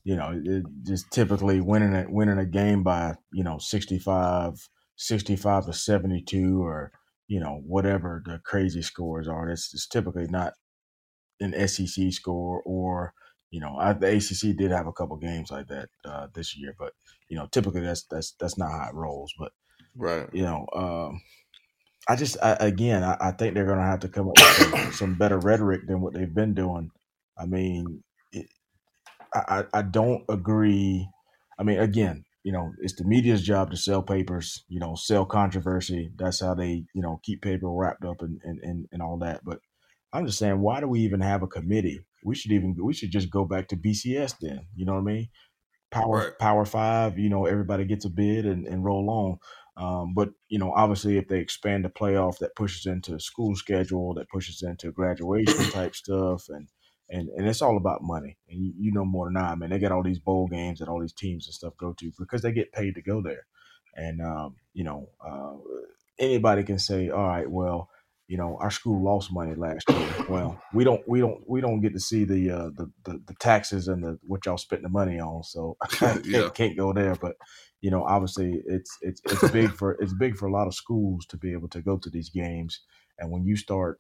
you 0.03 0.15
know, 0.15 0.41
it 0.43 0.63
just 0.83 1.11
typically 1.11 1.61
winning 1.61 1.95
a 1.95 2.05
winning 2.09 2.39
a 2.39 2.45
game 2.45 2.83
by 2.83 3.15
you 3.31 3.43
know 3.43 3.57
65, 3.57 4.67
65 4.95 5.65
to 5.65 5.73
seventy 5.73 6.21
two, 6.21 6.61
or 6.63 6.91
you 7.27 7.39
know 7.39 7.61
whatever 7.65 8.23
the 8.25 8.39
crazy 8.43 8.81
scores 8.81 9.27
are. 9.27 9.49
It's, 9.49 9.73
it's 9.73 9.87
typically 9.87 10.27
not 10.27 10.53
an 11.39 11.67
SEC 11.67 12.12
score 12.12 12.62
or 12.65 13.13
you 13.52 13.60
know, 13.60 13.78
I, 13.80 13.93
the 13.93 14.15
ACC 14.15 14.56
did 14.56 14.71
have 14.71 14.88
a 14.88 14.93
couple 14.93 15.17
games 15.17 15.49
like 15.49 15.67
that 15.67 15.89
uh, 16.06 16.28
this 16.34 16.56
year, 16.56 16.75
but 16.78 16.93
you 17.30 17.38
know, 17.38 17.47
typically 17.52 17.82
that's 17.82 18.04
that's 18.04 18.36
that's 18.39 18.58
not 18.58 18.71
how 18.71 18.89
it 18.89 18.95
rolls. 18.95 19.34
But 19.39 19.52
right, 19.95 20.28
you 20.34 20.43
know, 20.43 20.67
um, 20.75 21.21
I 22.08 22.15
just 22.15 22.38
I, 22.43 22.58
again, 22.60 23.04
I, 23.04 23.17
I, 23.19 23.32
think 23.32 23.56
they're 23.56 23.65
going 23.65 23.80
to 23.80 23.84
have 23.84 24.02
to 24.02 24.08
come 24.08 24.30
up 24.30 24.38
with 24.38 24.71
some, 24.71 24.91
some, 24.93 25.15
better 25.15 25.39
rhetoric 25.39 25.88
than 25.88 26.02
what 26.02 26.13
they've 26.13 26.34
been 26.34 26.54
doing. 26.54 26.91
I 27.39 27.45
mean, 27.47 28.04
it, 28.32 28.47
I 29.34 29.63
I 29.73 29.82
don't 29.82 30.23
agree. 30.30 31.08
I 31.58 31.63
mean, 31.63 31.80
again, 31.80 32.25
you 32.43 32.52
know, 32.52 32.71
it's 32.82 32.95
the 32.95 33.04
media's 33.04 33.41
job 33.41 33.71
to 33.71 33.78
sell 33.78 34.02
papers, 34.02 34.63
you 34.69 34.80
know, 34.80 34.95
sell 34.95 35.25
controversy. 35.25 36.12
That's 36.15 36.39
how 36.39 36.54
they, 36.54 36.86
you 36.93 37.02
know, 37.02 37.19
keep 37.23 37.41
paper 37.41 37.69
wrapped 37.69 38.06
up 38.06 38.21
and, 38.21 38.39
and, 38.43 38.60
and, 38.63 38.86
and 38.91 39.02
all 39.02 39.17
that. 39.19 39.41
But 39.43 39.60
I'm 40.11 40.25
just 40.25 40.39
saying, 40.39 40.59
why 40.59 40.79
do 40.79 40.87
we 40.87 41.01
even 41.01 41.21
have 41.21 41.43
a 41.43 41.47
committee? 41.47 42.05
We 42.23 42.35
should 42.35 42.51
even 42.51 42.75
we 42.81 42.93
should 42.93 43.11
just 43.11 43.29
go 43.29 43.45
back 43.45 43.67
to 43.69 43.77
BCS 43.77 44.35
then. 44.41 44.67
You 44.75 44.85
know 44.85 44.93
what 44.93 45.01
I 45.01 45.03
mean? 45.03 45.29
Power 45.91 46.17
right. 46.17 46.39
Power 46.39 46.65
Five. 46.65 47.17
You 47.17 47.29
know, 47.29 47.45
everybody 47.45 47.85
gets 47.85 48.05
a 48.05 48.09
bid 48.09 48.45
and, 48.45 48.65
and 48.65 48.83
roll 48.83 49.09
on. 49.09 49.37
Um, 49.77 50.13
but 50.13 50.29
you 50.49 50.59
know, 50.59 50.73
obviously, 50.75 51.17
if 51.17 51.27
they 51.27 51.39
expand 51.39 51.85
the 51.85 51.89
playoff, 51.89 52.39
that 52.39 52.55
pushes 52.55 52.85
into 52.85 53.19
school 53.19 53.55
schedule, 53.55 54.13
that 54.15 54.29
pushes 54.29 54.61
into 54.61 54.91
graduation 54.91 55.63
type 55.71 55.95
stuff, 55.95 56.45
and 56.49 56.67
and 57.09 57.29
and 57.29 57.47
it's 57.47 57.61
all 57.61 57.77
about 57.77 58.03
money. 58.03 58.37
And 58.49 58.61
you, 58.61 58.73
you 58.77 58.91
know 58.91 59.05
more 59.05 59.27
than 59.27 59.37
I. 59.37 59.51
I 59.51 59.55
mean, 59.55 59.69
they 59.69 59.79
got 59.79 59.91
all 59.91 60.03
these 60.03 60.19
bowl 60.19 60.47
games 60.47 60.79
that 60.79 60.89
all 60.89 60.99
these 61.01 61.13
teams 61.13 61.47
and 61.47 61.53
stuff 61.53 61.73
go 61.79 61.93
to 61.97 62.11
because 62.19 62.41
they 62.41 62.51
get 62.51 62.73
paid 62.73 62.95
to 62.95 63.01
go 63.01 63.21
there. 63.21 63.45
And 63.95 64.21
um, 64.21 64.57
you 64.73 64.83
know, 64.83 65.09
uh, 65.25 65.55
anybody 66.19 66.63
can 66.63 66.79
say, 66.79 67.09
all 67.09 67.27
right, 67.27 67.49
well, 67.49 67.89
you 68.29 68.37
know, 68.37 68.57
our 68.61 68.71
school 68.71 69.03
lost 69.03 69.33
money 69.33 69.55
last 69.55 69.89
year. 69.89 70.15
Well, 70.29 70.61
we 70.73 70.83
don't 70.85 71.01
we 71.09 71.19
don't 71.19 71.41
we 71.49 71.61
don't 71.61 71.81
get 71.81 71.93
to 71.93 71.99
see 71.99 72.25
the 72.25 72.51
uh, 72.51 72.69
the, 72.77 72.91
the, 73.05 73.21
the 73.27 73.35
taxes 73.41 73.89
and 73.89 74.03
the 74.03 74.19
what 74.21 74.45
y'all 74.45 74.59
spent 74.59 74.83
the 74.83 74.89
money 74.89 75.19
on, 75.19 75.43
so 75.43 75.77
I 75.83 75.87
can't, 75.87 76.25
Yeah. 76.27 76.49
can't 76.49 76.77
go 76.77 76.93
there. 76.93 77.15
But 77.15 77.37
you 77.81 77.91
know, 77.91 78.03
obviously, 78.05 78.61
it's 78.67 78.97
it's 79.01 79.21
it's 79.25 79.51
big 79.51 79.71
for 79.71 79.93
it's 79.93 80.13
big 80.13 80.37
for 80.37 80.47
a 80.47 80.51
lot 80.53 80.67
of 80.67 80.75
schools 80.75 81.25
to 81.27 81.37
be 81.37 81.53
able 81.53 81.69
to 81.69 81.81
go 81.81 81.97
to 81.97 82.09
these 82.11 82.29
games, 82.29 82.81
and 83.17 83.31
when 83.31 83.45
you 83.45 83.57
start, 83.57 83.99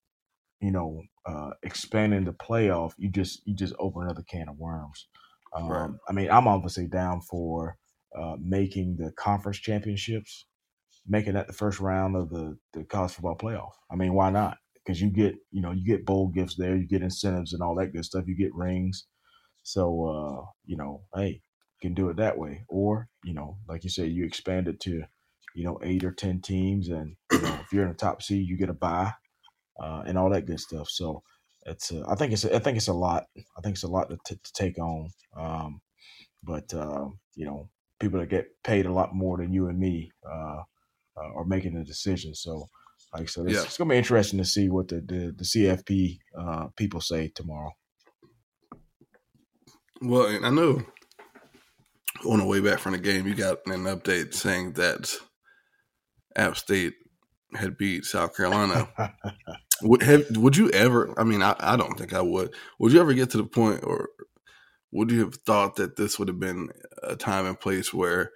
you 0.61 0.71
know, 0.71 1.01
uh, 1.25 1.51
expanding 1.63 2.25
the 2.25 2.33
playoff, 2.33 2.93
you 2.99 3.09
just 3.09 3.41
you 3.47 3.55
just 3.55 3.73
open 3.79 4.03
another 4.03 4.23
can 4.23 4.49
of 4.49 4.57
worms. 4.59 5.07
Um, 5.55 5.69
Right. 5.69 5.91
I 6.07 6.13
mean, 6.13 6.29
I'm 6.31 6.47
obviously 6.47 6.87
down 6.87 7.21
for 7.21 7.77
uh, 8.15 8.37
making 8.39 8.97
the 8.97 9.11
conference 9.13 9.57
championships 9.59 10.45
making 11.07 11.33
that 11.33 11.47
the 11.47 11.53
first 11.53 11.79
round 11.79 12.15
of 12.15 12.29
the, 12.29 12.57
the 12.73 12.83
college 12.83 13.11
football 13.11 13.37
playoff. 13.37 13.71
I 13.91 13.95
mean, 13.95 14.13
why 14.13 14.29
not? 14.29 14.57
Because 14.75 15.01
you 15.01 15.09
get, 15.09 15.35
you 15.51 15.61
know, 15.61 15.71
you 15.71 15.85
get 15.85 16.05
bowl 16.05 16.29
gifts 16.29 16.55
there, 16.55 16.75
you 16.75 16.87
get 16.87 17.01
incentives 17.01 17.53
and 17.53 17.61
all 17.61 17.75
that 17.75 17.93
good 17.93 18.05
stuff. 18.05 18.25
You 18.27 18.35
get 18.35 18.53
rings. 18.55 19.05
So, 19.63 20.05
uh, 20.05 20.45
you 20.65 20.77
know, 20.77 21.03
hey, 21.15 21.41
you 21.81 21.89
can 21.89 21.93
do 21.93 22.09
it 22.09 22.17
that 22.17 22.37
way. 22.37 22.65
Or, 22.69 23.07
you 23.23 23.33
know, 23.33 23.57
like 23.67 23.83
you 23.83 23.89
said, 23.89 24.11
you 24.11 24.25
expand 24.25 24.67
it 24.67 24.79
to, 24.81 25.03
you 25.55 25.63
know, 25.63 25.79
eight 25.83 26.03
or 26.03 26.11
10 26.11 26.41
teams. 26.41 26.89
And, 26.89 27.15
you 27.31 27.41
know, 27.41 27.59
if 27.61 27.73
you're 27.73 27.83
in 27.83 27.89
the 27.89 27.95
top 27.95 28.21
seed, 28.21 28.47
you 28.47 28.57
get 28.57 28.69
a 28.69 28.73
buy 28.73 29.11
uh, 29.81 30.03
and 30.05 30.17
all 30.17 30.29
that 30.31 30.45
good 30.47 30.59
stuff. 30.59 30.89
So 30.89 31.23
it's, 31.65 31.91
I 31.91 32.15
think 32.15 32.33
it's, 32.33 32.45
I 32.45 32.59
think 32.59 32.77
it's 32.77 32.87
a 32.87 32.93
lot. 32.93 33.25
I 33.57 33.61
think 33.61 33.75
it's 33.75 33.83
a 33.83 33.89
lot 33.89 34.09
to, 34.09 34.17
t- 34.25 34.39
to 34.43 34.53
take 34.53 34.79
on. 34.79 35.09
Um, 35.37 35.81
but, 36.43 36.73
uh, 36.73 37.07
you 37.35 37.45
know, 37.45 37.69
people 37.99 38.19
that 38.19 38.29
get 38.29 38.47
paid 38.63 38.85
a 38.85 38.93
lot 38.93 39.13
more 39.15 39.37
than 39.37 39.53
you 39.53 39.67
and 39.67 39.79
me, 39.79 40.11
uh, 40.29 40.61
uh, 41.21 41.33
are 41.39 41.45
making 41.45 41.75
the 41.75 41.83
decision. 41.83 42.35
So, 42.35 42.67
like 43.13 43.29
so, 43.29 43.43
it's, 43.45 43.53
Yeah. 43.53 43.63
it's 43.63 43.77
going 43.77 43.89
to 43.89 43.93
be 43.93 43.97
interesting 43.97 44.39
to 44.39 44.45
see 44.45 44.69
what 44.69 44.87
the 44.87 45.01
the, 45.01 45.33
the 45.37 45.43
CFP 45.43 46.19
uh, 46.37 46.67
people 46.75 47.01
say 47.01 47.31
tomorrow. 47.35 47.71
Well, 50.01 50.27
and 50.27 50.45
I 50.45 50.49
know 50.49 50.81
on 52.25 52.39
the 52.39 52.45
way 52.45 52.59
back 52.61 52.79
from 52.79 52.93
the 52.93 52.97
game, 52.97 53.27
you 53.27 53.35
got 53.35 53.59
an 53.65 53.83
update 53.83 54.33
saying 54.33 54.73
that 54.73 55.13
App 56.35 56.57
State 56.57 56.93
had 57.55 57.77
beat 57.77 58.05
South 58.05 58.35
Carolina. 58.35 58.89
would 59.81 60.03
have 60.03 60.25
would 60.37 60.57
you 60.57 60.69
ever? 60.71 61.13
I 61.19 61.23
mean, 61.23 61.41
I, 61.41 61.55
I 61.59 61.75
don't 61.75 61.97
think 61.97 62.13
I 62.13 62.21
would. 62.21 62.53
Would 62.79 62.93
you 62.93 63.01
ever 63.01 63.13
get 63.13 63.31
to 63.31 63.37
the 63.37 63.43
point, 63.45 63.83
or 63.83 64.09
would 64.91 65.11
you 65.11 65.21
have 65.21 65.35
thought 65.35 65.75
that 65.77 65.95
this 65.95 66.17
would 66.19 66.27
have 66.27 66.39
been 66.39 66.69
a 67.03 67.15
time 67.15 67.45
and 67.45 67.59
place 67.59 67.93
where 67.93 68.31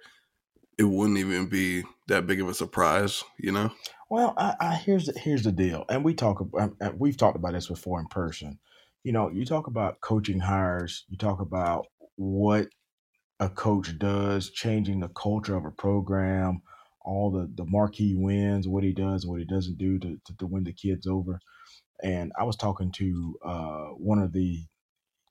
it 0.78 0.84
wouldn't 0.84 1.18
even 1.18 1.46
be 1.46 1.84
that 2.08 2.26
big 2.26 2.40
of 2.40 2.48
a 2.48 2.54
surprise? 2.54 3.24
You 3.38 3.52
know? 3.52 3.70
Well, 4.10 4.34
I, 4.36 4.54
I 4.60 4.74
here's 4.76 5.06
the, 5.06 5.18
here's 5.18 5.42
the 5.44 5.52
deal, 5.52 5.84
and 5.88 6.04
we 6.04 6.14
talk 6.14 6.40
about 6.40 6.72
uh, 6.80 6.90
we've 6.96 7.16
talked 7.16 7.36
about 7.36 7.52
this 7.52 7.68
before 7.68 8.00
in 8.00 8.06
person. 8.06 8.58
You 9.02 9.12
know, 9.12 9.30
you 9.30 9.44
talk 9.44 9.66
about 9.66 10.00
coaching 10.00 10.40
hires, 10.40 11.04
you 11.08 11.18
talk 11.18 11.40
about 11.40 11.86
what 12.16 12.68
a 13.40 13.48
coach 13.48 13.98
does, 13.98 14.50
changing 14.50 15.00
the 15.00 15.08
culture 15.08 15.56
of 15.56 15.64
a 15.64 15.70
program, 15.70 16.62
all 17.02 17.30
the 17.30 17.50
the 17.54 17.66
marquee 17.66 18.14
wins, 18.16 18.68
what 18.68 18.84
he 18.84 18.92
does, 18.92 19.26
what 19.26 19.40
he 19.40 19.46
doesn't 19.46 19.78
do 19.78 19.98
to 19.98 20.16
to, 20.26 20.36
to 20.38 20.46
win 20.46 20.64
the 20.64 20.72
kids 20.72 21.06
over. 21.06 21.40
And 22.02 22.32
I 22.38 22.44
was 22.44 22.56
talking 22.56 22.92
to 22.92 23.36
uh, 23.44 23.86
one 23.96 24.18
of 24.18 24.32
the 24.32 24.64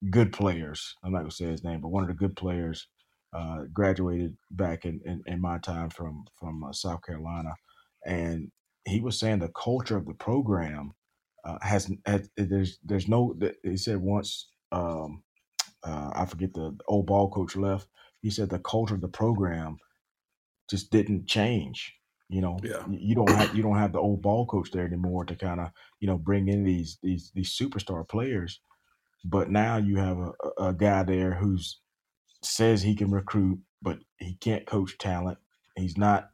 good 0.10 0.34
players. 0.34 0.96
I'm 1.04 1.12
not 1.12 1.20
gonna 1.20 1.32
say 1.32 1.46
his 1.46 1.64
name, 1.64 1.82
but 1.82 1.90
one 1.90 2.04
of 2.04 2.10
the 2.10 2.16
good 2.16 2.36
players 2.36 2.88
uh, 3.36 3.64
graduated 3.74 4.38
back 4.52 4.86
in, 4.86 5.02
in, 5.06 5.22
in 5.28 5.42
my 5.42 5.60
time 5.60 5.90
from 5.90 6.26
from 6.40 6.64
uh, 6.64 6.74
South 6.74 7.04
Carolina, 7.06 7.54
and 8.06 8.52
he 8.86 9.02
was 9.02 9.20
saying 9.20 9.40
the 9.40 9.50
culture 9.50 9.98
of 9.98 10.06
the 10.08 10.16
program 10.16 10.94
uh, 11.46 11.58
has, 11.62 11.92
has 12.06 12.30
there's 12.38 12.80
there's 12.84 13.08
no 13.10 13.36
he 13.64 13.78
said 13.78 13.98
once 14.00 14.50
um, 14.72 15.24
uh, 15.84 16.12
I 16.16 16.26
forget 16.28 16.54
the 16.54 16.78
old 16.88 17.08
ball 17.08 17.32
coach 17.32 17.58
left. 17.58 17.90
He 18.22 18.32
said 18.32 18.52
the 18.52 18.60
culture 18.60 18.96
of 18.96 19.02
the 19.02 19.10
program 19.10 19.78
just 20.70 20.92
didn't 20.92 21.28
change. 21.28 21.94
You 22.30 22.42
know, 22.42 22.60
Yeah. 22.64 22.86
you 22.90 23.16
don't 23.16 23.32
have 23.36 23.56
you 23.56 23.64
don't 23.64 23.78
have 23.78 23.94
the 23.94 24.00
old 24.00 24.22
ball 24.24 24.48
coach 24.48 24.72
there 24.72 24.86
anymore 24.86 25.26
to 25.26 25.36
kind 25.36 25.62
of 25.62 25.70
you 26.00 26.08
know 26.08 26.18
bring 26.18 26.50
in 26.50 26.64
these 26.66 27.00
these 27.04 27.32
these 27.36 27.56
superstar 27.58 28.08
players. 28.08 28.62
But 29.26 29.52
now 29.52 29.78
you 29.78 29.98
have 29.98 30.20
a 30.20 30.34
a 30.60 30.74
guy 30.74 31.04
there 31.04 31.36
who's 31.36 31.80
says 32.46 32.82
he 32.82 32.96
can 32.96 33.12
recruit, 33.12 33.60
but 33.82 34.00
he 34.18 34.36
can't 34.36 34.66
coach 34.66 34.98
talent. 34.98 35.38
He's 35.76 35.98
not. 35.98 36.30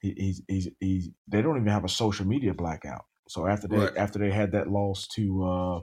He, 0.00 0.14
he's 0.16 0.42
he's 0.48 0.68
he's. 0.80 1.08
They 1.28 1.42
don't 1.42 1.56
even 1.56 1.68
have 1.68 1.84
a 1.84 1.88
social 1.88 2.26
media 2.26 2.54
blackout. 2.54 3.04
So 3.28 3.46
after 3.46 3.68
they 3.68 3.76
Right. 3.76 3.96
after 3.96 4.18
they 4.18 4.30
had 4.30 4.52
that 4.52 4.70
loss 4.70 5.06
to 5.16 5.44
uh 5.44 5.80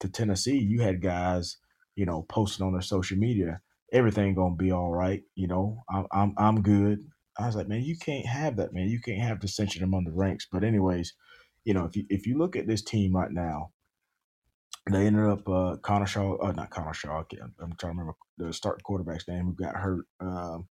to 0.00 0.08
Tennessee, 0.08 0.58
you 0.58 0.82
had 0.82 1.02
guys 1.02 1.58
you 1.96 2.06
know 2.06 2.24
posting 2.28 2.66
on 2.66 2.72
their 2.72 2.82
social 2.82 3.16
media, 3.18 3.60
everything 3.92 4.34
gonna 4.34 4.56
be 4.56 4.70
all 4.72 4.90
right. 4.92 5.22
You 5.34 5.48
know, 5.48 5.82
I'm 5.90 6.06
I'm 6.12 6.34
I'm 6.38 6.62
good. 6.62 7.00
I 7.38 7.46
was 7.46 7.56
like, 7.56 7.68
man, 7.68 7.82
you 7.82 7.96
can't 7.98 8.26
have 8.26 8.56
that, 8.56 8.72
man. 8.74 8.88
You 8.88 9.00
can't 9.00 9.22
have 9.22 9.40
dissension 9.40 9.82
among 9.82 10.04
the 10.04 10.12
ranks. 10.12 10.46
But 10.52 10.64
anyways, 10.64 11.14
you 11.64 11.74
know, 11.74 11.84
if 11.84 11.96
you 11.96 12.04
if 12.10 12.26
you 12.26 12.38
look 12.38 12.56
at 12.56 12.66
this 12.68 12.82
team 12.82 13.16
right 13.16 13.32
now, 13.32 13.70
they 14.92 15.06
ended 15.06 15.24
up 15.24 15.48
uh, 15.48 15.76
Connor 15.82 16.06
Shaw, 16.06 16.36
uh, 16.36 16.52
not 16.52 16.70
Connor 16.70 16.92
Shaw. 16.94 17.20
I 17.20 17.24
can't- 17.24 17.52
I'm 17.60 17.74
trying 17.76 17.94
to 17.94 17.98
remember 17.98 18.14
the 18.38 18.52
starting 18.52 18.82
quarterback's 18.82 19.26
name 19.28 19.46
who 19.46 19.54
got 19.54 19.74
hurt. 19.76 20.06
Um, 20.20 20.68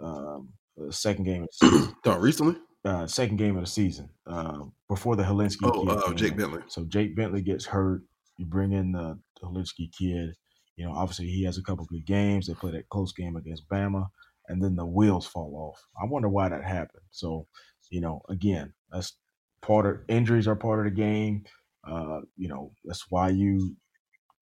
um, 0.00 0.48
the 0.76 0.92
second 0.92 1.24
game, 1.24 1.42
of 1.42 1.48
the 1.60 1.68
season, 1.68 1.94
recently? 2.20 2.56
uh, 2.84 3.06
second 3.06 3.36
game 3.36 3.56
of 3.56 3.64
the 3.64 3.70
season, 3.70 4.08
uh, 4.26 4.60
before 4.88 5.16
the 5.16 5.22
Hilinski 5.24 5.58
Oh, 5.64 5.82
kid. 5.84 5.90
uh, 5.90 6.14
Jake 6.14 6.32
in. 6.32 6.38
Bentley. 6.38 6.62
So 6.68 6.84
Jake 6.84 7.16
Bentley 7.16 7.42
gets 7.42 7.66
hurt. 7.66 8.02
You 8.38 8.46
bring 8.46 8.72
in 8.72 8.92
the 8.92 9.18
Hilinski 9.42 9.90
kid. 9.92 10.34
You 10.76 10.86
know, 10.86 10.92
obviously 10.92 11.26
he 11.26 11.42
has 11.44 11.58
a 11.58 11.62
couple 11.62 11.84
good 11.86 12.06
games. 12.06 12.46
They 12.46 12.54
played 12.54 12.74
that 12.74 12.88
close 12.88 13.12
game 13.12 13.34
against 13.36 13.68
Bama, 13.68 14.06
and 14.48 14.62
then 14.62 14.76
the 14.76 14.86
wheels 14.86 15.26
fall 15.26 15.52
off. 15.56 15.84
I 16.00 16.06
wonder 16.06 16.28
why 16.28 16.48
that 16.48 16.62
happened. 16.64 17.02
So, 17.10 17.48
you 17.90 18.00
know, 18.00 18.22
again, 18.28 18.72
that's 18.92 19.14
part 19.60 19.86
of 19.86 20.00
injuries 20.08 20.46
are 20.46 20.54
part 20.54 20.78
of 20.78 20.84
the 20.84 20.96
game. 21.00 21.42
Uh, 21.88 22.20
you 22.36 22.48
know, 22.48 22.72
that's 22.84 23.06
why 23.10 23.28
you 23.30 23.76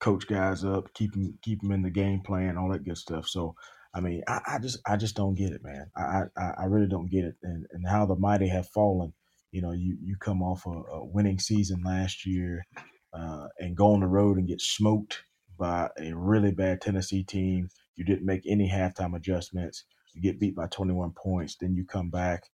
coach 0.01 0.27
guys 0.27 0.65
up, 0.65 0.93
keep 0.95 1.13
them 1.13 1.39
keep 1.43 1.61
them 1.61 1.73
in 1.73 1.83
the 1.83 1.91
game 1.91 2.21
plan, 2.25 2.57
all 2.57 2.71
that 2.71 2.85
good 2.85 2.99
stuff. 2.99 3.27
So, 3.29 3.55
I 3.95 4.01
mean, 4.01 4.23
I, 4.29 4.41
I 4.47 4.59
just 4.59 4.79
I 4.87 4.97
just 4.97 5.17
don't 5.17 5.35
get 5.35 5.53
it, 5.53 5.63
man. 5.63 5.87
I 5.97 6.23
I, 6.37 6.51
I 6.61 6.65
really 6.65 6.89
don't 6.89 7.11
get 7.11 7.25
it, 7.25 7.35
and 7.43 7.67
and 7.73 7.89
how 7.89 8.07
the 8.07 8.17
mighty 8.17 8.49
have 8.49 8.69
fallen. 8.69 9.13
You 9.53 9.63
know, 9.63 9.73
you 9.73 9.97
you 10.03 10.17
come 10.21 10.43
off 10.43 10.67
a, 10.67 10.71
a 10.71 11.05
winning 11.05 11.39
season 11.39 11.83
last 11.85 12.27
year, 12.27 12.65
uh, 13.13 13.47
and 13.59 13.77
go 13.77 13.93
on 13.93 14.01
the 14.01 14.07
road 14.07 14.39
and 14.39 14.49
get 14.49 14.61
smoked 14.61 15.23
by 15.59 15.89
a 15.99 16.13
really 16.13 16.53
bad 16.53 16.81
Tennessee 16.81 17.25
team. 17.25 17.69
You 17.97 18.05
didn't 18.05 18.27
make 18.27 18.43
any 18.47 18.69
halftime 18.69 19.17
adjustments. 19.17 19.85
You 20.15 20.23
get 20.23 20.41
beat 20.41 20.55
by 20.55 20.67
21 20.67 21.13
points. 21.13 21.57
Then 21.61 21.75
you 21.75 21.85
come 21.85 22.11
back 22.11 22.45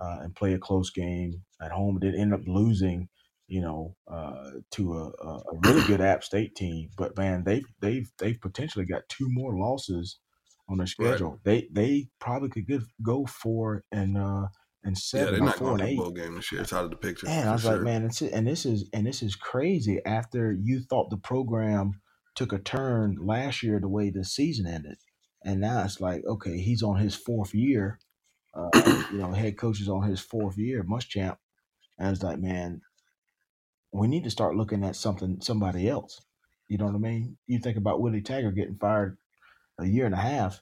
uh, 0.00 0.18
and 0.22 0.34
play 0.34 0.54
a 0.54 0.58
close 0.58 0.90
game 0.90 1.42
at 1.60 1.72
home. 1.72 1.98
Did 1.98 2.14
end 2.14 2.34
up 2.34 2.40
losing, 2.46 3.08
you 3.48 3.60
know, 3.60 3.96
uh, 4.10 4.50
to 4.72 4.92
a, 4.94 5.10
a, 5.24 5.28
a 5.38 5.58
really 5.64 5.86
good 5.86 6.00
App 6.00 6.24
State 6.24 6.54
team. 6.56 6.90
But 6.96 7.16
man, 7.16 7.44
they've 7.44 7.66
they've 7.80 8.10
they've 8.18 8.40
potentially 8.40 8.84
got 8.86 9.08
two 9.08 9.26
more 9.28 9.56
losses 9.58 10.18
on 10.68 10.78
their 10.78 10.86
Right. 10.98 11.10
schedule. 11.10 11.40
They 11.44 11.68
they 11.72 12.08
probably 12.20 12.48
could 12.50 12.66
get, 12.66 12.82
go 13.02 13.26
four 13.26 13.84
and 13.92 14.18
uh 14.18 14.46
and 14.84 14.96
seven. 14.96 15.26
Yeah, 15.26 15.30
they're 15.32 15.46
not 15.46 15.58
going 15.58 15.78
to 15.78 15.84
eight. 15.84 15.90
the 15.90 16.02
bowl 16.02 16.10
game 16.12 16.34
this 16.36 16.50
year. 16.52 16.62
It's 16.62 16.72
out 16.72 16.84
of 16.84 16.90
the 16.90 16.96
picture. 16.96 17.26
Man, 17.26 17.48
I 17.48 17.52
was 17.52 17.62
sure. 17.62 17.72
like, 17.74 17.82
man, 17.82 18.04
it's, 18.04 18.22
and 18.22 18.46
this 18.46 18.66
is 18.66 18.88
and 18.92 19.06
this 19.06 19.22
is 19.22 19.36
crazy. 19.36 20.00
After 20.04 20.52
you 20.52 20.80
thought 20.80 21.10
the 21.10 21.16
program 21.16 22.00
took 22.34 22.52
a 22.52 22.58
turn 22.58 23.16
last 23.20 23.62
year, 23.62 23.80
the 23.80 23.88
way 23.88 24.10
the 24.10 24.24
season 24.24 24.66
ended, 24.66 24.98
and 25.44 25.60
now 25.60 25.84
it's 25.84 26.00
like, 26.00 26.22
okay, 26.26 26.58
he's 26.58 26.82
on 26.82 26.96
his 26.96 27.14
fourth 27.14 27.54
year. 27.54 27.98
Uh, 28.54 28.70
you 29.12 29.18
know, 29.18 29.32
head 29.32 29.58
coach 29.58 29.80
is 29.80 29.88
on 29.88 30.02
his 30.08 30.20
fourth 30.20 30.56
year, 30.56 30.82
Muschamp, 30.82 31.36
and 31.98 32.10
it's 32.10 32.22
like, 32.22 32.38
man, 32.38 32.80
we 33.92 34.08
need 34.08 34.24
to 34.24 34.30
start 34.30 34.56
looking 34.56 34.84
at 34.84 34.96
something, 34.96 35.40
somebody 35.40 35.88
else. 35.88 36.20
You 36.68 36.78
know 36.78 36.86
what 36.86 36.94
I 36.94 36.98
mean? 36.98 37.36
You 37.46 37.58
think 37.58 37.76
about 37.76 38.00
Willie 38.00 38.22
Taggart 38.22 38.56
getting 38.56 38.76
fired 38.76 39.16
a 39.78 39.86
year 39.86 40.06
and 40.06 40.14
a 40.14 40.18
half. 40.18 40.60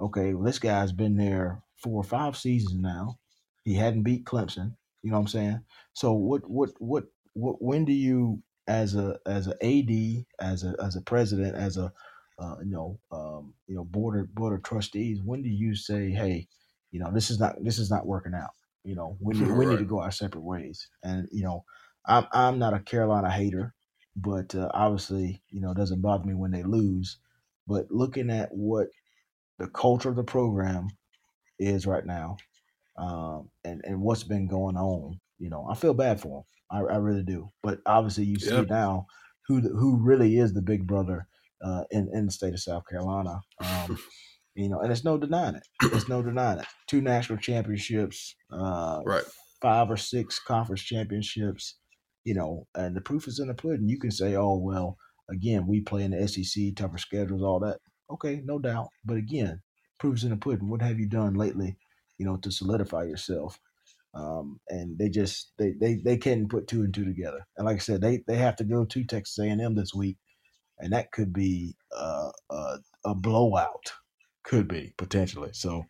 Okay, 0.00 0.34
well, 0.34 0.44
this 0.44 0.58
guy's 0.58 0.92
been 0.92 1.16
there 1.16 1.62
four 1.76 2.00
or 2.00 2.04
five 2.04 2.36
seasons 2.36 2.80
now. 2.80 3.18
He 3.64 3.74
hadn't 3.74 4.02
beat 4.02 4.24
Clemson. 4.24 4.76
You 5.02 5.10
know 5.10 5.16
what 5.16 5.22
I'm 5.22 5.28
saying? 5.28 5.60
So 5.92 6.12
what 6.12 6.48
what 6.48 6.70
what 6.78 7.04
what 7.34 7.60
when 7.60 7.84
do 7.84 7.92
you 7.92 8.42
as 8.66 8.94
a 8.94 9.18
as 9.26 9.48
a 9.48 9.54
AD 9.62 10.24
as 10.40 10.64
a 10.64 10.74
as 10.82 10.96
a 10.96 11.02
president 11.02 11.54
as 11.56 11.76
a 11.76 11.92
uh, 12.38 12.56
you 12.64 12.70
know 12.70 12.98
um, 13.12 13.54
you 13.66 13.76
know 13.76 13.84
board 13.84 14.18
of 14.18 14.34
board 14.34 14.54
of 14.54 14.62
trustees 14.62 15.20
when 15.22 15.42
do 15.42 15.48
you 15.48 15.74
say 15.74 16.10
hey 16.10 16.48
you 16.90 16.98
know 16.98 17.10
this 17.12 17.30
is 17.30 17.38
not 17.38 17.62
this 17.62 17.78
is 17.78 17.90
not 17.90 18.06
working 18.06 18.34
out 18.34 18.50
you 18.84 18.94
know 18.94 19.16
we 19.20 19.34
need, 19.38 19.50
we 19.52 19.66
need 19.66 19.78
to 19.78 19.84
go 19.84 20.00
our 20.00 20.10
separate 20.10 20.42
ways 20.42 20.88
and 21.02 21.28
you 21.30 21.42
know 21.42 21.64
I'm 22.06 22.26
I'm 22.32 22.58
not 22.58 22.74
a 22.74 22.80
Carolina 22.80 23.30
hater 23.30 23.74
but 24.16 24.54
uh, 24.54 24.70
obviously 24.74 25.42
you 25.50 25.60
know 25.60 25.72
it 25.72 25.76
doesn't 25.76 26.02
bother 26.02 26.24
me 26.24 26.34
when 26.34 26.50
they 26.52 26.62
lose 26.62 27.18
but 27.66 27.90
looking 27.90 28.30
at 28.30 28.50
what 28.52 28.88
the 29.58 29.68
culture 29.68 30.08
of 30.10 30.16
the 30.16 30.24
program 30.24 30.88
is 31.58 31.86
right 31.86 32.06
now 32.06 32.36
um, 32.98 33.50
and 33.64 33.82
and 33.84 34.00
what's 34.00 34.24
been 34.24 34.48
going 34.48 34.76
on. 34.76 35.20
you 35.38 35.50
know, 35.50 35.66
I 35.70 35.74
feel 35.74 35.94
bad 35.94 36.20
for 36.20 36.44
them. 36.70 36.88
I, 36.88 36.94
I 36.94 36.98
really 36.98 37.24
do. 37.24 37.50
But 37.62 37.80
obviously, 37.86 38.24
you 38.26 38.38
see 38.38 38.56
Yep. 38.56 38.68
now 38.70 39.06
who 39.48 39.60
the, 39.62 39.70
who 39.70 39.98
really 39.98 40.38
is 40.38 40.54
the 40.54 40.62
big 40.62 40.86
brother 40.86 41.26
uh, 41.64 41.84
in 41.90 42.08
in 42.14 42.26
the 42.26 42.32
state 42.32 42.54
of 42.54 42.60
South 42.60 42.84
Carolina. 42.88 43.40
Um, 43.60 43.98
you 44.54 44.68
know, 44.68 44.80
and 44.80 44.92
it's 44.92 45.04
no 45.04 45.18
denying 45.18 45.56
it. 45.56 45.64
It's 45.92 46.08
no 46.08 46.22
denying 46.22 46.60
it. 46.60 46.66
Two 46.88 47.00
national 47.02 47.38
championships, 47.38 48.36
uh, 48.52 49.02
Right. 49.04 49.24
five 49.60 49.90
or 49.90 49.96
six 49.96 50.38
conference 50.38 50.82
championships. 50.82 51.76
You 52.24 52.34
know, 52.34 52.66
and 52.74 52.96
the 52.96 53.00
proof 53.00 53.28
is 53.28 53.38
in 53.38 53.48
the 53.48 53.54
pudding. 53.54 53.88
You 53.88 53.98
can 53.98 54.10
say, 54.10 54.36
"Oh 54.36 54.56
well, 54.56 54.98
again, 55.30 55.66
we 55.66 55.80
play 55.82 56.04
in 56.04 56.12
the 56.12 56.26
SEC, 56.28 56.74
tougher 56.76 56.98
schedules, 56.98 57.42
all 57.42 57.60
that." 57.60 57.80
Okay, 58.10 58.42
no 58.44 58.58
doubt. 58.58 58.88
But 59.04 59.16
again, 59.18 59.60
proof 59.98 60.16
is 60.18 60.24
in 60.24 60.30
the 60.30 60.36
pudding. 60.36 60.68
What 60.68 60.82
have 60.82 60.98
you 60.98 61.08
done 61.08 61.34
lately? 61.34 61.76
You 62.18 62.26
know, 62.26 62.36
to 62.38 62.50
solidify 62.50 63.04
yourself. 63.04 63.58
Um, 64.14 64.60
and 64.68 64.98
they 64.98 65.08
just 65.08 65.52
they, 65.58 65.72
they 65.80 65.96
they 65.96 66.16
can't 66.16 66.48
put 66.48 66.68
two 66.68 66.82
and 66.82 66.94
two 66.94 67.04
together. 67.04 67.46
And 67.56 67.66
like 67.66 67.76
I 67.76 67.80
said, 67.80 68.00
they 68.00 68.22
they 68.26 68.36
have 68.36 68.56
to 68.56 68.64
go 68.64 68.84
to 68.84 69.04
Texas 69.04 69.38
A&M 69.38 69.74
this 69.74 69.94
week, 69.94 70.16
and 70.78 70.92
that 70.92 71.12
could 71.12 71.32
be 71.32 71.76
uh, 71.96 72.30
a 72.50 72.76
a 73.04 73.14
blowout. 73.14 73.92
Could 74.44 74.68
be 74.68 74.94
potentially. 74.98 75.50
So, 75.52 75.84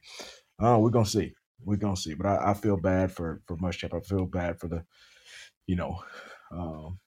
uh, 0.63 0.79
we're 0.81 0.91
gonna 0.91 1.07
see. 1.07 1.33
We're 1.65 1.77
gonna 1.77 1.97
see. 1.97 2.15
But 2.15 2.27
I, 2.27 2.51
I 2.51 2.55
feel 2.55 2.77
bad 2.79 3.13
for 3.13 3.43
for 3.47 3.57
Muschamp. 3.59 3.95
I 3.97 4.01
feel 4.01 4.27
bad 4.27 4.61
for 4.61 4.69
the, 4.69 4.85
you 5.67 5.77
know, 5.77 6.03
um, 6.53 6.99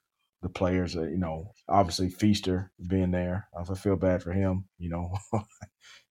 the 0.41 0.49
players. 0.49 0.95
Uh, 0.95 1.03
you 1.03 1.17
know, 1.17 1.51
obviously 1.67 2.09
Feaster 2.09 2.71
being 2.87 3.11
there. 3.11 3.47
I 3.57 3.73
feel 3.75 3.95
bad 3.95 4.21
for 4.23 4.31
him. 4.31 4.65
You 4.77 4.89
know, 4.89 5.13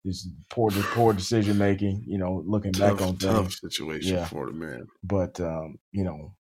his 0.05 0.29
poor 0.51 0.71
poor 0.71 1.13
decision 1.13 1.59
making. 1.59 2.05
You 2.07 2.19
know, 2.19 2.43
looking 2.47 2.73
back 2.73 2.99
Tough, 2.99 3.03
on 3.03 3.17
tough 3.17 3.37
things. 3.55 3.61
situation 3.61 4.15
Yeah. 4.17 4.25
for 4.27 4.47
the 4.47 4.53
man. 4.53 4.87
But 5.03 5.41
um, 5.41 5.77
you 5.93 6.05
know, 6.05 6.35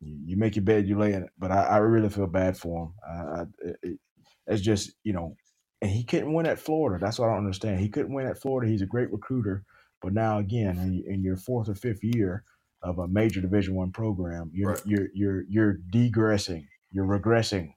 you, 0.00 0.36
make 0.36 0.56
your 0.56 0.64
bed, 0.64 0.88
you 0.88 0.98
lay 0.98 1.12
in 1.12 1.22
it. 1.24 1.30
But 1.38 1.50
I, 1.52 1.62
I 1.64 1.76
really 1.78 2.08
feel 2.08 2.26
bad 2.26 2.56
for 2.56 2.86
him. 2.86 2.94
I, 3.08 3.40
I, 3.42 3.44
it- 3.82 3.98
it's 4.46 4.62
just 4.62 4.92
you 5.04 5.12
know, 5.12 5.36
and 5.80 5.90
he 5.90 6.02
couldn't 6.02 6.32
win 6.32 6.46
at 6.46 6.58
Florida. 6.58 6.98
That's 7.00 7.18
what 7.20 7.26
I 7.28 7.34
don't 7.34 7.44
understand. 7.44 7.78
He 7.78 7.88
couldn't 7.88 8.12
win 8.12 8.26
at 8.26 8.40
Florida. 8.40 8.68
He's 8.68 8.82
a 8.82 8.86
great 8.86 9.12
recruiter, 9.12 9.64
but 10.02 10.12
now 10.12 10.38
again, 10.38 10.76
in, 10.78 11.04
in 11.06 11.22
your 11.22 11.36
fourth 11.36 11.68
or 11.68 11.74
fifth 11.76 12.02
year 12.02 12.42
of 12.82 12.98
a 12.98 13.08
major 13.08 13.40
Division 13.40 13.74
One 13.74 13.92
program, 13.92 14.50
you're 14.54 14.70
Right. 14.72 14.82
you're 14.86 15.08
you're 15.14 15.42
you're 15.48 15.78
degressing, 15.90 16.66
you're 16.90 17.06
regressing, 17.06 17.74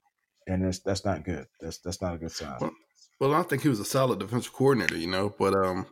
and 0.47 0.63
that's 0.63 0.79
that's 0.79 1.05
not 1.05 1.23
good. 1.25 1.47
That's 1.59 1.77
that's 1.79 2.01
not 2.01 2.15
a 2.15 2.17
good 2.17 2.31
sign. 2.31 2.57
Well, 2.59 2.71
Well, 3.19 3.33
I 3.33 3.43
think 3.43 3.61
he 3.63 3.69
was 3.69 3.79
a 3.79 3.85
solid 3.85 4.19
defensive 4.19 4.53
coordinator, 4.53 4.97
you 4.97 5.07
know, 5.07 5.33
but 5.37 5.53
um, 5.53 5.85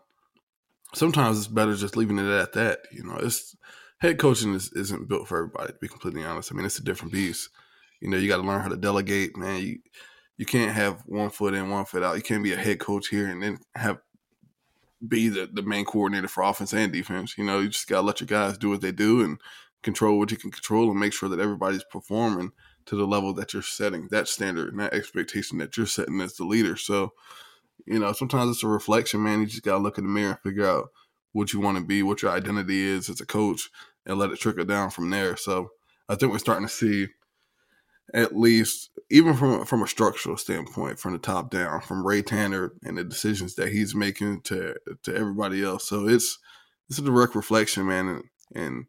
sometimes 0.93 1.37
it's 1.37 1.47
better 1.47 1.75
just 1.75 1.97
leaving 1.97 2.19
it 2.19 2.25
at 2.29 2.53
that. 2.53 2.79
You 2.91 3.03
know, 3.03 3.17
it's 3.17 3.55
head 3.99 4.17
coaching 4.17 4.53
is, 4.53 4.71
isn't 4.73 5.07
built 5.07 5.27
for 5.27 5.37
everybody. 5.37 5.73
To 5.73 5.79
be 5.79 5.87
completely 5.87 6.23
honest, 6.23 6.51
I 6.51 6.55
mean, 6.55 6.65
it's 6.65 6.79
a 6.79 6.83
different 6.83 7.13
beast. 7.13 7.49
You 7.99 8.09
know, 8.09 8.17
you 8.17 8.27
got 8.27 8.37
to 8.37 8.47
learn 8.47 8.61
how 8.61 8.69
to 8.69 8.77
delegate, 8.77 9.37
man. 9.37 9.61
You 9.61 9.79
you 10.37 10.45
can't 10.45 10.73
have 10.73 11.03
one 11.05 11.29
foot 11.29 11.53
in, 11.53 11.69
one 11.69 11.85
foot 11.85 12.01
out. 12.03 12.15
You 12.15 12.23
can't 12.23 12.43
be 12.43 12.53
a 12.53 12.57
head 12.57 12.79
coach 12.79 13.09
here 13.09 13.27
and 13.27 13.43
then 13.43 13.59
have 13.75 13.99
be 15.07 15.29
the, 15.29 15.49
the 15.51 15.61
main 15.61 15.85
coordinator 15.85 16.27
for 16.27 16.43
offense 16.43 16.73
and 16.73 16.91
defense. 16.91 17.37
You 17.37 17.43
know, 17.43 17.59
you 17.59 17.69
just 17.69 17.87
gotta 17.87 18.05
let 18.05 18.19
your 18.19 18.27
guys 18.27 18.57
do 18.57 18.69
what 18.69 18.81
they 18.81 18.91
do 18.91 19.21
and 19.21 19.39
control 19.83 20.19
what 20.19 20.31
you 20.31 20.37
can 20.37 20.51
control 20.51 20.89
and 20.89 20.99
make 20.99 21.13
sure 21.13 21.29
that 21.29 21.39
everybody's 21.39 21.83
performing 21.83 22.51
to 22.85 22.95
the 22.95 23.07
level 23.07 23.33
that 23.33 23.53
you're 23.53 23.61
setting, 23.61 24.07
that 24.11 24.27
standard 24.27 24.69
and 24.69 24.79
that 24.79 24.93
expectation 24.93 25.57
that 25.57 25.75
you're 25.77 25.85
setting 25.85 26.21
as 26.21 26.35
the 26.35 26.43
leader. 26.43 26.75
So, 26.75 27.13
you 27.85 27.99
know, 27.99 28.11
sometimes 28.13 28.51
it's 28.51 28.63
a 28.63 28.67
reflection, 28.67 29.23
man. 29.23 29.39
You 29.39 29.47
just 29.47 29.63
gotta 29.63 29.81
look 29.81 29.97
in 29.97 30.03
the 30.03 30.09
mirror 30.09 30.31
and 30.31 30.39
figure 30.39 30.67
out 30.67 30.89
what 31.31 31.53
you 31.53 31.59
want 31.59 31.77
to 31.77 31.83
be, 31.83 32.03
what 32.03 32.21
your 32.21 32.31
identity 32.31 32.81
is 32.81 33.09
as 33.09 33.21
a 33.21 33.25
coach, 33.25 33.69
and 34.05 34.17
let 34.17 34.31
it 34.31 34.39
trickle 34.39 34.65
down 34.65 34.89
from 34.89 35.09
there. 35.09 35.37
So 35.37 35.71
I 36.09 36.15
think 36.15 36.31
we're 36.31 36.39
starting 36.39 36.67
to 36.67 36.73
see 36.73 37.07
at 38.13 38.35
least 38.35 38.89
even 39.09 39.33
from 39.33 39.65
from 39.65 39.83
a 39.83 39.87
structural 39.87 40.37
standpoint, 40.37 40.99
from 40.99 41.13
the 41.13 41.19
top 41.19 41.49
down, 41.49 41.81
from 41.81 42.05
Ray 42.05 42.21
Tanner 42.21 42.73
and 42.83 42.97
the 42.97 43.03
decisions 43.03 43.55
that 43.55 43.71
he's 43.71 43.95
making 43.95 44.41
to 44.41 44.75
to 45.03 45.15
everybody 45.15 45.63
else. 45.63 45.87
So 45.87 46.07
it's 46.07 46.37
it's 46.89 46.99
a 46.99 47.03
direct 47.03 47.35
reflection, 47.35 47.87
man, 47.87 48.07
and, 48.07 48.23
and 48.53 48.85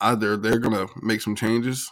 either 0.00 0.36
they're 0.36 0.58
gonna 0.58 0.86
make 1.02 1.20
some 1.20 1.36
changes 1.36 1.90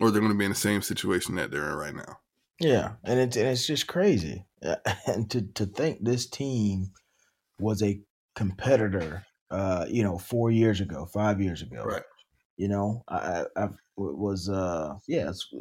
or 0.00 0.10
they're 0.10 0.22
gonna 0.22 0.34
be 0.34 0.44
in 0.44 0.50
the 0.52 0.56
same 0.56 0.82
situation 0.82 1.36
that 1.36 1.50
they're 1.50 1.70
in 1.70 1.76
right 1.76 1.94
now. 1.94 2.18
Yeah, 2.60 2.92
and 3.04 3.18
it's 3.18 3.36
and 3.36 3.48
it's 3.48 3.66
just 3.66 3.86
crazy, 3.86 4.46
and 5.06 5.30
to 5.30 5.42
to 5.54 5.66
think 5.66 5.98
this 6.00 6.26
team 6.26 6.90
was 7.58 7.82
a 7.82 8.00
competitor, 8.34 9.24
uh, 9.50 9.86
you 9.88 10.02
know, 10.02 10.18
four 10.18 10.50
years 10.50 10.80
ago, 10.80 11.06
five 11.06 11.40
years 11.40 11.62
ago. 11.62 11.82
Right. 11.84 12.02
You 12.62 12.68
know, 12.68 13.02
I, 13.08 13.44
I, 13.56 13.68
was 13.96 14.48
uh, 14.48 14.94
yeah, 15.08 15.30
it's 15.30 15.52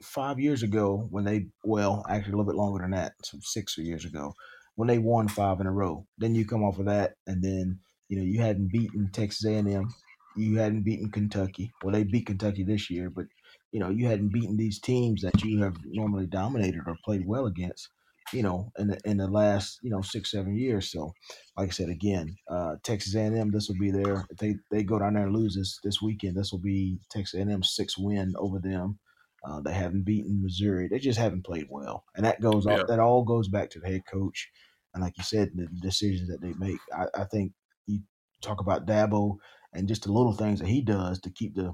five 0.00 0.38
years 0.38 0.62
ago 0.62 1.08
when 1.10 1.24
they 1.24 1.46
well, 1.64 2.04
actually 2.08 2.34
a 2.34 2.36
little 2.36 2.52
bit 2.52 2.54
longer 2.54 2.80
than 2.80 2.92
that, 2.92 3.14
six 3.42 3.76
years 3.76 4.04
ago 4.04 4.32
when 4.76 4.86
they 4.86 4.98
won 4.98 5.26
five 5.26 5.58
in 5.58 5.66
a 5.66 5.72
row. 5.72 6.06
Then 6.18 6.36
you 6.36 6.46
come 6.46 6.62
off 6.62 6.78
of 6.78 6.86
that, 6.86 7.14
and 7.26 7.42
then 7.42 7.80
you 8.08 8.18
know 8.18 8.22
you 8.22 8.40
hadn't 8.40 8.70
beaten 8.70 9.10
Texas 9.12 9.44
A&M, 9.46 9.92
you 10.36 10.58
hadn't 10.58 10.84
beaten 10.84 11.10
Kentucky. 11.10 11.72
Well, 11.82 11.92
they 11.92 12.04
beat 12.04 12.26
Kentucky 12.26 12.62
this 12.62 12.88
year, 12.88 13.10
but 13.10 13.26
you 13.72 13.80
know, 13.80 13.90
you 13.90 14.06
hadn't 14.06 14.32
beaten 14.32 14.56
these 14.56 14.78
teams 14.78 15.22
that 15.22 15.42
you 15.42 15.60
have 15.64 15.74
normally 15.86 16.26
dominated 16.26 16.82
or 16.86 16.96
played 17.04 17.26
well 17.26 17.46
against, 17.46 17.88
you 18.32 18.42
know, 18.42 18.70
in 18.78 18.88
the 18.88 18.98
in 19.04 19.16
the 19.16 19.26
last, 19.26 19.78
you 19.82 19.90
know, 19.90 20.02
six, 20.02 20.30
seven 20.30 20.56
years. 20.56 20.90
So, 20.90 21.12
like 21.56 21.68
I 21.68 21.72
said, 21.72 21.88
again, 21.88 22.36
uh, 22.50 22.76
Texas 22.82 23.14
A&M, 23.14 23.50
this 23.50 23.68
will 23.68 23.78
be 23.78 23.90
their 23.90 24.26
if 24.30 24.36
they 24.38 24.56
they 24.70 24.82
go 24.82 24.98
down 24.98 25.14
there 25.14 25.24
and 25.24 25.34
lose 25.34 25.54
this 25.54 25.78
this 25.82 26.02
weekend. 26.02 26.36
This 26.36 26.52
will 26.52 26.60
be 26.60 26.98
Texas 27.10 27.40
A&M's 27.40 27.74
sixth 27.74 27.96
win 27.98 28.34
over 28.38 28.58
them. 28.58 28.98
Uh, 29.44 29.60
they 29.60 29.72
haven't 29.72 30.04
beaten 30.04 30.42
Missouri. 30.42 30.88
They 30.88 30.98
just 30.98 31.18
haven't 31.18 31.46
played 31.46 31.66
well, 31.70 32.04
and 32.16 32.24
that 32.24 32.40
goes 32.40 32.66
all 32.66 32.86
that 32.86 32.98
all 32.98 33.24
goes 33.24 33.48
back 33.48 33.70
to 33.70 33.80
the 33.80 33.88
head 33.88 34.02
coach, 34.10 34.48
and 34.94 35.02
like 35.02 35.16
you 35.16 35.24
said, 35.24 35.50
the 35.54 35.68
decisions 35.80 36.28
that 36.28 36.40
they 36.40 36.52
make. 36.58 36.78
I, 36.92 37.22
I 37.22 37.24
think 37.24 37.52
you 37.86 38.00
talk 38.42 38.60
about 38.60 38.86
Dabo 38.86 39.36
and 39.72 39.88
just 39.88 40.04
the 40.04 40.12
little 40.12 40.32
things 40.32 40.60
that 40.60 40.68
he 40.68 40.80
does 40.80 41.20
to 41.20 41.30
keep 41.30 41.54
the 41.54 41.72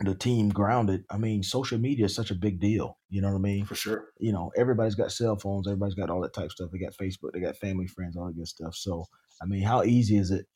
the 0.00 0.14
team 0.14 0.48
grounded. 0.48 1.04
I 1.10 1.18
mean, 1.18 1.42
social 1.42 1.78
media 1.78 2.04
is 2.06 2.14
such 2.14 2.30
a 2.30 2.36
big 2.36 2.60
deal. 2.60 2.98
You 3.08 3.20
know 3.20 3.28
what 3.28 3.38
I 3.38 3.40
mean? 3.40 3.64
For 3.64 3.74
sure. 3.74 4.10
You 4.18 4.32
know, 4.32 4.52
everybody's 4.56 4.94
got 4.94 5.10
cell 5.10 5.36
phones. 5.36 5.66
Everybody's 5.66 5.94
got 5.94 6.10
all 6.10 6.20
that 6.22 6.32
type 6.34 6.46
of 6.46 6.52
stuff. 6.52 6.70
They 6.72 6.78
got 6.78 6.94
Facebook. 6.94 7.32
They 7.32 7.40
got 7.40 7.56
family, 7.56 7.88
friends, 7.88 8.16
all 8.16 8.26
that 8.26 8.36
good 8.36 8.46
stuff. 8.46 8.76
So, 8.76 9.04
I 9.42 9.46
mean, 9.46 9.62
how 9.62 9.82
easy 9.82 10.16
is 10.16 10.30
it 10.30 10.46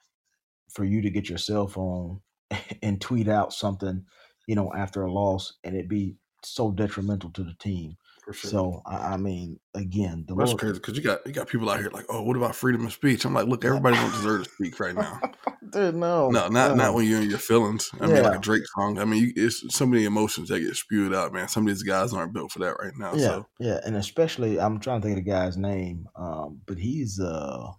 for 0.71 0.85
you 0.85 1.03
to 1.03 1.11
get 1.11 1.29
your 1.29 1.39
cell 1.39 1.67
phone 1.67 2.21
and 2.83 3.01
tweet 3.01 3.29
out 3.29 3.53
something, 3.53 4.05
you 4.47 4.55
know, 4.55 4.73
after 4.75 5.03
a 5.03 5.13
loss, 5.13 5.55
and 5.65 5.77
it 5.77 5.89
be 5.89 6.17
so 6.45 6.71
detrimental 6.71 7.31
to 7.31 7.43
the 7.43 7.55
team? 7.59 7.97
For 8.23 8.33
sure. 8.33 8.51
So, 8.51 8.83
I, 8.87 9.15
I 9.15 9.17
mean, 9.17 9.59
again, 9.75 10.25
the 10.29 10.35
That's 10.37 10.53
little- 10.53 10.59
crazy 10.59 10.75
because 10.75 10.97
you 10.97 11.03
got 11.03 11.27
you 11.27 11.33
got 11.33 11.49
people 11.49 11.69
out 11.69 11.81
here 11.81 11.91
like, 11.93 12.05
oh, 12.09 12.23
what 12.23 12.37
about 12.37 12.55
freedom 12.55 12.87
of 12.87 12.93
speech? 12.93 13.25
I'm 13.25 13.35
like, 13.35 13.49
look, 13.49 13.65
everybody 13.65 13.97
don't 13.97 14.13
deserve 14.13 14.45
to 14.45 14.51
speak 14.51 14.79
right 14.79 14.95
now. 14.95 15.19
Dude, 15.73 15.97
no, 15.97 16.31
No, 16.31 16.47
not 16.49 16.53
no. 16.53 16.75
not 16.75 16.95
when 16.95 17.07
you're 17.09 17.21
in 17.21 17.29
your 17.31 17.39
feelings. 17.41 17.91
I 18.01 18.07
mean, 18.07 18.17
like 18.23 18.25
Yeah. 18.33 18.39
a 18.39 18.41
Drake 18.41 18.63
song. 18.77 18.99
I 18.99 19.05
mean, 19.05 19.25
you, 19.25 19.33
it's 19.35 19.75
so 19.75 19.87
many 19.87 20.05
emotions 20.05 20.51
that 20.51 20.61
get 20.61 20.77
spewed 20.77 21.13
out, 21.15 21.33
man. 21.33 21.49
Some 21.49 21.65
of 21.67 21.69
these 21.75 21.83
guys 21.83 22.13
aren't 22.13 22.33
built 22.33 22.53
for 22.53 22.61
that 22.61 22.77
right 22.81 22.93
now. 22.97 23.13
Yeah, 23.15 23.27
So 23.27 23.47
yeah, 23.59 23.81
and 23.85 23.97
especially 23.97 24.61
I'm 24.61 24.79
trying 24.79 25.01
to 25.01 25.07
think 25.09 25.19
of 25.19 25.25
the 25.25 25.31
guy's 25.31 25.57
name, 25.57 26.07
um, 26.15 26.61
but 26.67 26.79
he's 26.79 27.19
uh 27.19 27.71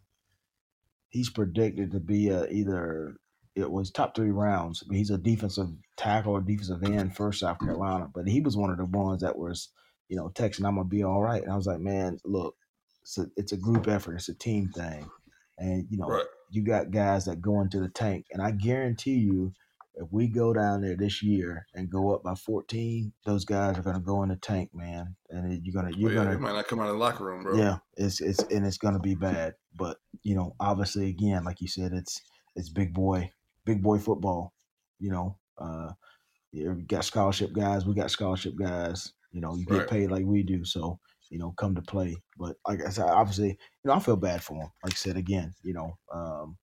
he's 1.09 1.29
predicted 1.29 1.91
to 1.91 1.99
be 1.99 2.31
uh, 2.33 2.47
either 2.51 3.15
it 3.55 3.69
was 3.71 3.91
top 3.91 4.15
three 4.15 4.31
rounds. 4.31 4.83
But 4.85 4.97
he's 4.97 5.11
a 5.11 5.17
defensive 5.17 5.69
tackle 5.95 6.33
or 6.33 6.41
defensive 6.41 6.83
end 6.83 7.15
for 7.15 7.31
South 7.31 7.59
Carolina, 7.59 8.09
but 8.13 8.27
he 8.27 8.41
was 8.41 8.57
one 8.57 8.71
of 8.71 8.77
the 8.77 8.85
ones 8.85 9.21
that 9.21 9.37
was 9.37 9.69
you 10.09 10.17
know 10.17 10.29
texting 10.29 10.65
I'm 10.67 10.75
gonna 10.75 10.87
be 10.87 11.03
all 11.03 11.21
right, 11.21 11.41
and 11.41 11.51
I 11.51 11.55
was 11.55 11.67
like, 11.67 11.79
man, 11.79 12.19
look, 12.25 12.55
it's 13.01 13.17
a 13.17 13.25
it's 13.37 13.51
a 13.51 13.57
group 13.57 13.87
effort, 13.87 14.15
it's 14.15 14.29
a 14.29 14.33
team 14.35 14.69
thing, 14.69 15.09
and 15.57 15.85
you 15.89 15.97
know 15.97 16.07
right, 16.07 16.25
you 16.51 16.63
got 16.63 16.91
guys 16.91 17.25
that 17.25 17.41
go 17.41 17.61
into 17.61 17.79
the 17.79 17.89
tank, 17.89 18.25
and 18.31 18.41
I 18.41 18.51
guarantee 18.51 19.15
you, 19.15 19.53
if 19.95 20.07
we 20.11 20.27
go 20.27 20.53
down 20.53 20.81
there 20.81 20.95
this 20.95 21.21
year 21.23 21.67
and 21.73 21.89
go 21.89 22.13
up 22.13 22.23
by 22.23 22.35
14, 22.35 23.13
those 23.25 23.45
guys 23.45 23.77
are 23.77 23.83
gonna 23.83 23.99
go 23.99 24.23
in 24.23 24.29
the 24.29 24.35
tank, 24.35 24.71
man, 24.73 25.15
and 25.29 25.61
you're 25.65 25.73
gonna 25.81 25.95
you're 25.95 26.13
Well, 26.13 26.25
yeah, 26.25 26.31
gonna 26.31 26.39
might 26.39 26.53
not 26.53 26.67
come 26.67 26.79
out 26.79 26.87
of 26.87 26.93
the 26.93 26.99
locker 26.99 27.23
room, 27.25 27.43
bro. 27.43 27.57
yeah, 27.57 27.77
it's 27.97 28.21
it's 28.21 28.39
and 28.43 28.65
it's 28.65 28.77
gonna 28.77 28.99
be 28.99 29.15
bad. 29.15 29.55
But 29.75 29.97
you 30.23 30.35
know, 30.35 30.55
obviously, 30.59 31.09
again, 31.09 31.43
like 31.43 31.61
you 31.61 31.67
said, 31.67 31.93
it's 31.93 32.21
it's 32.55 32.69
big 32.69 32.93
boy, 32.93 33.31
big 33.65 33.81
boy 33.81 33.99
football. 33.99 34.53
You 34.99 35.11
know, 35.11 35.37
uh, 35.57 35.91
yeah, 36.51 36.69
we 36.71 36.83
got 36.83 37.05
scholarship 37.05 37.53
guys, 37.53 37.85
we 37.85 37.93
got 37.93 38.11
scholarship 38.11 38.55
guys. 38.55 39.13
You 39.33 39.41
know, 39.41 39.55
you 39.55 39.65
get 39.65 39.79
Right. 39.79 39.89
paid 39.89 40.11
like 40.11 40.25
we 40.25 40.43
do, 40.43 40.63
so 40.63 40.99
you 41.29 41.39
know, 41.39 41.51
come 41.57 41.73
to 41.75 41.81
play. 41.81 42.15
But 42.37 42.55
like 42.67 42.79
I 42.85 42.89
said, 42.89 43.05
obviously, 43.05 43.49
you 43.49 43.57
know, 43.85 43.93
I 43.93 43.99
feel 43.99 44.15
bad 44.15 44.43
for 44.43 44.53
him. 44.53 44.69
Like 44.83 44.93
I 44.93 44.95
said 44.95 45.17
again, 45.17 45.53
you 45.63 45.73
know, 45.73 45.97
um, 46.13 46.57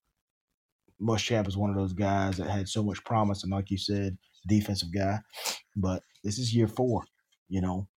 Muschamp 1.03 1.49
is 1.49 1.57
one 1.57 1.71
of 1.71 1.77
those 1.77 1.93
guys 1.93 2.37
that 2.37 2.49
had 2.49 2.69
so 2.69 2.83
much 2.83 3.03
promise, 3.05 3.43
and 3.43 3.53
like 3.53 3.71
you 3.71 3.79
said, 3.79 4.17
defensive 4.47 4.93
guy. 4.95 5.19
But 5.77 6.03
this 6.23 6.39
is 6.39 6.55
year 6.55 6.69
four. 6.69 7.03
You 7.49 7.61
know, 7.61 7.89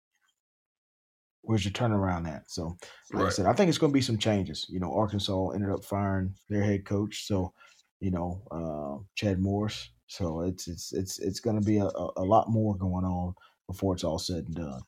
where's 1.42 1.64
your 1.66 1.74
turnaround 1.74 2.28
at? 2.28 2.50
So, 2.50 2.76
like 3.12 3.28
I 3.28 3.30
said, 3.30 3.46
I 3.46 3.54
think 3.54 3.70
it's 3.70 3.78
going 3.78 3.92
to 3.92 3.98
be 3.98 4.02
some 4.02 4.18
changes. 4.18 4.66
You 4.70 4.80
know, 4.80 4.94
Arkansas 4.94 5.50
ended 5.50 5.70
up 5.70 5.84
firing 5.86 6.34
their 6.50 6.64
head 6.64 6.86
coach, 6.86 7.28
so 7.28 7.54
you 8.00 8.12
know, 8.12 8.42
uh, 8.52 9.04
Chad 9.16 9.40
Morris. 9.40 9.90
So 10.08 10.42
it's 10.42 10.68
it's 10.68 10.94
it's 10.94 11.20
it's 11.20 11.40
going 11.40 11.60
to 11.60 11.66
be 11.66 11.78
a, 11.78 11.86
a 11.86 12.24
lot 12.24 12.50
more 12.50 12.76
going 12.76 13.06
on 13.06 13.34
before 13.74 13.94
it's 13.94 14.04
all 14.04 14.20
said 14.20 14.46
and 14.48 14.56
done. 14.56 14.82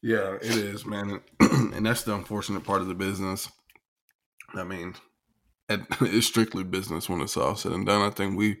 Yeah, 0.00 0.36
it 0.36 0.54
is, 0.54 0.86
man, 0.86 1.20
and 1.40 1.84
that's 1.84 2.04
the 2.04 2.14
unfortunate 2.14 2.64
part 2.64 2.80
of 2.80 2.88
the 2.88 2.94
business. 2.94 3.50
I 4.54 4.64
mean, 4.64 4.94
it's 5.68 6.26
strictly 6.26 6.64
business 6.64 7.08
when 7.08 7.20
it's 7.20 7.36
all 7.36 7.56
said 7.56 7.72
and 7.72 7.84
done. 7.84 8.02
I 8.02 8.10
think 8.10 8.38
we 8.38 8.58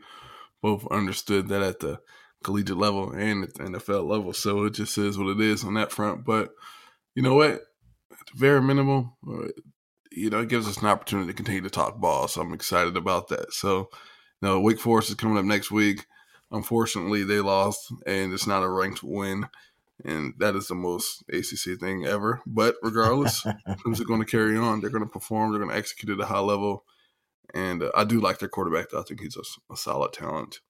both 0.60 0.86
understood 0.90 1.48
that 1.48 1.62
at 1.62 1.80
the 1.80 2.00
collegiate 2.42 2.76
level 2.76 3.12
and 3.12 3.44
at 3.44 3.54
the 3.54 3.64
NFL 3.64 4.08
level. 4.08 4.32
So 4.32 4.64
it 4.64 4.74
just 4.74 4.98
is 4.98 5.18
what 5.18 5.28
it 5.28 5.40
is 5.40 5.64
on 5.64 5.74
that 5.74 5.92
front. 5.92 6.24
But 6.24 6.50
you 7.14 7.22
know 7.22 7.34
what? 7.34 7.50
At 7.50 7.60
very 8.34 8.60
minimal, 8.60 9.16
uh, 9.28 9.48
you 10.12 10.30
know, 10.30 10.40
it 10.40 10.48
gives 10.48 10.68
us 10.68 10.78
an 10.78 10.88
opportunity 10.88 11.28
to 11.28 11.36
continue 11.36 11.62
to 11.62 11.70
talk 11.70 11.98
ball. 11.98 12.28
So 12.28 12.40
I'm 12.40 12.54
excited 12.54 12.96
about 12.96 13.28
that. 13.28 13.52
So, 13.52 13.88
you 14.40 14.48
know, 14.48 14.60
Wake 14.60 14.80
Forest 14.80 15.10
is 15.10 15.14
coming 15.14 15.38
up 15.38 15.44
next 15.44 15.70
week. 15.70 16.06
Unfortunately, 16.50 17.24
they 17.24 17.40
lost, 17.40 17.92
and 18.06 18.32
it's 18.32 18.46
not 18.46 18.62
a 18.62 18.68
ranked 18.68 19.02
win. 19.02 19.46
And 20.04 20.34
that 20.38 20.54
is 20.54 20.68
the 20.68 20.76
most 20.76 21.24
ACC 21.28 21.78
thing 21.78 22.06
ever. 22.06 22.40
But 22.46 22.76
regardless, 22.82 23.42
things 23.84 24.00
are 24.00 24.04
going 24.04 24.20
to 24.20 24.30
carry 24.30 24.56
on. 24.56 24.80
They're 24.80 24.90
going 24.90 25.04
to 25.04 25.10
perform. 25.10 25.50
They're 25.50 25.60
going 25.60 25.72
to 25.72 25.76
execute 25.76 26.16
at 26.16 26.24
a 26.24 26.28
high 26.28 26.38
level. 26.38 26.84
And 27.52 27.82
uh, 27.82 27.90
I 27.94 28.04
do 28.04 28.20
like 28.20 28.38
their 28.38 28.48
quarterback. 28.48 28.90
Though. 28.90 29.00
I 29.00 29.02
think 29.02 29.20
he's 29.20 29.36
a, 29.36 29.72
a 29.72 29.76
solid 29.76 30.12
talent. 30.12 30.60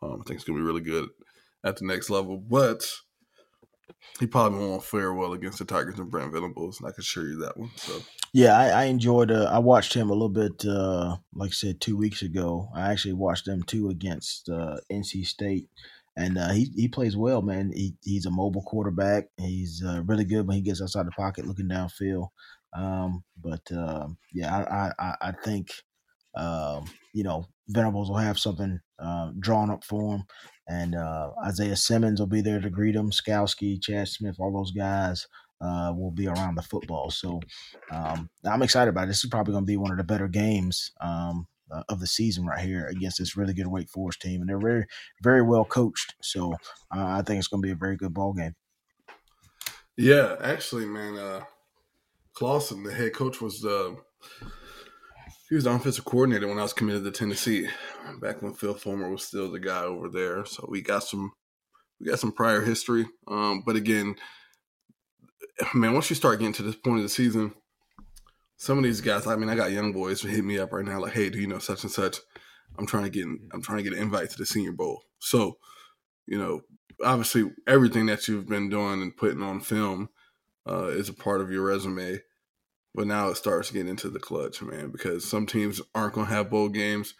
Um, 0.00 0.22
I 0.22 0.24
think 0.24 0.40
he's 0.40 0.44
going 0.44 0.58
to 0.58 0.62
be 0.62 0.66
really 0.66 0.80
good 0.80 1.10
at 1.62 1.76
the 1.76 1.84
next 1.84 2.08
level. 2.08 2.38
But 2.38 2.90
he 4.18 4.26
probably 4.26 4.60
won't 4.60 4.82
fare 4.82 5.12
well 5.12 5.32
against 5.32 5.58
the 5.58 5.64
Tigers 5.64 5.98
and 5.98 6.10
Brent 6.10 6.32
Venables. 6.32 6.80
And 6.80 6.88
I 6.88 6.92
can 6.92 7.00
assure 7.00 7.24
you 7.24 7.38
that 7.40 7.56
one. 7.56 7.70
So 7.76 8.00
yeah, 8.32 8.58
I, 8.58 8.68
I 8.68 8.84
enjoyed. 8.84 9.30
Uh, 9.30 9.48
I 9.50 9.58
watched 9.58 9.94
him 9.94 10.10
a 10.10 10.12
little 10.12 10.28
bit. 10.28 10.64
Uh, 10.64 11.16
like 11.34 11.50
I 11.50 11.52
said, 11.52 11.80
two 11.80 11.96
weeks 11.96 12.22
ago, 12.22 12.68
I 12.74 12.90
actually 12.90 13.14
watched 13.14 13.46
them 13.46 13.62
two 13.62 13.88
against 13.88 14.48
uh, 14.48 14.78
NC 14.92 15.26
State, 15.26 15.68
and 16.16 16.36
uh, 16.36 16.50
he 16.50 16.70
he 16.76 16.88
plays 16.88 17.16
well, 17.16 17.42
man. 17.42 17.72
He, 17.74 17.94
he's 18.02 18.26
a 18.26 18.30
mobile 18.30 18.62
quarterback. 18.62 19.28
He's 19.38 19.82
uh, 19.84 20.02
really 20.04 20.24
good 20.24 20.46
when 20.46 20.56
he 20.56 20.62
gets 20.62 20.82
outside 20.82 21.06
the 21.06 21.12
pocket, 21.12 21.46
looking 21.46 21.68
downfield. 21.68 22.28
Um, 22.74 23.24
but 23.42 23.70
uh, 23.72 24.08
yeah, 24.32 24.54
I 24.54 24.92
I, 24.98 25.14
I 25.20 25.32
think 25.32 25.70
um, 26.34 26.84
you 27.14 27.22
know 27.24 27.46
Venables 27.68 28.10
will 28.10 28.16
have 28.16 28.38
something 28.38 28.80
uh, 28.98 29.30
drawn 29.38 29.70
up 29.70 29.84
for 29.84 30.16
him, 30.16 30.24
and 30.68 30.94
uh, 30.94 31.30
Isaiah 31.44 31.76
Simmons 31.76 32.20
will 32.20 32.26
be 32.26 32.42
there 32.42 32.60
to 32.60 32.70
greet 32.70 32.94
him. 32.94 33.10
Skalski, 33.10 33.80
Chad 33.82 34.08
Smith, 34.08 34.36
all 34.38 34.52
those 34.52 34.70
guys 34.70 35.26
uh, 35.60 35.92
will 35.96 36.10
be 36.10 36.28
around 36.28 36.54
the 36.54 36.62
football. 36.62 37.10
So 37.10 37.40
um, 37.90 38.28
I'm 38.44 38.62
excited 38.62 38.90
about 38.90 39.04
it. 39.04 39.08
This 39.08 39.24
is 39.24 39.30
probably 39.30 39.52
going 39.52 39.64
to 39.64 39.70
be 39.70 39.76
one 39.76 39.90
of 39.90 39.96
the 39.96 40.04
better 40.04 40.28
games 40.28 40.92
um, 41.00 41.46
uh, 41.70 41.82
of 41.88 42.00
the 42.00 42.06
season 42.06 42.46
right 42.46 42.60
here 42.60 42.86
against 42.86 43.18
this 43.18 43.36
really 43.36 43.54
good 43.54 43.66
Wake 43.66 43.88
Forest 43.88 44.20
team, 44.20 44.40
and 44.40 44.48
they're 44.48 44.60
very, 44.60 44.86
very 45.22 45.42
well 45.42 45.64
coached. 45.64 46.14
So 46.22 46.52
uh, 46.94 47.06
I 47.06 47.22
think 47.22 47.38
it's 47.38 47.48
going 47.48 47.62
to 47.62 47.66
be 47.66 47.72
a 47.72 47.76
very 47.76 47.96
good 47.96 48.14
ball 48.14 48.34
game. 48.34 48.54
Yeah, 49.96 50.36
actually, 50.40 50.86
man, 50.86 51.18
uh, 51.18 51.40
Clawson, 52.34 52.84
the 52.84 52.92
head 52.92 53.14
coach, 53.14 53.40
was 53.40 53.60
the 53.60 53.96
he 55.48 55.54
was 55.54 55.64
the 55.64 55.70
offensive 55.70 56.04
coordinator 56.04 56.46
when 56.46 56.58
I 56.58 56.62
was 56.62 56.72
committed 56.72 57.04
to 57.04 57.10
Tennessee, 57.10 57.68
back 58.20 58.42
when 58.42 58.54
Phil 58.54 58.74
Fulmer 58.74 59.10
was 59.10 59.24
still 59.24 59.50
the 59.50 59.58
guy 59.58 59.82
over 59.82 60.08
there. 60.08 60.44
So 60.44 60.66
we 60.68 60.82
got 60.82 61.04
some 61.04 61.32
we 62.00 62.06
got 62.06 62.18
some 62.20 62.32
prior 62.32 62.62
history. 62.62 63.06
Um, 63.26 63.62
but 63.64 63.76
again, 63.76 64.16
man, 65.74 65.94
once 65.94 66.10
you 66.10 66.16
start 66.16 66.38
getting 66.38 66.54
to 66.54 66.62
this 66.62 66.76
point 66.76 66.98
of 66.98 67.02
the 67.02 67.08
season, 67.08 67.54
some 68.56 68.78
of 68.78 68.84
these 68.84 69.00
guys, 69.00 69.26
I 69.26 69.36
mean, 69.36 69.48
I 69.48 69.56
got 69.56 69.72
young 69.72 69.92
boys 69.92 70.20
who 70.20 70.28
hit 70.28 70.44
me 70.44 70.58
up 70.58 70.72
right 70.72 70.84
now, 70.84 71.00
like, 71.00 71.14
hey, 71.14 71.30
do 71.30 71.38
you 71.38 71.46
know 71.46 71.58
such 71.58 71.82
and 71.82 71.92
such? 71.92 72.18
I'm 72.78 72.86
trying 72.86 73.04
to 73.04 73.10
get 73.10 73.24
I'm 73.24 73.62
trying 73.62 73.78
to 73.78 73.84
get 73.84 73.94
an 73.94 74.02
invite 74.02 74.30
to 74.30 74.38
the 74.38 74.46
senior 74.46 74.72
bowl. 74.72 75.02
So, 75.18 75.58
you 76.26 76.38
know, 76.38 76.60
obviously 77.02 77.50
everything 77.66 78.06
that 78.06 78.28
you've 78.28 78.48
been 78.48 78.68
doing 78.68 79.02
and 79.02 79.16
putting 79.16 79.42
on 79.42 79.60
film 79.60 80.10
uh, 80.68 80.88
is 80.88 81.08
a 81.08 81.14
part 81.14 81.40
of 81.40 81.50
your 81.50 81.64
resume. 81.64 82.20
But 82.94 83.06
now 83.06 83.28
it 83.28 83.36
starts 83.36 83.70
getting 83.70 83.88
into 83.88 84.08
the 84.08 84.18
clutch, 84.18 84.62
man, 84.62 84.90
because 84.90 85.28
some 85.28 85.46
teams 85.46 85.80
aren't 85.94 86.14
going 86.14 86.26
to 86.26 86.32
have 86.32 86.50
bowl 86.50 86.68
games. 86.68 87.14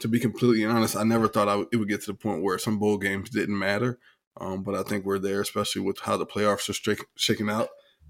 To 0.00 0.08
be 0.08 0.18
completely 0.18 0.64
honest, 0.64 0.96
I 0.96 1.04
never 1.04 1.28
thought 1.28 1.48
I 1.48 1.52
w- 1.52 1.68
it 1.72 1.76
would 1.76 1.88
get 1.88 2.00
to 2.02 2.12
the 2.12 2.18
point 2.18 2.42
where 2.42 2.58
some 2.58 2.78
bowl 2.78 2.98
games 2.98 3.30
didn't 3.30 3.58
matter. 3.58 3.98
Um, 4.40 4.62
but 4.62 4.74
I 4.74 4.82
think 4.82 5.04
we're 5.04 5.18
there, 5.18 5.40
especially 5.40 5.82
with 5.82 6.00
how 6.00 6.16
the 6.16 6.26
playoffs 6.26 6.68
are 6.68 6.96
shaking 7.16 7.50
out. 7.50 7.68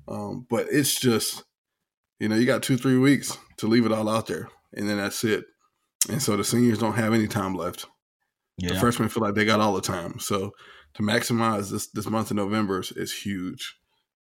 Um, 0.09 0.47
but 0.49 0.67
it's 0.71 0.99
just, 0.99 1.45
you 2.19 2.29
know, 2.29 2.37
you 2.37 2.47
got 2.47 2.63
two, 2.63 2.77
three 2.77 2.97
weeks 2.97 3.37
to 3.59 3.67
leave 3.67 3.87
it 3.87 3.93
all 3.93 4.09
out 4.09 4.27
there, 4.27 4.49
and 4.73 4.89
then 4.89 4.97
that's 4.97 5.25
it. 5.25 5.45
And 6.09 6.23
so 6.23 6.37
the 6.37 6.45
seniors 6.45 6.79
don't 6.79 6.95
have 6.95 7.13
any 7.13 7.27
time 7.27 7.55
left. 7.55 7.87
Yeah. 8.59 8.75
The 8.75 8.81
freshmen 8.81 9.09
feel 9.09 9.23
like 9.23 9.35
they 9.35 9.45
got 9.45 9.61
all 9.61 9.75
the 9.75 9.81
time. 9.81 10.19
So 10.21 10.53
to 10.95 11.03
maximize 11.03 11.71
this 11.71 11.89
this 11.89 12.09
month 12.09 12.31
of 12.31 12.37
November 12.37 12.81
is, 12.81 12.93
is 12.93 13.13
huge. 13.13 13.77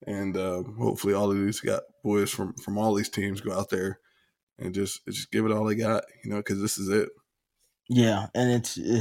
And 0.06 0.36
uh, 0.36 0.62
hopefully, 0.78 1.14
all 1.14 1.30
of 1.30 1.38
these 1.38 1.60
got 1.60 1.82
boys 2.02 2.30
from 2.30 2.54
from 2.54 2.78
all 2.78 2.94
these 2.94 3.08
teams 3.08 3.40
go 3.40 3.52
out 3.52 3.70
there 3.70 4.00
and 4.58 4.74
just 4.74 5.04
just 5.06 5.30
give 5.30 5.44
it 5.46 5.52
all 5.52 5.64
they 5.64 5.74
got, 5.74 6.04
you 6.24 6.30
know, 6.30 6.38
because 6.38 6.60
this 6.60 6.78
is 6.78 6.88
it. 6.88 7.08
Yeah, 7.88 8.26
and 8.34 8.50
it's 8.50 8.76
you 8.76 9.00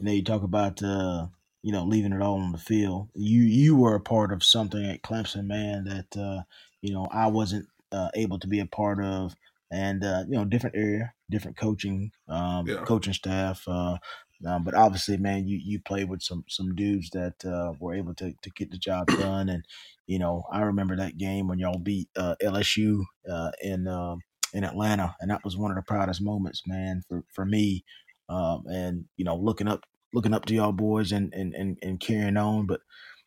know 0.00 0.12
you 0.12 0.24
talk 0.24 0.42
about 0.42 0.82
uh, 0.82 1.26
you 1.62 1.72
know, 1.72 1.84
leaving 1.84 2.12
it 2.12 2.22
all 2.22 2.40
on 2.40 2.52
the 2.52 2.58
field. 2.58 3.08
You 3.14 3.42
you 3.42 3.76
were 3.76 3.94
a 3.94 4.00
part 4.00 4.32
of 4.32 4.44
something 4.44 4.84
at 4.84 5.02
Clemson, 5.02 5.46
man, 5.46 5.84
that 5.84 6.16
uh, 6.20 6.42
you 6.80 6.92
know 6.92 7.08
I 7.10 7.26
wasn't 7.26 7.66
uh, 7.92 8.08
able 8.14 8.38
to 8.38 8.46
be 8.46 8.60
a 8.60 8.66
part 8.66 9.02
of, 9.02 9.34
and 9.70 10.04
uh, 10.04 10.24
you 10.28 10.36
know, 10.36 10.44
different 10.44 10.76
area, 10.76 11.12
different 11.30 11.56
coaching, 11.56 12.12
um, 12.28 12.66
yeah. 12.66 12.84
coaching 12.84 13.12
staff. 13.12 13.64
Uh, 13.66 13.98
um, 14.46 14.62
but 14.64 14.74
obviously, 14.74 15.16
man, 15.16 15.48
you 15.48 15.58
you 15.62 15.80
played 15.80 16.08
with 16.08 16.22
some 16.22 16.44
some 16.48 16.74
dudes 16.74 17.10
that 17.10 17.44
uh, 17.44 17.72
were 17.80 17.94
able 17.94 18.14
to 18.16 18.32
to 18.42 18.50
get 18.50 18.70
the 18.70 18.78
job 18.78 19.08
done, 19.08 19.48
and 19.48 19.64
you 20.06 20.18
know, 20.18 20.44
I 20.52 20.60
remember 20.62 20.96
that 20.96 21.18
game 21.18 21.48
when 21.48 21.58
y'all 21.58 21.78
beat 21.78 22.08
uh, 22.16 22.36
LSU 22.42 23.02
uh, 23.30 23.50
in 23.60 23.88
um, 23.88 24.20
in 24.54 24.64
Atlanta, 24.64 25.16
and 25.20 25.30
that 25.30 25.42
was 25.44 25.56
one 25.56 25.70
of 25.72 25.76
the 25.76 25.82
proudest 25.82 26.22
moments, 26.22 26.62
man, 26.66 27.02
for 27.08 27.24
for 27.34 27.44
me. 27.44 27.84
Um, 28.28 28.64
and 28.70 29.04
you 29.16 29.24
know, 29.24 29.36
looking 29.36 29.66
up 29.68 29.84
looking 30.14 30.34
up 30.34 30.44
to 30.46 30.54
y'all 30.54 30.72
boys 30.72 31.10
and 31.10 31.34
and 31.34 31.54
and, 31.54 31.76
and 31.82 31.98
carrying 31.98 32.36
on. 32.36 32.66
But 32.66 32.80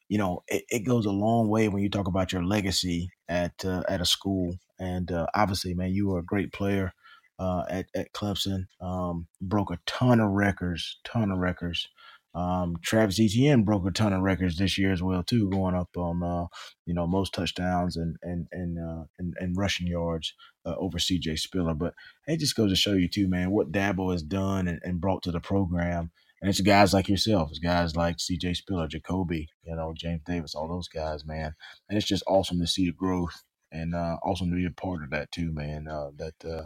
you 0.10 0.18
know, 0.18 0.44
it, 0.48 0.64
it 0.70 0.80
goes 0.86 1.06
a 1.06 1.12
long 1.12 1.50
way 1.50 1.68
when 1.70 1.84
you 1.84 1.90
talk 1.90 2.08
about 2.08 2.32
your 2.32 2.44
legacy 2.44 3.10
at 3.28 3.66
uh, 3.66 3.84
at 3.90 4.02
a 4.02 4.06
school. 4.06 4.56
And 4.80 5.12
uh, 5.12 5.28
obviously, 5.36 5.74
man, 5.74 5.94
you 5.94 6.08
were 6.08 6.20
a 6.20 6.26
great 6.26 6.54
player 6.54 6.94
uh, 7.42 7.64
at 7.70 7.88
at 7.96 8.14
Clemson. 8.14 8.66
Um, 8.80 9.28
broke 9.42 9.72
a 9.72 9.80
ton 9.86 10.20
of 10.20 10.32
records, 10.32 11.00
ton 11.04 11.32
of 11.32 11.40
records. 11.40 11.88
Um, 12.34 12.78
Travis 12.82 13.20
Etienne 13.20 13.64
broke 13.64 13.86
a 13.86 13.92
ton 13.92 14.14
of 14.14 14.22
records 14.22 14.58
this 14.58 14.78
year 14.78 14.94
as 14.94 15.04
well 15.04 15.24
too, 15.24 15.50
going 15.50 15.76
up 15.76 15.90
on 15.98 16.24
uh, 16.24 16.46
you 16.86 16.94
know 16.94 17.08
most 17.08 17.34
touchdowns 17.34 17.98
and 17.98 18.16
and 18.22 18.48
and 18.52 18.78
uh, 18.78 19.04
and, 19.20 19.34
and 19.40 19.58
rushing 19.58 19.88
yards 19.88 20.34
uh, 20.66 20.76
over 20.78 21.00
C.J. 21.00 21.36
Spiller. 21.38 21.74
But 21.74 21.94
it 22.28 22.40
just 22.40 22.56
goes 22.56 22.70
to 22.72 22.76
show 22.76 22.94
you 22.94 23.10
too, 23.10 23.28
man, 23.28 23.52
what 23.52 23.72
Dabo 23.72 24.12
has 24.12 24.24
done 24.24 24.68
and, 24.68 24.80
and 24.84 25.02
brought 25.02 25.24
to 25.24 25.32
the 25.32 25.42
program 25.42 26.12
and 26.42 26.50
it's 26.50 26.60
guys 26.60 26.94
like 26.94 27.08
yourself. 27.08 27.50
It's 27.52 27.60
guys 27.60 27.96
like 27.96 28.18
CJ 28.18 28.56
Spiller, 28.56 28.88
Jacoby, 28.88 29.50
you 29.64 29.76
know, 29.76 29.94
James 29.96 30.22
Davis, 30.26 30.56
all 30.56 30.68
those 30.68 30.88
guys, 30.88 31.24
man. 31.24 31.54
And 31.88 31.98
it's 31.98 32.08
just 32.08 32.24
awesome 32.28 32.60
to 32.60 32.68
see 32.68 32.88
the 32.88 32.94
growth 32.94 33.44
and 33.72 33.94
uh, 33.94 34.18
awesome 34.24 34.50
to 34.50 34.56
be 34.56 34.66
a 34.66 34.72
part 34.72 35.04
of 35.04 35.12
that 35.12 35.32
too, 35.32 35.52
man. 35.52 35.88
Uh, 35.88 36.10
that, 36.18 36.34
uh, 36.44 36.64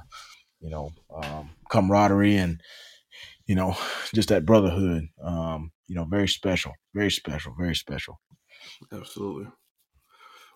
you 0.60 0.70
know, 0.70 0.92
um, 1.14 1.52
camaraderie 1.70 2.38
and, 2.38 2.62
you 3.46 3.56
know, 3.56 3.76
just 4.14 4.30
that 4.30 4.46
brotherhood, 4.46 5.08
um, 5.24 5.72
you 5.88 5.96
know, 5.96 6.06
very 6.06 6.28
special, 6.28 6.74
very 6.94 7.12
special, 7.12 7.54
very 7.58 7.76
special. 7.76 8.20
Absolutely. 8.92 9.48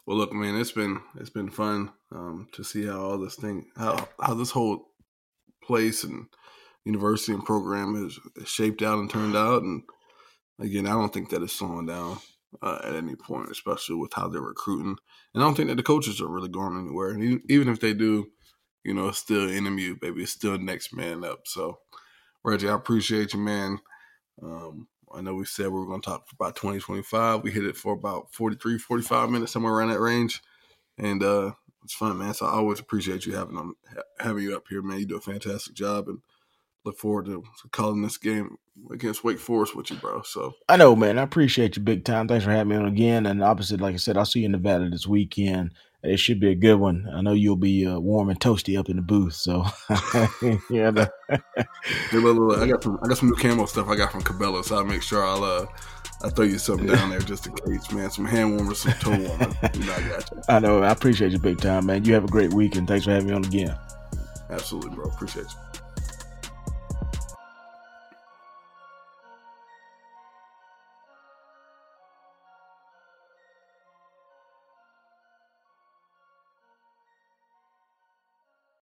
Well, 0.06 0.18
look, 0.18 0.34
man, 0.34 0.56
it's 0.56 0.72
been 0.72 1.02
it's 1.20 1.30
been 1.30 1.52
fun 1.52 1.91
um, 2.12 2.47
to 2.54 2.64
see 2.64 2.88
how 2.88 3.00
all 3.00 3.20
this 3.20 3.36
thing, 3.36 3.68
how 3.78 4.08
how 4.20 4.34
this 4.34 4.50
whole 4.50 4.88
place 5.64 6.04
and 6.04 6.26
university 6.84 7.32
and 7.32 7.45
program 7.45 8.08
is, 8.08 8.20
shaped 8.50 8.82
out 8.82 8.97
and 8.97 9.10
turned 9.10 9.36
out. 9.36 9.62
And 9.62 9.84
again, 10.60 10.88
I 10.88 10.91
don't 10.91 11.14
think 11.14 11.30
that 11.30 11.43
is 11.43 11.52
slowing 11.52 11.86
down 11.86 12.18
uh, 12.62 12.80
at 12.84 12.95
any 12.95 13.16
point, 13.16 13.52
especially 13.52 13.97
with 13.97 14.14
how 14.14 14.28
they're 14.28 14.41
recruiting. 14.41 14.95
And 15.34 15.43
I 15.43 15.45
don't 15.45 15.56
think 15.56 15.70
that 15.70 15.76
the 15.76 15.84
coaches 15.84 16.20
are 16.22 16.28
really 16.28 16.50
going 16.50 16.78
anywhere. 16.78 17.12
And 17.12 17.41
even 17.50 17.70
if 17.70 17.80
they 17.80 17.93
do, 17.93 18.30
you 18.84 18.93
know, 18.93 19.09
it's 19.09 19.19
still 19.19 19.47
NMU, 19.47 19.99
baby. 19.99 20.23
It's 20.23 20.32
still 20.32 20.57
next 20.57 20.93
man 20.93 21.23
up. 21.23 21.41
So, 21.45 21.80
Reggie, 22.43 22.69
I 22.69 22.75
appreciate 22.75 23.34
you, 23.34 23.39
man. 23.39 23.80
Um, 24.41 24.88
I 25.13 25.21
know 25.21 25.36
we 25.36 25.45
said 25.45 25.67
we 25.67 25.80
were 25.80 25.88
going 25.88 26.01
to 26.01 26.09
talk 26.09 26.27
about 26.32 26.55
20, 26.55 26.80
25. 26.80 27.43
We 27.43 27.51
hit 27.51 27.65
it 27.65 27.75
for 27.75 27.93
about 27.93 28.34
43, 28.34 28.77
45 28.77 29.30
minutes, 29.30 29.51
somewhere 29.51 29.73
around 29.73 29.89
that 29.89 29.99
range. 29.99 30.41
And 30.97 31.23
uh, 31.23 31.51
it's 31.84 31.93
fun, 31.93 32.17
man. 32.17 32.34
So 32.34 32.45
I 32.45 32.51
always 32.51 32.80
appreciate 32.80 33.25
you 33.25 33.34
having 33.34 33.55
them, 33.55 33.75
having 34.19 34.43
you 34.43 34.55
up 34.55 34.65
here, 34.69 34.82
man. 34.82 34.99
You 34.99 35.05
do 35.05 35.17
a 35.17 35.21
fantastic 35.21 35.73
job. 35.73 36.07
And 36.07 36.19
look 36.86 36.97
forward 36.97 37.25
to, 37.25 37.43
calling 37.71 38.01
this 38.01 38.17
game 38.17 38.57
against 38.91 39.23
Wake 39.23 39.39
Forest 39.39 39.75
with 39.75 39.89
you, 39.89 39.97
bro. 39.97 40.21
So 40.21 40.53
I 40.67 40.77
know, 40.77 40.95
man. 40.95 41.17
I 41.17 41.23
appreciate 41.23 41.75
you 41.75 41.84
big 41.84 42.05
time. 42.05 42.27
Thanks 42.27 42.45
for 42.45 42.51
having 42.51 42.69
me 42.69 42.75
on 42.75 42.86
again. 42.86 43.25
And 43.25 43.43
obviously, 43.43 43.77
like 43.77 43.95
I 43.95 43.97
said, 43.97 44.17
I'll 44.17 44.25
see 44.25 44.41
you 44.41 44.45
in 44.45 44.51
Nevada 44.51 44.89
this 44.89 45.07
weekend. 45.07 45.73
It 46.04 46.18
should 46.18 46.39
be 46.39 46.50
a 46.50 46.56
good 46.56 46.76
one. 46.76 47.10
I 47.14 47.22
know 47.22 47.34
you'll 47.34 47.56
be 47.56 47.86
uh, 47.86 48.00
warm 48.00 48.30
and 48.30 48.39
toasty 48.39 48.78
up 48.80 48.89
in 48.89 48.95
the 48.95 49.02
booth. 49.02 49.34
So 49.34 49.64
yeah, 50.70 50.91
the- 50.91 51.12
Hey, 51.30 52.18
look, 52.18 52.36
look, 52.36 52.50
look, 52.50 52.60
I 52.60 52.68
got 52.68 52.84
some 52.84 53.00
I 53.04 53.08
got 53.08 53.18
some 53.18 53.30
new 53.30 53.36
camo 53.36 53.66
stuff 53.66 53.88
I 53.89 53.95
got 53.95 54.12
from 54.12 54.22
Cabela, 54.22 54.64
so 54.64 54.78
I'll 54.78 54.86
make 54.86 55.02
sure 55.02 55.26
I'll 55.26 55.43
uh 55.43 55.66
I'll 56.24 56.30
throw 56.32 56.45
you 56.45 56.58
something 56.58 56.88
down 56.88 57.10
there 57.12 57.20
just 57.20 57.47
in 57.47 57.54
case, 57.56 57.91
man. 57.91 58.10
Some 58.12 58.26
hand 58.26 58.56
warmers, 58.56 58.80
some 58.80 58.91
toe 58.93 59.12
warmers. 59.12 59.56
You 59.74 59.86
know, 59.86 59.93
I 59.93 60.02
got 60.10 60.32
you. 60.32 60.41
I 60.50 60.60
know. 60.60 60.84
I 60.84 60.91
appreciate 60.91 61.32
you 61.32 61.39
big 61.39 61.60
time, 61.62 61.86
man. 61.86 62.04
You 62.04 62.14
have 62.14 62.26
a 62.26 62.28
great 62.28 62.54
weekend. 62.54 62.88
thanks 62.88 63.06
for 63.06 63.12
having 63.12 63.28
me 63.30 63.34
on 63.34 63.45
again. 63.45 63.76
Absolutely, 64.50 64.89
bro. 64.95 65.06
Appreciate 65.06 65.45
you. 65.45 65.80